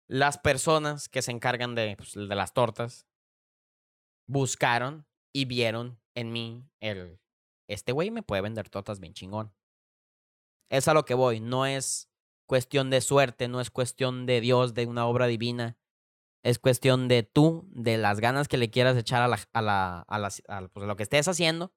las 0.08 0.38
personas 0.38 1.08
que 1.08 1.22
se 1.22 1.30
encargan 1.30 1.74
de, 1.74 1.96
pues, 1.96 2.14
de 2.14 2.34
las 2.34 2.52
tortas 2.52 3.06
buscaron 4.28 5.06
y 5.35 5.45
vieron 5.45 6.01
en 6.14 6.32
mí 6.32 6.64
el, 6.80 7.20
este 7.68 7.93
güey 7.93 8.11
me 8.11 8.22
puede 8.22 8.41
vender 8.41 8.70
tortas 8.70 9.01
bien 9.01 9.12
chingón. 9.12 9.53
Es 10.70 10.89
a 10.89 10.95
lo 10.95 11.05
que 11.05 11.14
voy, 11.14 11.41
no 11.41 11.66
es 11.66 12.09
cuestión 12.47 12.89
de 12.89 13.01
suerte, 13.01 13.49
no 13.49 13.61
es 13.61 13.70
cuestión 13.70 14.26
de 14.26 14.41
Dios, 14.41 14.74
de 14.74 14.87
una 14.87 15.07
obra 15.07 15.26
divina. 15.26 15.76
Es 16.43 16.59
cuestión 16.59 17.09
de 17.09 17.22
tú, 17.22 17.66
de 17.70 17.99
las 17.99 18.20
ganas 18.20 18.49
que 18.49 18.59
le 18.59 18.70
quieras 18.70 18.97
echar 18.97 19.22
a 19.22 19.28
la, 19.28 19.41
a 19.53 19.62
la, 19.62 20.28
a 20.49 20.68
pues, 20.68 20.87
lo 20.87 20.97
que 20.97 21.03
estés 21.03 21.26
haciendo 21.26 21.72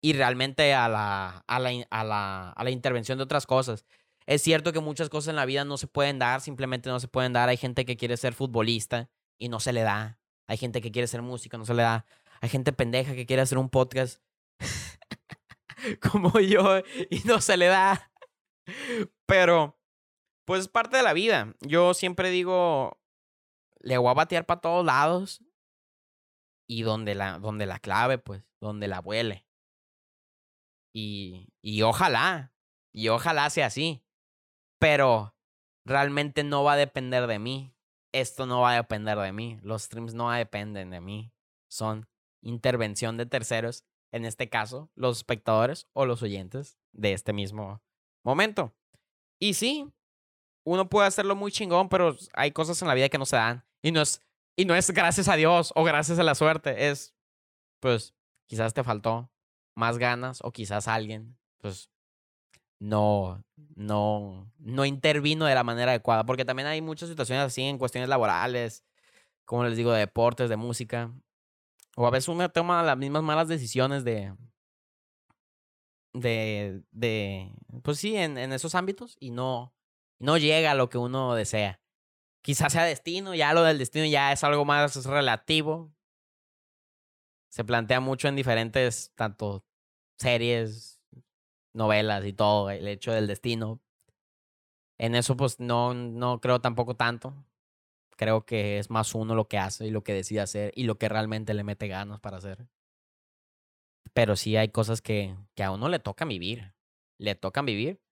y 0.00 0.14
realmente 0.14 0.74
a 0.74 0.88
la, 0.88 1.44
a 1.46 1.58
la, 1.58 1.70
a 1.90 2.04
la, 2.04 2.50
a 2.50 2.64
la 2.64 2.70
intervención 2.70 3.18
de 3.18 3.24
otras 3.24 3.46
cosas. 3.46 3.84
Es 4.26 4.42
cierto 4.42 4.72
que 4.72 4.80
muchas 4.80 5.10
cosas 5.10 5.28
en 5.28 5.36
la 5.36 5.44
vida 5.44 5.64
no 5.64 5.76
se 5.76 5.86
pueden 5.86 6.18
dar, 6.18 6.40
simplemente 6.40 6.88
no 6.88 6.98
se 6.98 7.08
pueden 7.08 7.32
dar. 7.32 7.48
Hay 7.48 7.56
gente 7.56 7.84
que 7.84 7.96
quiere 7.96 8.16
ser 8.16 8.32
futbolista 8.32 9.10
y 9.38 9.48
no 9.48 9.60
se 9.60 9.72
le 9.72 9.82
da. 9.82 10.18
Hay 10.46 10.56
gente 10.56 10.80
que 10.80 10.90
quiere 10.90 11.06
ser 11.06 11.22
músico, 11.22 11.58
no 11.58 11.66
se 11.66 11.74
le 11.74 11.82
da. 11.82 12.06
Hay 12.40 12.48
gente 12.48 12.72
pendeja 12.72 13.14
que 13.14 13.26
quiere 13.26 13.42
hacer 13.42 13.58
un 13.58 13.68
podcast 13.68 14.22
como 16.10 16.38
yo 16.40 16.78
y 17.10 17.20
no 17.24 17.40
se 17.40 17.56
le 17.56 17.66
da. 17.66 18.10
Pero, 19.26 19.78
pues 20.46 20.62
es 20.62 20.68
parte 20.68 20.96
de 20.96 21.02
la 21.02 21.12
vida. 21.12 21.54
Yo 21.60 21.94
siempre 21.94 22.30
digo, 22.30 23.00
le 23.80 23.98
voy 23.98 24.10
a 24.10 24.14
batear 24.14 24.46
para 24.46 24.60
todos 24.60 24.84
lados 24.84 25.44
y 26.68 26.82
donde 26.82 27.14
la, 27.14 27.38
donde 27.38 27.66
la 27.66 27.78
clave, 27.78 28.18
pues, 28.18 28.42
donde 28.60 28.88
la 28.88 29.00
vuele. 29.00 29.46
Y, 30.94 31.48
y 31.62 31.82
ojalá, 31.82 32.52
y 32.92 33.08
ojalá 33.08 33.50
sea 33.50 33.66
así. 33.66 34.02
Pero 34.78 35.36
realmente 35.84 36.42
no 36.42 36.64
va 36.64 36.72
a 36.72 36.76
depender 36.76 37.26
de 37.26 37.38
mí. 37.38 37.74
Esto 38.12 38.46
no 38.46 38.60
va 38.62 38.72
a 38.72 38.76
depender 38.76 39.18
de 39.18 39.32
mí. 39.32 39.58
Los 39.62 39.82
streams 39.82 40.14
no 40.14 40.30
dependen 40.30 40.90
de 40.90 41.00
mí. 41.00 41.32
Son 41.68 42.08
intervención 42.42 43.16
de 43.16 43.26
terceros, 43.26 43.84
en 44.12 44.24
este 44.24 44.48
caso, 44.48 44.90
los 44.94 45.18
espectadores 45.18 45.86
o 45.92 46.06
los 46.06 46.22
oyentes 46.22 46.78
de 46.92 47.12
este 47.12 47.32
mismo 47.32 47.82
momento. 48.24 48.74
Y 49.38 49.54
sí, 49.54 49.90
uno 50.64 50.88
puede 50.88 51.08
hacerlo 51.08 51.36
muy 51.36 51.52
chingón, 51.52 51.88
pero 51.88 52.16
hay 52.34 52.52
cosas 52.52 52.80
en 52.82 52.88
la 52.88 52.94
vida 52.94 53.08
que 53.08 53.18
no 53.18 53.26
se 53.26 53.36
dan. 53.36 53.64
Y 53.82 53.92
no 53.92 54.00
es, 54.00 54.22
y 54.56 54.64
no 54.64 54.74
es 54.74 54.90
gracias 54.90 55.28
a 55.28 55.36
Dios 55.36 55.72
o 55.74 55.84
gracias 55.84 56.18
a 56.18 56.22
la 56.22 56.34
suerte. 56.34 56.88
Es, 56.90 57.14
pues, 57.80 58.14
quizás 58.46 58.74
te 58.74 58.84
faltó 58.84 59.30
más 59.74 59.98
ganas 59.98 60.40
o 60.42 60.52
quizás 60.52 60.88
alguien, 60.88 61.38
pues, 61.58 61.90
no, 62.78 63.42
no, 63.74 64.50
no 64.58 64.84
intervino 64.84 65.46
de 65.46 65.54
la 65.54 65.64
manera 65.64 65.92
adecuada. 65.92 66.24
Porque 66.24 66.44
también 66.44 66.68
hay 66.68 66.82
muchas 66.82 67.08
situaciones 67.08 67.44
así 67.44 67.62
en 67.62 67.78
cuestiones 67.78 68.08
laborales, 68.08 68.84
como 69.44 69.64
les 69.64 69.76
digo, 69.76 69.92
de 69.92 70.00
deportes, 70.00 70.50
de 70.50 70.56
música. 70.56 71.12
O 71.96 72.06
a 72.06 72.10
veces 72.10 72.28
uno 72.28 72.48
toma 72.50 72.82
las 72.82 72.96
mismas 72.96 73.22
malas 73.22 73.48
decisiones 73.48 74.04
de, 74.04 74.34
de, 76.12 76.82
de, 76.90 77.52
pues 77.82 77.98
sí, 77.98 78.16
en, 78.16 78.38
esos 78.38 78.74
ámbitos 78.74 79.16
y 79.20 79.30
no, 79.30 79.74
no 80.18 80.38
llega 80.38 80.72
a 80.72 80.74
lo 80.74 80.88
que 80.88 80.98
uno 80.98 81.34
desea. 81.34 81.80
Quizás 82.42 82.72
sea 82.72 82.84
destino, 82.84 83.34
ya 83.34 83.52
lo 83.52 83.62
del 83.62 83.78
destino 83.78 84.06
ya 84.06 84.32
es 84.32 84.42
algo 84.44 84.64
más 84.64 85.04
relativo. 85.04 85.92
Se 87.50 87.64
plantea 87.64 88.00
mucho 88.00 88.28
en 88.28 88.36
diferentes, 88.36 89.12
tanto 89.14 89.64
series, 90.18 91.00
novelas 91.72 92.24
y 92.24 92.32
todo, 92.32 92.70
el 92.70 92.86
hecho 92.88 93.12
del 93.12 93.26
destino. 93.26 93.80
En 94.98 95.14
eso 95.14 95.36
pues 95.36 95.60
no, 95.60 95.94
no 95.94 96.40
creo 96.40 96.60
tampoco 96.60 96.94
tanto. 96.94 97.34
Creo 98.20 98.44
que 98.44 98.78
es 98.78 98.90
más 98.90 99.14
uno 99.14 99.34
lo 99.34 99.48
que 99.48 99.56
hace 99.56 99.86
y 99.86 99.90
lo 99.90 100.04
que 100.04 100.12
decide 100.12 100.40
hacer 100.40 100.72
y 100.76 100.82
lo 100.82 100.98
que 100.98 101.08
realmente 101.08 101.54
le 101.54 101.64
mete 101.64 101.88
ganas 101.88 102.20
para 102.20 102.36
hacer. 102.36 102.68
Pero 104.12 104.36
sí 104.36 104.58
hay 104.58 104.68
cosas 104.68 105.00
que, 105.00 105.34
que 105.54 105.62
a 105.62 105.70
uno 105.70 105.88
le 105.88 106.00
toca 106.00 106.26
vivir. 106.26 106.74
Le 107.16 107.34
tocan 107.34 107.64
vivir. 107.64 108.02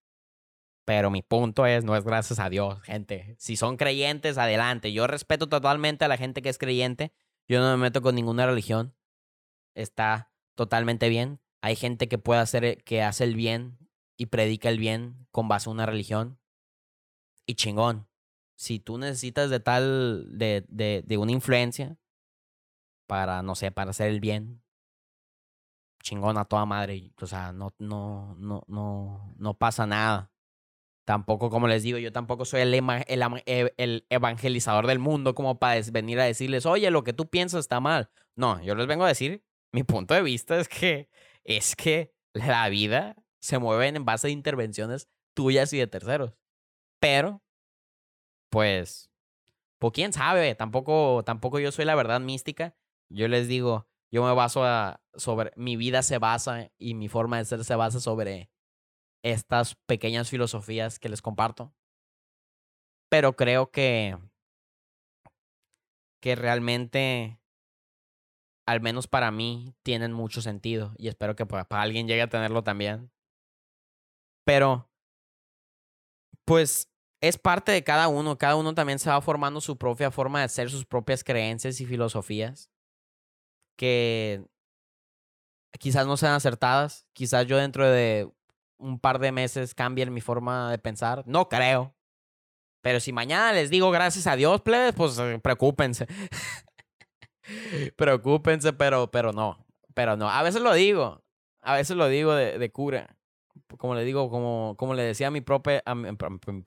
Pero 0.87 1.11
mi 1.11 1.21
punto 1.21 1.67
es, 1.67 1.85
no 1.85 1.95
es 1.95 2.05
gracias 2.05 2.39
a 2.39 2.49
Dios, 2.49 2.81
gente. 2.81 3.37
Si 3.39 3.57
son 3.57 3.77
creyentes, 3.77 4.39
adelante. 4.39 4.95
Yo 4.95 5.07
respeto 5.07 5.47
totalmente 5.51 6.07
a 6.07 6.09
la 6.09 6.17
gente 6.17 6.41
que 6.41 6.49
es 6.49 6.57
creyente. 6.57 7.13
Yo 7.47 7.61
no 7.61 7.71
me 7.77 7.83
meto 7.83 8.01
con 8.01 8.15
ninguna 8.15 8.47
religión. 8.47 8.97
Está 9.75 10.33
totalmente 10.55 11.11
bien. 11.11 11.39
Hay 11.61 11.77
gente 11.77 12.09
que 12.09 12.17
puede 12.17 12.41
hacer, 12.41 12.83
que 12.83 13.03
hace 13.03 13.25
el 13.25 13.37
bien 13.37 13.77
y 14.17 14.25
predica 14.25 14.71
el 14.71 14.79
bien 14.79 15.27
con 15.33 15.49
base 15.49 15.69
a 15.69 15.73
una 15.73 15.85
religión. 15.85 16.41
Y 17.45 17.57
chingón 17.57 18.08
si 18.59 18.81
tú 18.81 18.99
necesitas 18.99 19.51
de 19.51 19.61
tal, 19.61 20.37
de, 20.37 20.65
de, 20.69 21.05
de 21.07 21.17
una 21.17 21.31
influencia 21.31 21.97
para, 23.07 23.41
no 23.43 23.55
sé, 23.55 23.71
para 23.71 23.91
hacer 23.91 24.09
el 24.09 24.19
bien, 24.19 24.63
chingón 26.03 26.37
a 26.39 26.45
toda 26.45 26.67
madre. 26.67 27.13
O 27.21 27.27
sea, 27.27 27.53
no, 27.53 27.73
no, 27.79 28.35
no, 28.37 28.65
no, 28.67 29.35
no 29.39 29.55
pasa 29.55 29.87
nada. 29.87 30.33
Tampoco, 31.05 31.51
como 31.51 31.69
les 31.69 31.85
digo, 31.85 31.99
yo 31.99 32.13
tampoco 32.13 32.45
soy 32.45 32.63
el, 32.63 32.75
el, 32.75 33.23
e, 33.47 33.75
el, 33.77 34.07
evangelizador 34.11 34.89
del 34.89 34.99
mundo 34.99 35.37
como 35.37 35.61
para 35.61 35.81
venir 35.93 36.19
a 36.19 36.25
decirles, 36.25 36.67
oye, 36.67 36.91
lo 36.91 37.05
que 37.05 37.13
tú 37.13 37.31
piensas 37.31 37.61
está 37.61 37.79
mal. 37.79 38.11
No, 38.35 38.61
yo 38.63 38.75
les 38.75 38.89
vengo 38.89 39.05
a 39.05 39.09
decir, 39.09 39.45
mi 39.73 39.85
punto 39.85 40.15
de 40.15 40.23
vista 40.23 40.59
es 40.59 40.69
que, 40.69 41.09
es 41.45 41.77
que 41.77 42.13
la 42.33 42.69
vida 42.69 43.15
se 43.41 43.59
mueve 43.59 43.87
en 43.87 44.05
base 44.05 44.27
a 44.27 44.31
intervenciones 44.31 45.09
tuyas 45.33 45.73
y 45.73 45.79
de 45.79 45.87
terceros. 45.87 46.35
Pero 47.01 47.41
pues, 48.51 49.11
pues 49.79 49.93
quién 49.93 50.13
sabe, 50.13 50.55
tampoco, 50.55 51.23
tampoco 51.25 51.59
yo 51.59 51.73
soy 51.73 51.85
la 51.85 51.95
verdad 51.95 52.21
mística. 52.21 52.75
Yo 53.09 53.29
les 53.29 53.49
digo, 53.49 53.89
yo 54.11 54.25
me 54.25 54.33
baso 54.35 54.65
a, 54.65 55.03
sobre, 55.15 55.53
mi 55.57 55.77
vida 55.77 56.03
se 56.03 56.19
basa 56.19 56.71
y 56.79 56.95
mi 56.95 57.09
forma 57.09 57.39
de 57.39 57.45
ser 57.45 57.65
se 57.65 57.75
basa 57.75 58.01
sobre 58.01 58.51
estas 59.23 59.75
pequeñas 59.87 60.31
filosofías 60.31 60.99
que 60.99 61.09
les 61.09 61.23
comparto. 61.23 61.75
Pero 63.11 63.37
creo 63.37 63.71
que, 63.71 64.19
que 66.21 66.35
realmente, 66.35 67.39
al 68.67 68.81
menos 68.81 69.07
para 69.07 69.31
mí, 69.31 69.75
tienen 69.83 70.13
mucho 70.13 70.43
sentido 70.43 70.95
y 70.99 71.09
espero 71.09 71.37
que 71.37 71.47
para 71.47 71.67
alguien 71.71 72.07
llegue 72.07 72.23
a 72.23 72.29
tenerlo 72.29 72.63
también. 72.63 73.11
Pero, 74.45 74.91
pues 76.45 76.91
es 77.21 77.39
parte 77.39 77.73
de 77.73 77.85
cada 77.85 78.09
uno. 78.09 78.39
Cada 78.39 78.57
uno 78.57 78.75
también 78.75 78.99
se 78.99 79.11
va 79.11 79.21
formando 79.21 79.61
su 79.61 79.77
propia 79.77 80.11
forma 80.11 80.41
de 80.41 80.47
hacer 80.47 80.71
sus 80.71 80.85
propias 80.87 81.25
creencias 81.25 81.81
y 81.81 81.87
filosofías 81.87 82.71
que 83.77 84.45
quizás 85.79 86.07
no 86.07 86.17
sean 86.17 86.35
acertadas. 86.35 87.07
Quizás 87.13 87.47
yo 87.47 87.57
dentro 87.57 87.89
de 87.89 88.29
un 88.77 88.99
par 89.01 89.19
de 89.19 89.33
meses 89.33 89.75
cambie 89.75 90.07
mi 90.11 90.21
forma 90.21 90.71
de 90.71 90.79
pensar. 90.79 91.25
No 91.27 91.49
creo. 91.49 91.95
Pero 92.83 93.01
si 93.01 93.13
mañana 93.13 93.53
les 93.53 93.71
digo 93.71 93.91
gracias 93.91 94.27
a 94.27 94.37
Dios, 94.37 94.61
plebes, 94.63 94.95
pues 94.95 95.19
eh, 95.19 95.41
preocúpense. 95.43 96.07
preocúpense, 97.97 98.73
pero, 98.73 99.11
pero 99.11 99.33
no. 99.33 99.65
Pero 99.95 100.17
no. 100.17 100.29
A 100.29 100.43
veces 100.43 100.63
lo 100.63 100.73
digo. 100.75 101.23
A 101.61 101.75
veces 101.75 101.97
lo 101.97 102.09
digo 102.09 102.35
de, 102.35 102.59
de 102.59 102.71
cura. 102.71 103.17
Como 103.79 103.95
le 103.95 104.05
digo, 104.05 104.31
como, 104.31 104.75
como 104.79 104.95
le 104.95 105.03
decía 105.03 105.29
a 105.29 105.31
mi 105.31 105.41
profe, 105.41 105.83
a 105.85 105.91
a 105.91 105.95
mi, 105.95 106.63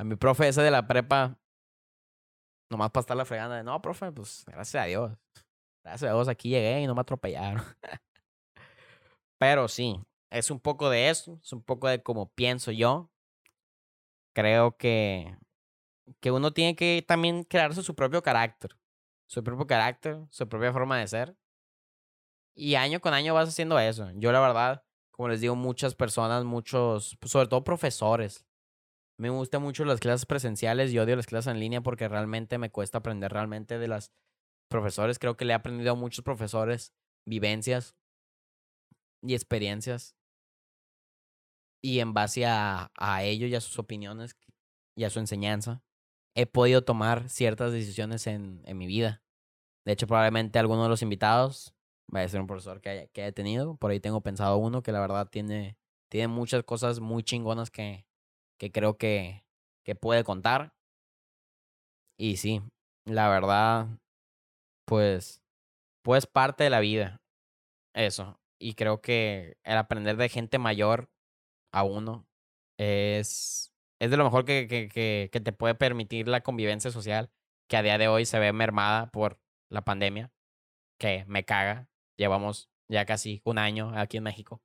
a 0.00 0.04
mi 0.04 0.16
profe 0.16 0.48
ese 0.48 0.62
de 0.62 0.70
la 0.70 0.86
prepa, 0.86 1.38
nomás 2.70 2.90
para 2.90 3.02
estar 3.02 3.16
la 3.16 3.26
fregando 3.26 3.54
de, 3.54 3.62
no, 3.62 3.82
profe, 3.82 4.10
pues 4.10 4.44
gracias 4.46 4.82
a 4.82 4.86
Dios. 4.86 5.12
Gracias 5.84 6.10
a 6.10 6.14
Dios 6.14 6.28
aquí 6.28 6.48
llegué 6.48 6.80
y 6.80 6.86
no 6.86 6.94
me 6.94 7.02
atropellaron. 7.02 7.62
Pero 9.38 9.68
sí, 9.68 10.00
es 10.30 10.50
un 10.50 10.58
poco 10.58 10.88
de 10.88 11.10
eso, 11.10 11.38
es 11.42 11.52
un 11.52 11.62
poco 11.62 11.86
de 11.86 12.02
cómo 12.02 12.30
pienso 12.30 12.70
yo. 12.70 13.10
Creo 14.32 14.76
que 14.78 15.36
que 16.20 16.30
uno 16.30 16.52
tiene 16.52 16.74
que 16.74 17.04
también 17.06 17.44
crearse 17.44 17.82
su 17.82 17.94
propio 17.94 18.22
carácter, 18.22 18.76
su 19.28 19.44
propio 19.44 19.66
carácter, 19.66 20.18
su 20.30 20.48
propia 20.48 20.72
forma 20.72 20.98
de 20.98 21.06
ser. 21.06 21.36
Y 22.54 22.74
año 22.74 23.00
con 23.00 23.14
año 23.14 23.34
vas 23.34 23.48
haciendo 23.50 23.78
eso. 23.78 24.10
Yo 24.14 24.32
la 24.32 24.40
verdad, 24.40 24.82
como 25.10 25.28
les 25.28 25.40
digo, 25.40 25.54
muchas 25.56 25.94
personas, 25.94 26.44
muchos, 26.44 27.16
pues, 27.20 27.30
sobre 27.30 27.48
todo 27.48 27.62
profesores. 27.62 28.46
Me 29.20 29.28
gustan 29.28 29.60
mucho 29.60 29.84
las 29.84 30.00
clases 30.00 30.24
presenciales 30.24 30.94
y 30.94 30.98
odio 30.98 31.14
las 31.14 31.26
clases 31.26 31.52
en 31.52 31.60
línea 31.60 31.82
porque 31.82 32.08
realmente 32.08 32.56
me 32.56 32.70
cuesta 32.70 32.98
aprender 32.98 33.30
realmente 33.30 33.78
de 33.78 33.86
las 33.86 34.14
profesores. 34.70 35.18
Creo 35.18 35.36
que 35.36 35.44
le 35.44 35.52
he 35.52 35.54
aprendido 35.54 35.92
a 35.92 35.94
muchos 35.94 36.24
profesores 36.24 36.94
vivencias 37.26 37.94
y 39.22 39.34
experiencias. 39.34 40.16
Y 41.82 41.98
en 41.98 42.14
base 42.14 42.46
a, 42.46 42.92
a 42.96 43.22
ello 43.22 43.46
y 43.46 43.54
a 43.54 43.60
sus 43.60 43.78
opiniones 43.78 44.38
y 44.96 45.04
a 45.04 45.10
su 45.10 45.18
enseñanza, 45.18 45.82
he 46.34 46.46
podido 46.46 46.82
tomar 46.82 47.28
ciertas 47.28 47.72
decisiones 47.72 48.26
en, 48.26 48.62
en 48.64 48.78
mi 48.78 48.86
vida. 48.86 49.22
De 49.84 49.92
hecho, 49.92 50.06
probablemente 50.06 50.58
alguno 50.58 50.84
de 50.84 50.88
los 50.88 51.02
invitados 51.02 51.74
vaya 52.08 52.24
a 52.24 52.28
ser 52.30 52.40
un 52.40 52.46
profesor 52.46 52.80
que, 52.80 52.88
haya, 52.88 53.06
que 53.08 53.20
haya 53.20 53.32
tenido. 53.32 53.76
Por 53.76 53.90
ahí 53.90 54.00
tengo 54.00 54.22
pensado 54.22 54.56
uno 54.56 54.82
que 54.82 54.92
la 54.92 55.00
verdad 55.00 55.28
tiene, 55.28 55.76
tiene 56.08 56.28
muchas 56.28 56.64
cosas 56.64 57.00
muy 57.00 57.22
chingonas 57.22 57.70
que, 57.70 58.06
que 58.60 58.70
creo 58.70 58.98
que, 58.98 59.42
que 59.84 59.94
puede 59.94 60.22
contar. 60.22 60.74
Y 62.18 62.36
sí, 62.36 62.60
la 63.06 63.30
verdad, 63.30 63.88
pues, 64.86 65.42
pues 66.02 66.26
parte 66.26 66.64
de 66.64 66.70
la 66.70 66.80
vida. 66.80 67.22
Eso. 67.94 68.38
Y 68.60 68.74
creo 68.74 69.00
que 69.00 69.56
el 69.64 69.78
aprender 69.78 70.18
de 70.18 70.28
gente 70.28 70.58
mayor 70.58 71.10
a 71.72 71.84
uno 71.84 72.26
es, 72.78 73.72
es 73.98 74.10
de 74.10 74.16
lo 74.18 74.24
mejor 74.24 74.44
que, 74.44 74.68
que, 74.68 74.88
que, 74.88 75.30
que 75.32 75.40
te 75.40 75.52
puede 75.52 75.74
permitir 75.74 76.28
la 76.28 76.42
convivencia 76.42 76.90
social, 76.90 77.30
que 77.66 77.78
a 77.78 77.82
día 77.82 77.96
de 77.96 78.08
hoy 78.08 78.26
se 78.26 78.38
ve 78.38 78.52
mermada 78.52 79.10
por 79.10 79.40
la 79.70 79.82
pandemia, 79.82 80.30
que 80.98 81.24
me 81.26 81.44
caga. 81.46 81.88
Llevamos 82.18 82.68
ya 82.88 83.06
casi 83.06 83.40
un 83.44 83.56
año 83.56 83.98
aquí 83.98 84.18
en 84.18 84.24
México. 84.24 84.60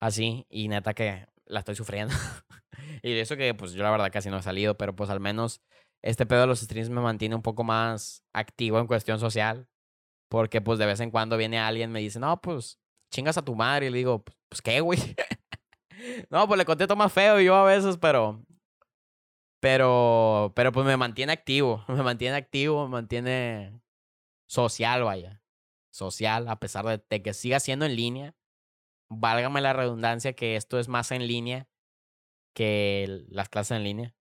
Así, 0.00 0.46
y 0.48 0.68
neta 0.68 0.94
que 0.94 1.26
la 1.50 1.60
estoy 1.60 1.76
sufriendo. 1.76 2.14
y 3.02 3.12
de 3.12 3.20
eso 3.20 3.36
que 3.36 3.54
pues 3.54 3.72
yo 3.72 3.82
la 3.82 3.90
verdad 3.90 4.10
casi 4.12 4.30
no 4.30 4.38
he 4.38 4.42
salido, 4.42 4.76
pero 4.76 4.94
pues 4.94 5.10
al 5.10 5.20
menos 5.20 5.60
este 6.02 6.26
pedo 6.26 6.42
de 6.42 6.46
los 6.46 6.60
streams 6.60 6.90
me 6.90 7.00
mantiene 7.00 7.34
un 7.34 7.42
poco 7.42 7.64
más 7.64 8.24
activo 8.32 8.78
en 8.78 8.86
cuestión 8.86 9.20
social. 9.20 9.68
Porque 10.30 10.60
pues 10.60 10.78
de 10.78 10.86
vez 10.86 11.00
en 11.00 11.10
cuando 11.10 11.36
viene 11.36 11.58
alguien 11.58 11.90
me 11.90 12.00
dice, 12.00 12.20
no, 12.20 12.40
pues 12.40 12.78
chingas 13.12 13.36
a 13.36 13.44
tu 13.44 13.54
madre. 13.54 13.86
Y 13.86 13.90
le 13.90 13.98
digo, 13.98 14.24
pues 14.48 14.62
qué, 14.62 14.80
güey. 14.80 14.98
no, 16.30 16.46
pues 16.46 16.58
le 16.58 16.64
contesto 16.64 16.96
más 16.96 17.12
feo 17.12 17.40
yo 17.40 17.54
a 17.54 17.64
veces, 17.64 17.98
pero... 17.98 18.42
Pero, 19.60 20.52
pero 20.56 20.72
pues 20.72 20.86
me 20.86 20.96
mantiene 20.96 21.32
activo, 21.32 21.84
me 21.88 22.02
mantiene 22.02 22.36
activo, 22.36 22.84
me 22.84 22.92
mantiene 22.92 23.78
social, 24.48 25.02
vaya. 25.02 25.42
Social, 25.92 26.48
a 26.48 26.58
pesar 26.58 26.86
de, 26.86 27.22
que 27.22 27.34
siga 27.34 27.60
siendo 27.60 27.84
en 27.84 27.96
línea. 27.96 28.34
Válgame 29.10 29.60
la 29.60 29.72
redundancia 29.72 30.32
que 30.32 30.56
esto 30.56 30.78
es 30.78 30.88
más 30.88 31.10
en 31.10 31.26
línea 31.26 31.68
que 32.54 33.24
las 33.28 33.48
clases 33.48 33.76
en 33.76 33.84
línea. 33.84 34.14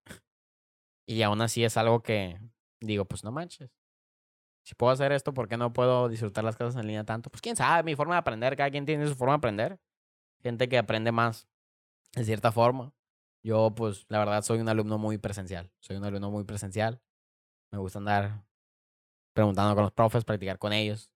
Y 1.08 1.22
aún 1.22 1.42
así 1.42 1.64
es 1.64 1.78
algo 1.78 2.02
que 2.02 2.40
digo, 2.80 3.06
pues 3.06 3.24
no 3.24 3.32
manches. 3.32 3.72
Si 4.64 4.76
puedo 4.76 4.92
hacer 4.92 5.12
esto, 5.12 5.34
¿por 5.34 5.48
qué 5.48 5.58
no 5.58 5.74
puedo 5.74 6.10
disfrutar 6.10 6.44
las 6.44 6.56
clases 6.56 6.80
en 6.80 6.88
línea 6.88 7.04
tanto? 7.04 7.30
Pues 7.32 7.42
quién 7.42 7.56
sabe, 7.56 7.84
mi 7.84 7.96
forma 7.96 8.16
de 8.16 8.20
aprender, 8.20 8.56
cada 8.56 8.70
quien 8.70 8.86
tiene 8.86 9.08
su 9.08 9.16
forma 9.16 9.34
de 9.34 9.38
aprender. 9.38 9.80
Gente 10.42 10.70
que 10.70 10.78
aprende 10.78 11.12
más 11.12 11.48
de 12.14 12.24
cierta 12.24 12.52
forma. 12.52 12.94
Yo, 13.44 13.74
pues, 13.76 14.06
la 14.10 14.20
verdad, 14.20 14.44
soy 14.44 14.60
un 14.60 14.70
alumno 14.70 14.98
muy 14.98 15.18
presencial. 15.18 15.72
Soy 15.80 15.96
un 15.98 16.04
alumno 16.04 16.30
muy 16.30 16.44
presencial. 16.44 17.02
Me 17.72 17.80
gusta 17.80 18.00
andar 18.00 18.44
preguntando 19.34 19.74
con 19.76 19.84
los 19.84 19.92
profes, 19.92 20.26
practicar 20.26 20.60
con 20.60 20.74
ellos. 20.74 21.12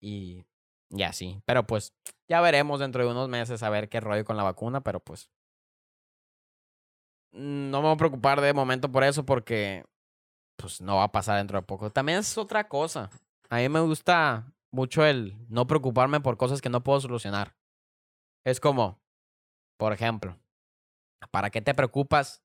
Y 0.00 0.44
ya 0.94 1.12
sí. 1.12 1.40
Pero 1.44 1.66
pues, 1.66 1.92
ya 2.28 2.40
veremos 2.40 2.80
dentro 2.80 3.04
de 3.04 3.10
unos 3.10 3.28
meses 3.28 3.62
a 3.62 3.70
ver 3.70 3.88
qué 3.88 4.00
rollo 4.00 4.24
con 4.24 4.36
la 4.36 4.42
vacuna, 4.42 4.80
pero 4.80 5.00
pues. 5.00 5.30
No 7.32 7.80
me 7.80 7.88
voy 7.88 7.94
a 7.94 7.98
preocupar 7.98 8.40
de 8.40 8.54
momento 8.54 8.90
por 8.92 9.02
eso 9.02 9.26
porque 9.26 9.84
pues 10.56 10.80
no 10.80 10.96
va 10.96 11.04
a 11.04 11.12
pasar 11.12 11.36
dentro 11.38 11.58
de 11.58 11.66
poco. 11.66 11.90
También 11.90 12.18
es 12.18 12.38
otra 12.38 12.68
cosa. 12.68 13.10
A 13.50 13.56
mí 13.56 13.68
me 13.68 13.80
gusta 13.80 14.52
mucho 14.70 15.04
el 15.04 15.36
no 15.48 15.66
preocuparme 15.66 16.20
por 16.20 16.36
cosas 16.36 16.60
que 16.60 16.68
no 16.68 16.84
puedo 16.84 17.00
solucionar. 17.00 17.56
Es 18.44 18.60
como, 18.60 19.00
por 19.78 19.92
ejemplo, 19.92 20.38
¿para 21.32 21.50
qué 21.50 21.60
te 21.60 21.74
preocupas 21.74 22.44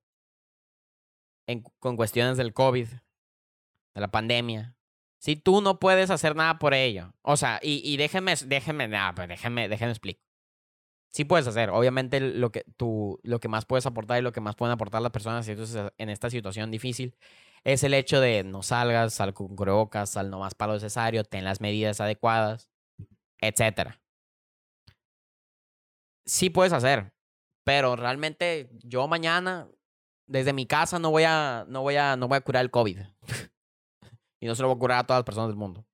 en, 1.47 1.61
con 1.79 1.95
cuestiones 1.95 2.37
del 2.37 2.53
COVID, 2.53 2.87
de 2.87 4.01
la 4.01 4.09
pandemia? 4.09 4.75
Si 5.19 5.35
tú 5.35 5.61
no 5.61 5.79
puedes 5.79 6.09
hacer 6.09 6.35
nada 6.35 6.59
por 6.59 6.73
ello. 6.73 7.13
O 7.21 7.35
sea, 7.37 7.59
y, 7.61 7.81
y 7.83 7.97
déjenme, 7.97 8.33
déjenme, 8.45 8.87
nada, 8.87 9.13
pues 9.13 9.27
déjenme, 9.27 9.67
déjenme. 9.67 9.93
Sí 11.11 11.25
puedes 11.25 11.47
hacer. 11.47 11.71
Obviamente 11.71 12.19
lo 12.21 12.51
que, 12.51 12.63
tú, 12.77 13.19
lo 13.23 13.39
que 13.39 13.47
más 13.49 13.65
puedes 13.65 13.85
aportar 13.85 14.19
y 14.19 14.21
lo 14.21 14.31
que 14.31 14.41
más 14.41 14.55
pueden 14.55 14.73
aportar 14.73 15.01
las 15.01 15.11
personas 15.11 15.47
en 15.47 16.09
esta 16.09 16.29
situación 16.29 16.71
difícil 16.71 17.15
es 17.63 17.83
el 17.83 17.93
hecho 17.93 18.21
de 18.21 18.43
no 18.43 18.63
salgas, 18.63 19.13
sal 19.13 19.33
con 19.33 19.55
cubrebocas, 19.55 20.11
sal 20.11 20.29
no 20.29 20.39
más 20.39 20.55
para 20.55 20.73
lo 20.73 20.75
necesario, 20.75 21.23
ten 21.23 21.43
las 21.43 21.61
medidas 21.61 21.99
adecuadas, 21.99 22.69
etcétera. 23.41 24.01
Sí 26.25 26.49
puedes 26.49 26.73
hacer, 26.73 27.11
pero 27.65 27.95
realmente 27.95 28.69
yo 28.83 29.07
mañana 29.07 29.67
desde 30.27 30.53
mi 30.53 30.67
casa 30.67 30.99
no 30.99 31.09
voy 31.11 31.23
a 31.23 31.65
no 31.67 31.81
voy 31.81 31.95
a 31.95 32.15
no 32.15 32.27
voy 32.27 32.37
a 32.37 32.41
curar 32.41 32.63
el 32.63 32.71
COVID. 32.71 32.99
y 34.39 34.47
no 34.47 34.55
se 34.55 34.61
lo 34.61 34.69
voy 34.69 34.77
a 34.77 34.79
curar 34.79 34.99
a 34.99 35.03
todas 35.05 35.19
las 35.19 35.25
personas 35.25 35.49
del 35.49 35.57
mundo. 35.57 35.85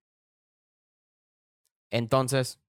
Entonces, 1.91 2.59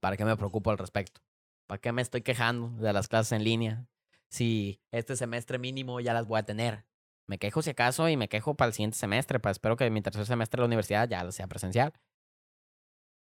¿para 0.00 0.16
qué 0.16 0.24
me 0.24 0.36
preocupo 0.36 0.70
al 0.70 0.78
respecto? 0.78 1.20
¿Para 1.66 1.80
qué 1.80 1.92
me 1.92 2.02
estoy 2.02 2.22
quejando 2.22 2.70
de 2.82 2.92
las 2.92 3.08
clases 3.08 3.32
en 3.32 3.44
línea? 3.44 3.88
Si 4.30 4.80
este 4.90 5.16
semestre 5.16 5.58
mínimo 5.58 6.00
ya 6.00 6.14
las 6.14 6.26
voy 6.26 6.38
a 6.38 6.44
tener. 6.44 6.86
Me 7.26 7.38
quejo 7.38 7.62
si 7.62 7.70
acaso 7.70 8.08
y 8.08 8.16
me 8.16 8.28
quejo 8.28 8.54
para 8.54 8.68
el 8.68 8.72
siguiente 8.74 8.96
semestre. 8.96 9.38
Pues 9.38 9.52
espero 9.52 9.76
que 9.76 9.90
mi 9.90 10.00
tercer 10.02 10.26
semestre 10.26 10.58
de 10.58 10.62
la 10.62 10.66
universidad 10.66 11.08
ya 11.08 11.30
sea 11.30 11.46
presencial. 11.46 11.92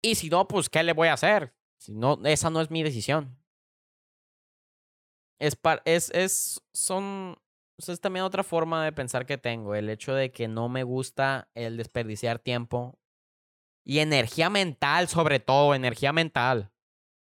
Y 0.01 0.15
si 0.15 0.29
no, 0.29 0.47
pues, 0.47 0.69
¿qué 0.69 0.83
le 0.83 0.93
voy 0.93 1.09
a 1.09 1.13
hacer? 1.13 1.53
Si 1.77 1.93
no, 1.93 2.19
esa 2.25 2.49
no 2.49 2.61
es 2.61 2.71
mi 2.71 2.83
decisión. 2.83 3.37
Es, 5.39 5.57
es, 5.85 6.09
es, 6.11 6.61
son, 6.73 7.37
es 7.87 8.01
también 8.01 8.25
otra 8.25 8.43
forma 8.43 8.83
de 8.83 8.91
pensar 8.91 9.25
que 9.25 9.37
tengo. 9.37 9.75
El 9.75 9.89
hecho 9.89 10.13
de 10.13 10.31
que 10.31 10.47
no 10.47 10.67
me 10.67 10.83
gusta 10.83 11.49
el 11.53 11.77
desperdiciar 11.77 12.39
tiempo 12.39 12.99
y 13.85 13.99
energía 13.99 14.49
mental, 14.49 15.07
sobre 15.07 15.39
todo, 15.39 15.73
energía 15.73 16.11
mental. 16.11 16.71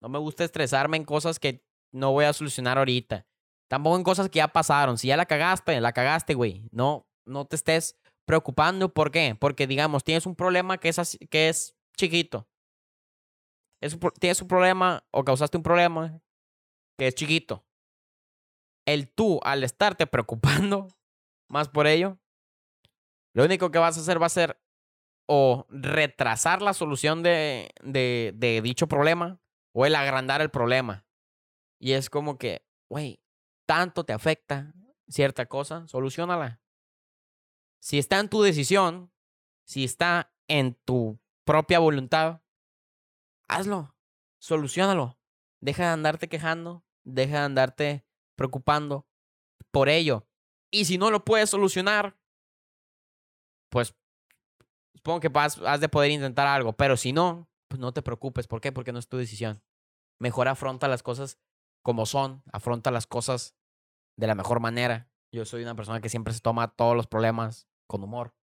No 0.01 0.09
me 0.09 0.19
gusta 0.19 0.45
estresarme 0.45 0.97
en 0.97 1.05
cosas 1.05 1.39
que 1.39 1.65
no 1.93 2.13
voy 2.13 2.25
a 2.25 2.33
solucionar 2.33 2.79
ahorita. 2.79 3.27
Tampoco 3.69 3.97
en 3.97 4.03
cosas 4.03 4.29
que 4.29 4.39
ya 4.39 4.49
pasaron. 4.49 4.99
Si 4.99 5.09
ya 5.09 5.17
la 5.17 5.27
cagaste, 5.27 5.81
la 5.81 5.93
cagaste, 5.93 6.35
güey. 6.35 6.69
No, 6.73 7.07
no 7.25 7.45
te 7.45 7.57
estés 7.57 7.97
preocupando. 8.25 8.93
¿Por 8.93 9.11
qué? 9.11 9.37
Porque, 9.39 9.67
digamos, 9.67 10.05
tienes 10.05 10.27
un 10.27 10.35
problema 10.35 10.79
que 10.79 10.89
es, 10.89 11.19
que 11.31 11.49
es 11.49 11.77
chiquito. 11.97 12.49
tienes 14.19 14.43
un 14.43 14.49
problema 14.49 15.05
o 15.11 15.25
causaste 15.25 15.57
un 15.57 15.63
problema 15.63 16.21
que 16.99 17.09
es 17.09 17.15
chiquito. 17.15 17.65
El 18.89 19.11
tú, 19.11 19.39
al 19.43 19.65
estarte 19.65 20.07
preocupando 20.07 20.89
más 21.49 21.69
por 21.69 21.87
ello, 21.87 22.19
lo 23.35 23.45
único 23.45 23.71
que 23.71 23.79
vas 23.79 23.99
a 23.99 24.01
hacer 24.01 24.21
va 24.21 24.27
a 24.27 24.31
ser 24.31 24.59
o 25.29 25.67
retrasar 25.69 26.63
la 26.63 26.73
solución 26.73 27.23
de, 27.23 27.71
dicho 28.63 28.89
problema 28.89 29.43
o 29.75 29.85
el 29.85 29.95
agrandar 29.95 30.41
el 30.41 30.51
problema. 30.51 31.07
Y 31.79 31.93
es 31.93 32.09
como 32.09 32.39
que, 32.39 32.67
güey, 32.89 33.21
tanto 33.67 34.05
te 34.05 34.15
afecta 34.15 34.73
cierta 35.07 35.45
cosa, 35.45 35.87
solucionala. 35.87 36.63
Si 37.81 37.99
está 37.99 38.19
en 38.21 38.31
tu 38.31 38.41
decisión, 38.41 39.13
si 39.67 39.85
está 39.85 40.33
en 40.49 40.77
tu 40.87 41.21
propia 41.45 41.79
voluntad, 41.79 42.41
hazlo, 43.49 43.95
solucionalo. 44.39 45.19
Deja 45.61 45.85
de 45.85 45.91
andarte 45.91 46.29
quejando, 46.31 46.87
deja 47.05 47.41
de 47.41 47.45
andarte 47.45 48.08
preocupando 48.39 49.07
por 49.73 49.89
ello. 49.89 50.27
Y 50.71 50.85
si 50.85 50.97
no 50.97 51.11
lo 51.11 51.25
puedes 51.25 51.51
solucionar, 51.51 52.17
pues 53.69 53.95
supongo 54.95 55.21
que 55.21 55.31
has 55.35 55.81
de 55.81 55.89
poder 55.89 56.13
intentar 56.13 56.47
algo, 56.47 56.73
pero 56.73 56.97
si 56.97 57.13
no, 57.13 57.51
pues 57.69 57.81
no 57.81 57.93
te 57.93 58.01
preocupes. 58.01 58.47
¿Por 58.47 58.61
qué? 58.61 58.73
Porque 58.73 58.93
no 58.93 58.99
es 58.99 59.09
tu 59.09 59.17
decisión. 59.17 59.63
Mejor 60.21 60.49
afronta 60.49 60.89
las 60.89 61.03
cosas 61.03 61.39
como 61.83 62.07
son, 62.07 62.43
afronta 62.53 62.91
las 62.91 63.07
cosas 63.07 63.57
de 64.17 64.27
la 64.27 64.35
mejor 64.35 64.61
manera. 64.61 65.11
Yo 65.33 65.45
soy 65.45 65.63
una 65.63 65.75
persona 65.75 66.01
que 66.01 66.09
siempre 66.09 66.33
se 66.33 66.41
toma 66.41 66.69
todos 66.69 66.97
los 66.97 67.07
problemas 67.07 67.69
con 67.87 68.03
humor. 68.03 68.35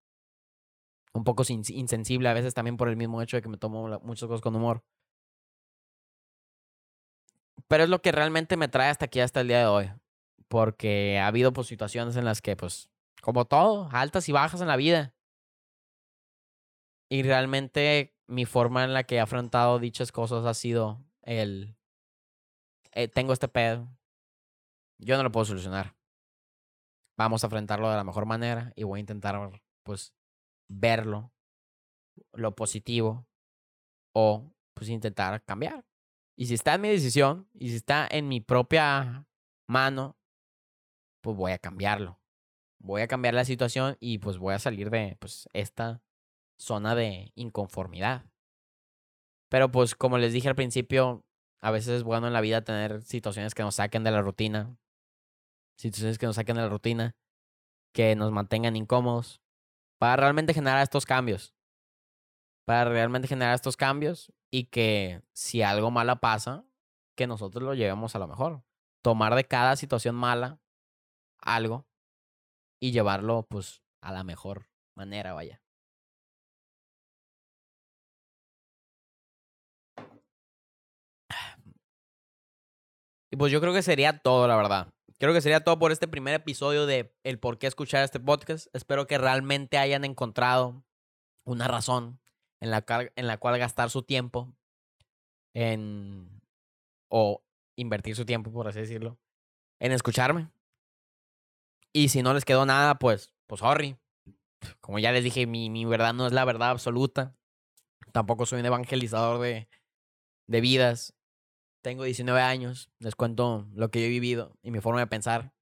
Un 1.14 1.24
poco 1.24 1.42
insensible 1.48 2.28
a 2.28 2.34
veces 2.34 2.52
también 2.52 2.76
por 2.76 2.88
el 2.88 2.96
mismo 2.96 3.22
hecho 3.22 3.38
de 3.38 3.42
que 3.42 3.48
me 3.48 3.56
tomo 3.56 3.88
muchas 4.00 4.28
cosas 4.28 4.42
con 4.42 4.54
humor. 4.54 4.84
Pero 7.68 7.84
es 7.84 7.90
lo 7.90 8.00
que 8.00 8.12
realmente 8.12 8.56
me 8.56 8.68
trae 8.68 8.90
hasta 8.90 9.06
aquí, 9.06 9.20
hasta 9.20 9.40
el 9.40 9.48
día 9.48 9.60
de 9.60 9.66
hoy. 9.66 9.92
Porque 10.48 11.18
ha 11.18 11.26
habido 11.26 11.52
pues 11.52 11.66
situaciones 11.66 12.16
en 12.16 12.24
las 12.24 12.40
que 12.40 12.56
pues, 12.56 12.88
como 13.22 13.44
todo, 13.44 13.88
altas 13.92 14.28
y 14.28 14.32
bajas 14.32 14.60
en 14.60 14.68
la 14.68 14.76
vida. 14.76 15.14
Y 17.08 17.22
realmente 17.22 18.16
mi 18.26 18.44
forma 18.44 18.84
en 18.84 18.92
la 18.92 19.04
que 19.04 19.16
he 19.16 19.20
afrontado 19.20 19.78
dichas 19.78 20.12
cosas 20.12 20.44
ha 20.44 20.54
sido 20.54 21.04
el, 21.22 21.76
eh, 22.92 23.08
tengo 23.08 23.32
este 23.32 23.48
pedo, 23.48 23.88
yo 24.98 25.16
no 25.16 25.22
lo 25.22 25.30
puedo 25.30 25.44
solucionar. 25.44 25.94
Vamos 27.18 27.42
a 27.42 27.46
enfrentarlo 27.46 27.90
de 27.90 27.96
la 27.96 28.04
mejor 28.04 28.26
manera 28.26 28.72
y 28.76 28.84
voy 28.84 28.98
a 28.98 29.00
intentar, 29.00 29.62
pues, 29.84 30.14
verlo, 30.68 31.32
lo 32.32 32.54
positivo, 32.54 33.26
o 34.14 34.50
pues 34.74 34.88
intentar 34.88 35.42
cambiar. 35.44 35.84
Y 36.36 36.46
si 36.46 36.54
está 36.54 36.74
en 36.74 36.82
mi 36.82 36.88
decisión, 36.88 37.48
y 37.54 37.70
si 37.70 37.76
está 37.76 38.06
en 38.10 38.28
mi 38.28 38.40
propia 38.40 39.26
mano, 39.66 40.16
pues 41.22 41.36
voy 41.36 41.52
a 41.52 41.58
cambiarlo. 41.58 42.20
Voy 42.78 43.00
a 43.00 43.08
cambiar 43.08 43.34
la 43.34 43.44
situación 43.44 43.96
y 44.00 44.18
pues 44.18 44.38
voy 44.38 44.54
a 44.54 44.58
salir 44.58 44.90
de 44.90 45.16
pues 45.18 45.48
esta 45.54 46.02
zona 46.58 46.94
de 46.94 47.32
inconformidad. 47.34 48.26
Pero 49.48 49.70
pues 49.72 49.94
como 49.94 50.18
les 50.18 50.32
dije 50.32 50.48
al 50.48 50.54
principio, 50.54 51.24
a 51.60 51.70
veces 51.70 51.88
es 51.88 52.02
bueno 52.02 52.26
en 52.26 52.32
la 52.32 52.40
vida 52.40 52.62
tener 52.62 53.02
situaciones 53.02 53.54
que 53.54 53.62
nos 53.62 53.76
saquen 53.76 54.04
de 54.04 54.10
la 54.10 54.20
rutina. 54.20 54.76
Situaciones 55.78 56.18
que 56.18 56.26
nos 56.26 56.36
saquen 56.36 56.56
de 56.56 56.62
la 56.62 56.68
rutina, 56.68 57.16
que 57.92 58.14
nos 58.14 58.30
mantengan 58.30 58.76
incómodos, 58.76 59.40
para 59.98 60.16
realmente 60.16 60.54
generar 60.54 60.82
estos 60.82 61.06
cambios. 61.06 61.55
Para 62.66 62.90
realmente 62.90 63.28
generar 63.28 63.54
estos 63.54 63.76
cambios 63.76 64.32
y 64.50 64.64
que 64.64 65.22
si 65.32 65.62
algo 65.62 65.90
malo 65.90 66.16
pasa, 66.16 66.64
que 67.16 67.26
nosotros 67.26 67.62
lo 67.62 67.74
llevemos 67.74 68.16
a 68.16 68.18
lo 68.18 68.26
mejor. 68.26 68.62
Tomar 69.02 69.34
de 69.36 69.44
cada 69.44 69.76
situación 69.76 70.16
mala 70.16 70.60
algo 71.40 71.86
y 72.80 72.90
llevarlo 72.90 73.46
pues 73.48 73.82
a 74.02 74.12
la 74.12 74.24
mejor 74.24 74.68
manera, 74.96 75.32
vaya. 75.32 75.62
Y 83.30 83.36
pues 83.36 83.52
yo 83.52 83.60
creo 83.60 83.72
que 83.72 83.82
sería 83.82 84.18
todo, 84.18 84.48
la 84.48 84.56
verdad. 84.56 84.88
Creo 85.18 85.32
que 85.32 85.40
sería 85.40 85.62
todo 85.62 85.78
por 85.78 85.92
este 85.92 86.08
primer 86.08 86.34
episodio 86.34 86.86
de 86.86 87.14
el 87.22 87.38
por 87.38 87.58
qué 87.58 87.66
escuchar 87.66 88.02
este 88.02 88.18
podcast. 88.18 88.66
Espero 88.74 89.06
que 89.06 89.18
realmente 89.18 89.78
hayan 89.78 90.04
encontrado 90.04 90.84
una 91.44 91.68
razón 91.68 92.20
en 92.60 92.70
la, 92.70 92.84
en 93.16 93.26
la 93.26 93.38
cual 93.38 93.58
gastar 93.58 93.90
su 93.90 94.02
tiempo 94.02 94.54
en 95.54 96.42
o 97.08 97.42
invertir 97.76 98.16
su 98.16 98.24
tiempo, 98.24 98.52
por 98.52 98.68
así 98.68 98.80
decirlo, 98.80 99.18
en 99.78 99.92
escucharme. 99.92 100.50
Y 101.92 102.08
si 102.08 102.22
no 102.22 102.34
les 102.34 102.44
quedó 102.44 102.66
nada, 102.66 102.98
pues, 102.98 103.32
pues 103.46 103.60
sorry. 103.60 103.96
Como 104.80 104.98
ya 104.98 105.12
les 105.12 105.24
dije, 105.24 105.46
mi, 105.46 105.70
mi 105.70 105.84
verdad 105.84 106.14
no 106.14 106.26
es 106.26 106.32
la 106.32 106.44
verdad 106.44 106.70
absoluta. 106.70 107.36
Tampoco 108.12 108.46
soy 108.46 108.60
un 108.60 108.66
evangelizador 108.66 109.40
de, 109.40 109.68
de 110.46 110.60
vidas. 110.60 111.14
Tengo 111.82 112.04
19 112.04 112.40
años, 112.40 112.90
les 112.98 113.14
cuento 113.14 113.68
lo 113.72 113.90
que 113.90 114.00
yo 114.00 114.06
he 114.06 114.10
vivido 114.10 114.56
y 114.62 114.70
mi 114.70 114.80
forma 114.80 115.00
de 115.00 115.06
pensar. 115.06 115.52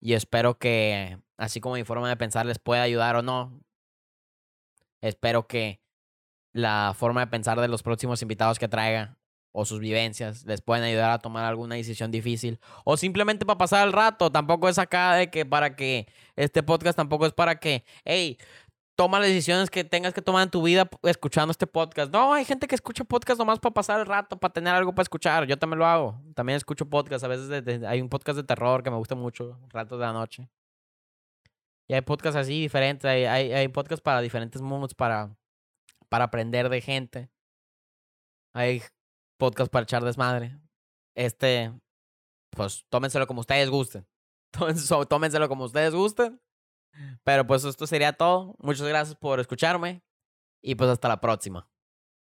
Y 0.00 0.12
espero 0.12 0.58
que, 0.58 1.18
así 1.38 1.60
como 1.60 1.76
mi 1.76 1.84
forma 1.84 2.08
de 2.08 2.16
pensar 2.16 2.44
les 2.44 2.58
pueda 2.58 2.82
ayudar 2.82 3.16
o 3.16 3.22
no, 3.22 3.58
espero 5.00 5.46
que 5.46 5.80
la 6.54 6.94
forma 6.96 7.20
de 7.20 7.26
pensar 7.26 7.60
de 7.60 7.68
los 7.68 7.82
próximos 7.82 8.22
invitados 8.22 8.58
que 8.58 8.68
traiga 8.68 9.18
o 9.52 9.64
sus 9.64 9.80
vivencias 9.80 10.44
les 10.46 10.62
pueden 10.62 10.84
ayudar 10.84 11.10
a 11.10 11.18
tomar 11.18 11.44
alguna 11.44 11.74
decisión 11.74 12.10
difícil 12.10 12.58
o 12.84 12.96
simplemente 12.96 13.44
para 13.44 13.58
pasar 13.58 13.86
el 13.86 13.92
rato. 13.92 14.30
Tampoco 14.32 14.68
es 14.68 14.78
acá 14.78 15.14
de 15.14 15.30
que 15.30 15.44
para 15.44 15.76
que 15.76 16.08
este 16.36 16.62
podcast 16.62 16.96
tampoco 16.96 17.26
es 17.26 17.32
para 17.32 17.56
que, 17.60 17.84
hey, 18.04 18.38
toma 18.96 19.18
las 19.18 19.28
decisiones 19.28 19.70
que 19.70 19.84
tengas 19.84 20.14
que 20.14 20.22
tomar 20.22 20.44
en 20.44 20.50
tu 20.50 20.62
vida 20.62 20.88
escuchando 21.02 21.50
este 21.50 21.66
podcast. 21.66 22.12
No, 22.12 22.32
hay 22.32 22.44
gente 22.44 22.66
que 22.66 22.74
escucha 22.74 23.04
podcast 23.04 23.38
nomás 23.38 23.58
para 23.58 23.74
pasar 23.74 24.00
el 24.00 24.06
rato, 24.06 24.38
para 24.38 24.52
tener 24.52 24.74
algo 24.74 24.94
para 24.94 25.02
escuchar. 25.02 25.46
Yo 25.46 25.58
también 25.58 25.78
lo 25.78 25.86
hago. 25.86 26.20
También 26.34 26.56
escucho 26.56 26.88
podcast. 26.88 27.24
A 27.24 27.28
veces 27.28 27.84
hay 27.84 28.00
un 28.00 28.08
podcast 28.08 28.36
de 28.36 28.44
terror 28.44 28.82
que 28.82 28.90
me 28.90 28.96
gusta 28.96 29.14
mucho, 29.14 29.58
ratos 29.70 29.98
de 29.98 30.04
la 30.04 30.12
noche. 30.12 30.48
Y 31.88 31.94
hay 31.94 32.00
podcasts 32.00 32.36
así 32.36 32.60
diferentes. 32.62 33.04
Hay, 33.04 33.24
hay, 33.24 33.52
hay 33.52 33.68
podcasts 33.68 34.02
para 34.02 34.20
diferentes 34.20 34.62
moods, 34.62 34.94
para, 34.94 35.36
para 36.14 36.26
aprender 36.26 36.68
de 36.68 36.80
gente. 36.80 37.28
Hay 38.54 38.80
podcasts 39.36 39.68
para 39.68 39.82
echar 39.82 40.04
desmadre. 40.04 40.56
Este, 41.16 41.72
pues 42.50 42.86
tómenselo 42.88 43.26
como 43.26 43.40
ustedes 43.40 43.68
gusten. 43.68 44.06
Tómenselo 45.08 45.48
como 45.48 45.64
ustedes 45.64 45.92
gusten. 45.92 46.40
Pero 47.24 47.44
pues 47.48 47.64
esto 47.64 47.88
sería 47.88 48.12
todo. 48.12 48.54
Muchas 48.60 48.86
gracias 48.86 49.16
por 49.16 49.40
escucharme 49.40 50.04
y 50.62 50.76
pues 50.76 50.88
hasta 50.88 51.08
la 51.08 51.20
próxima. 51.20 51.68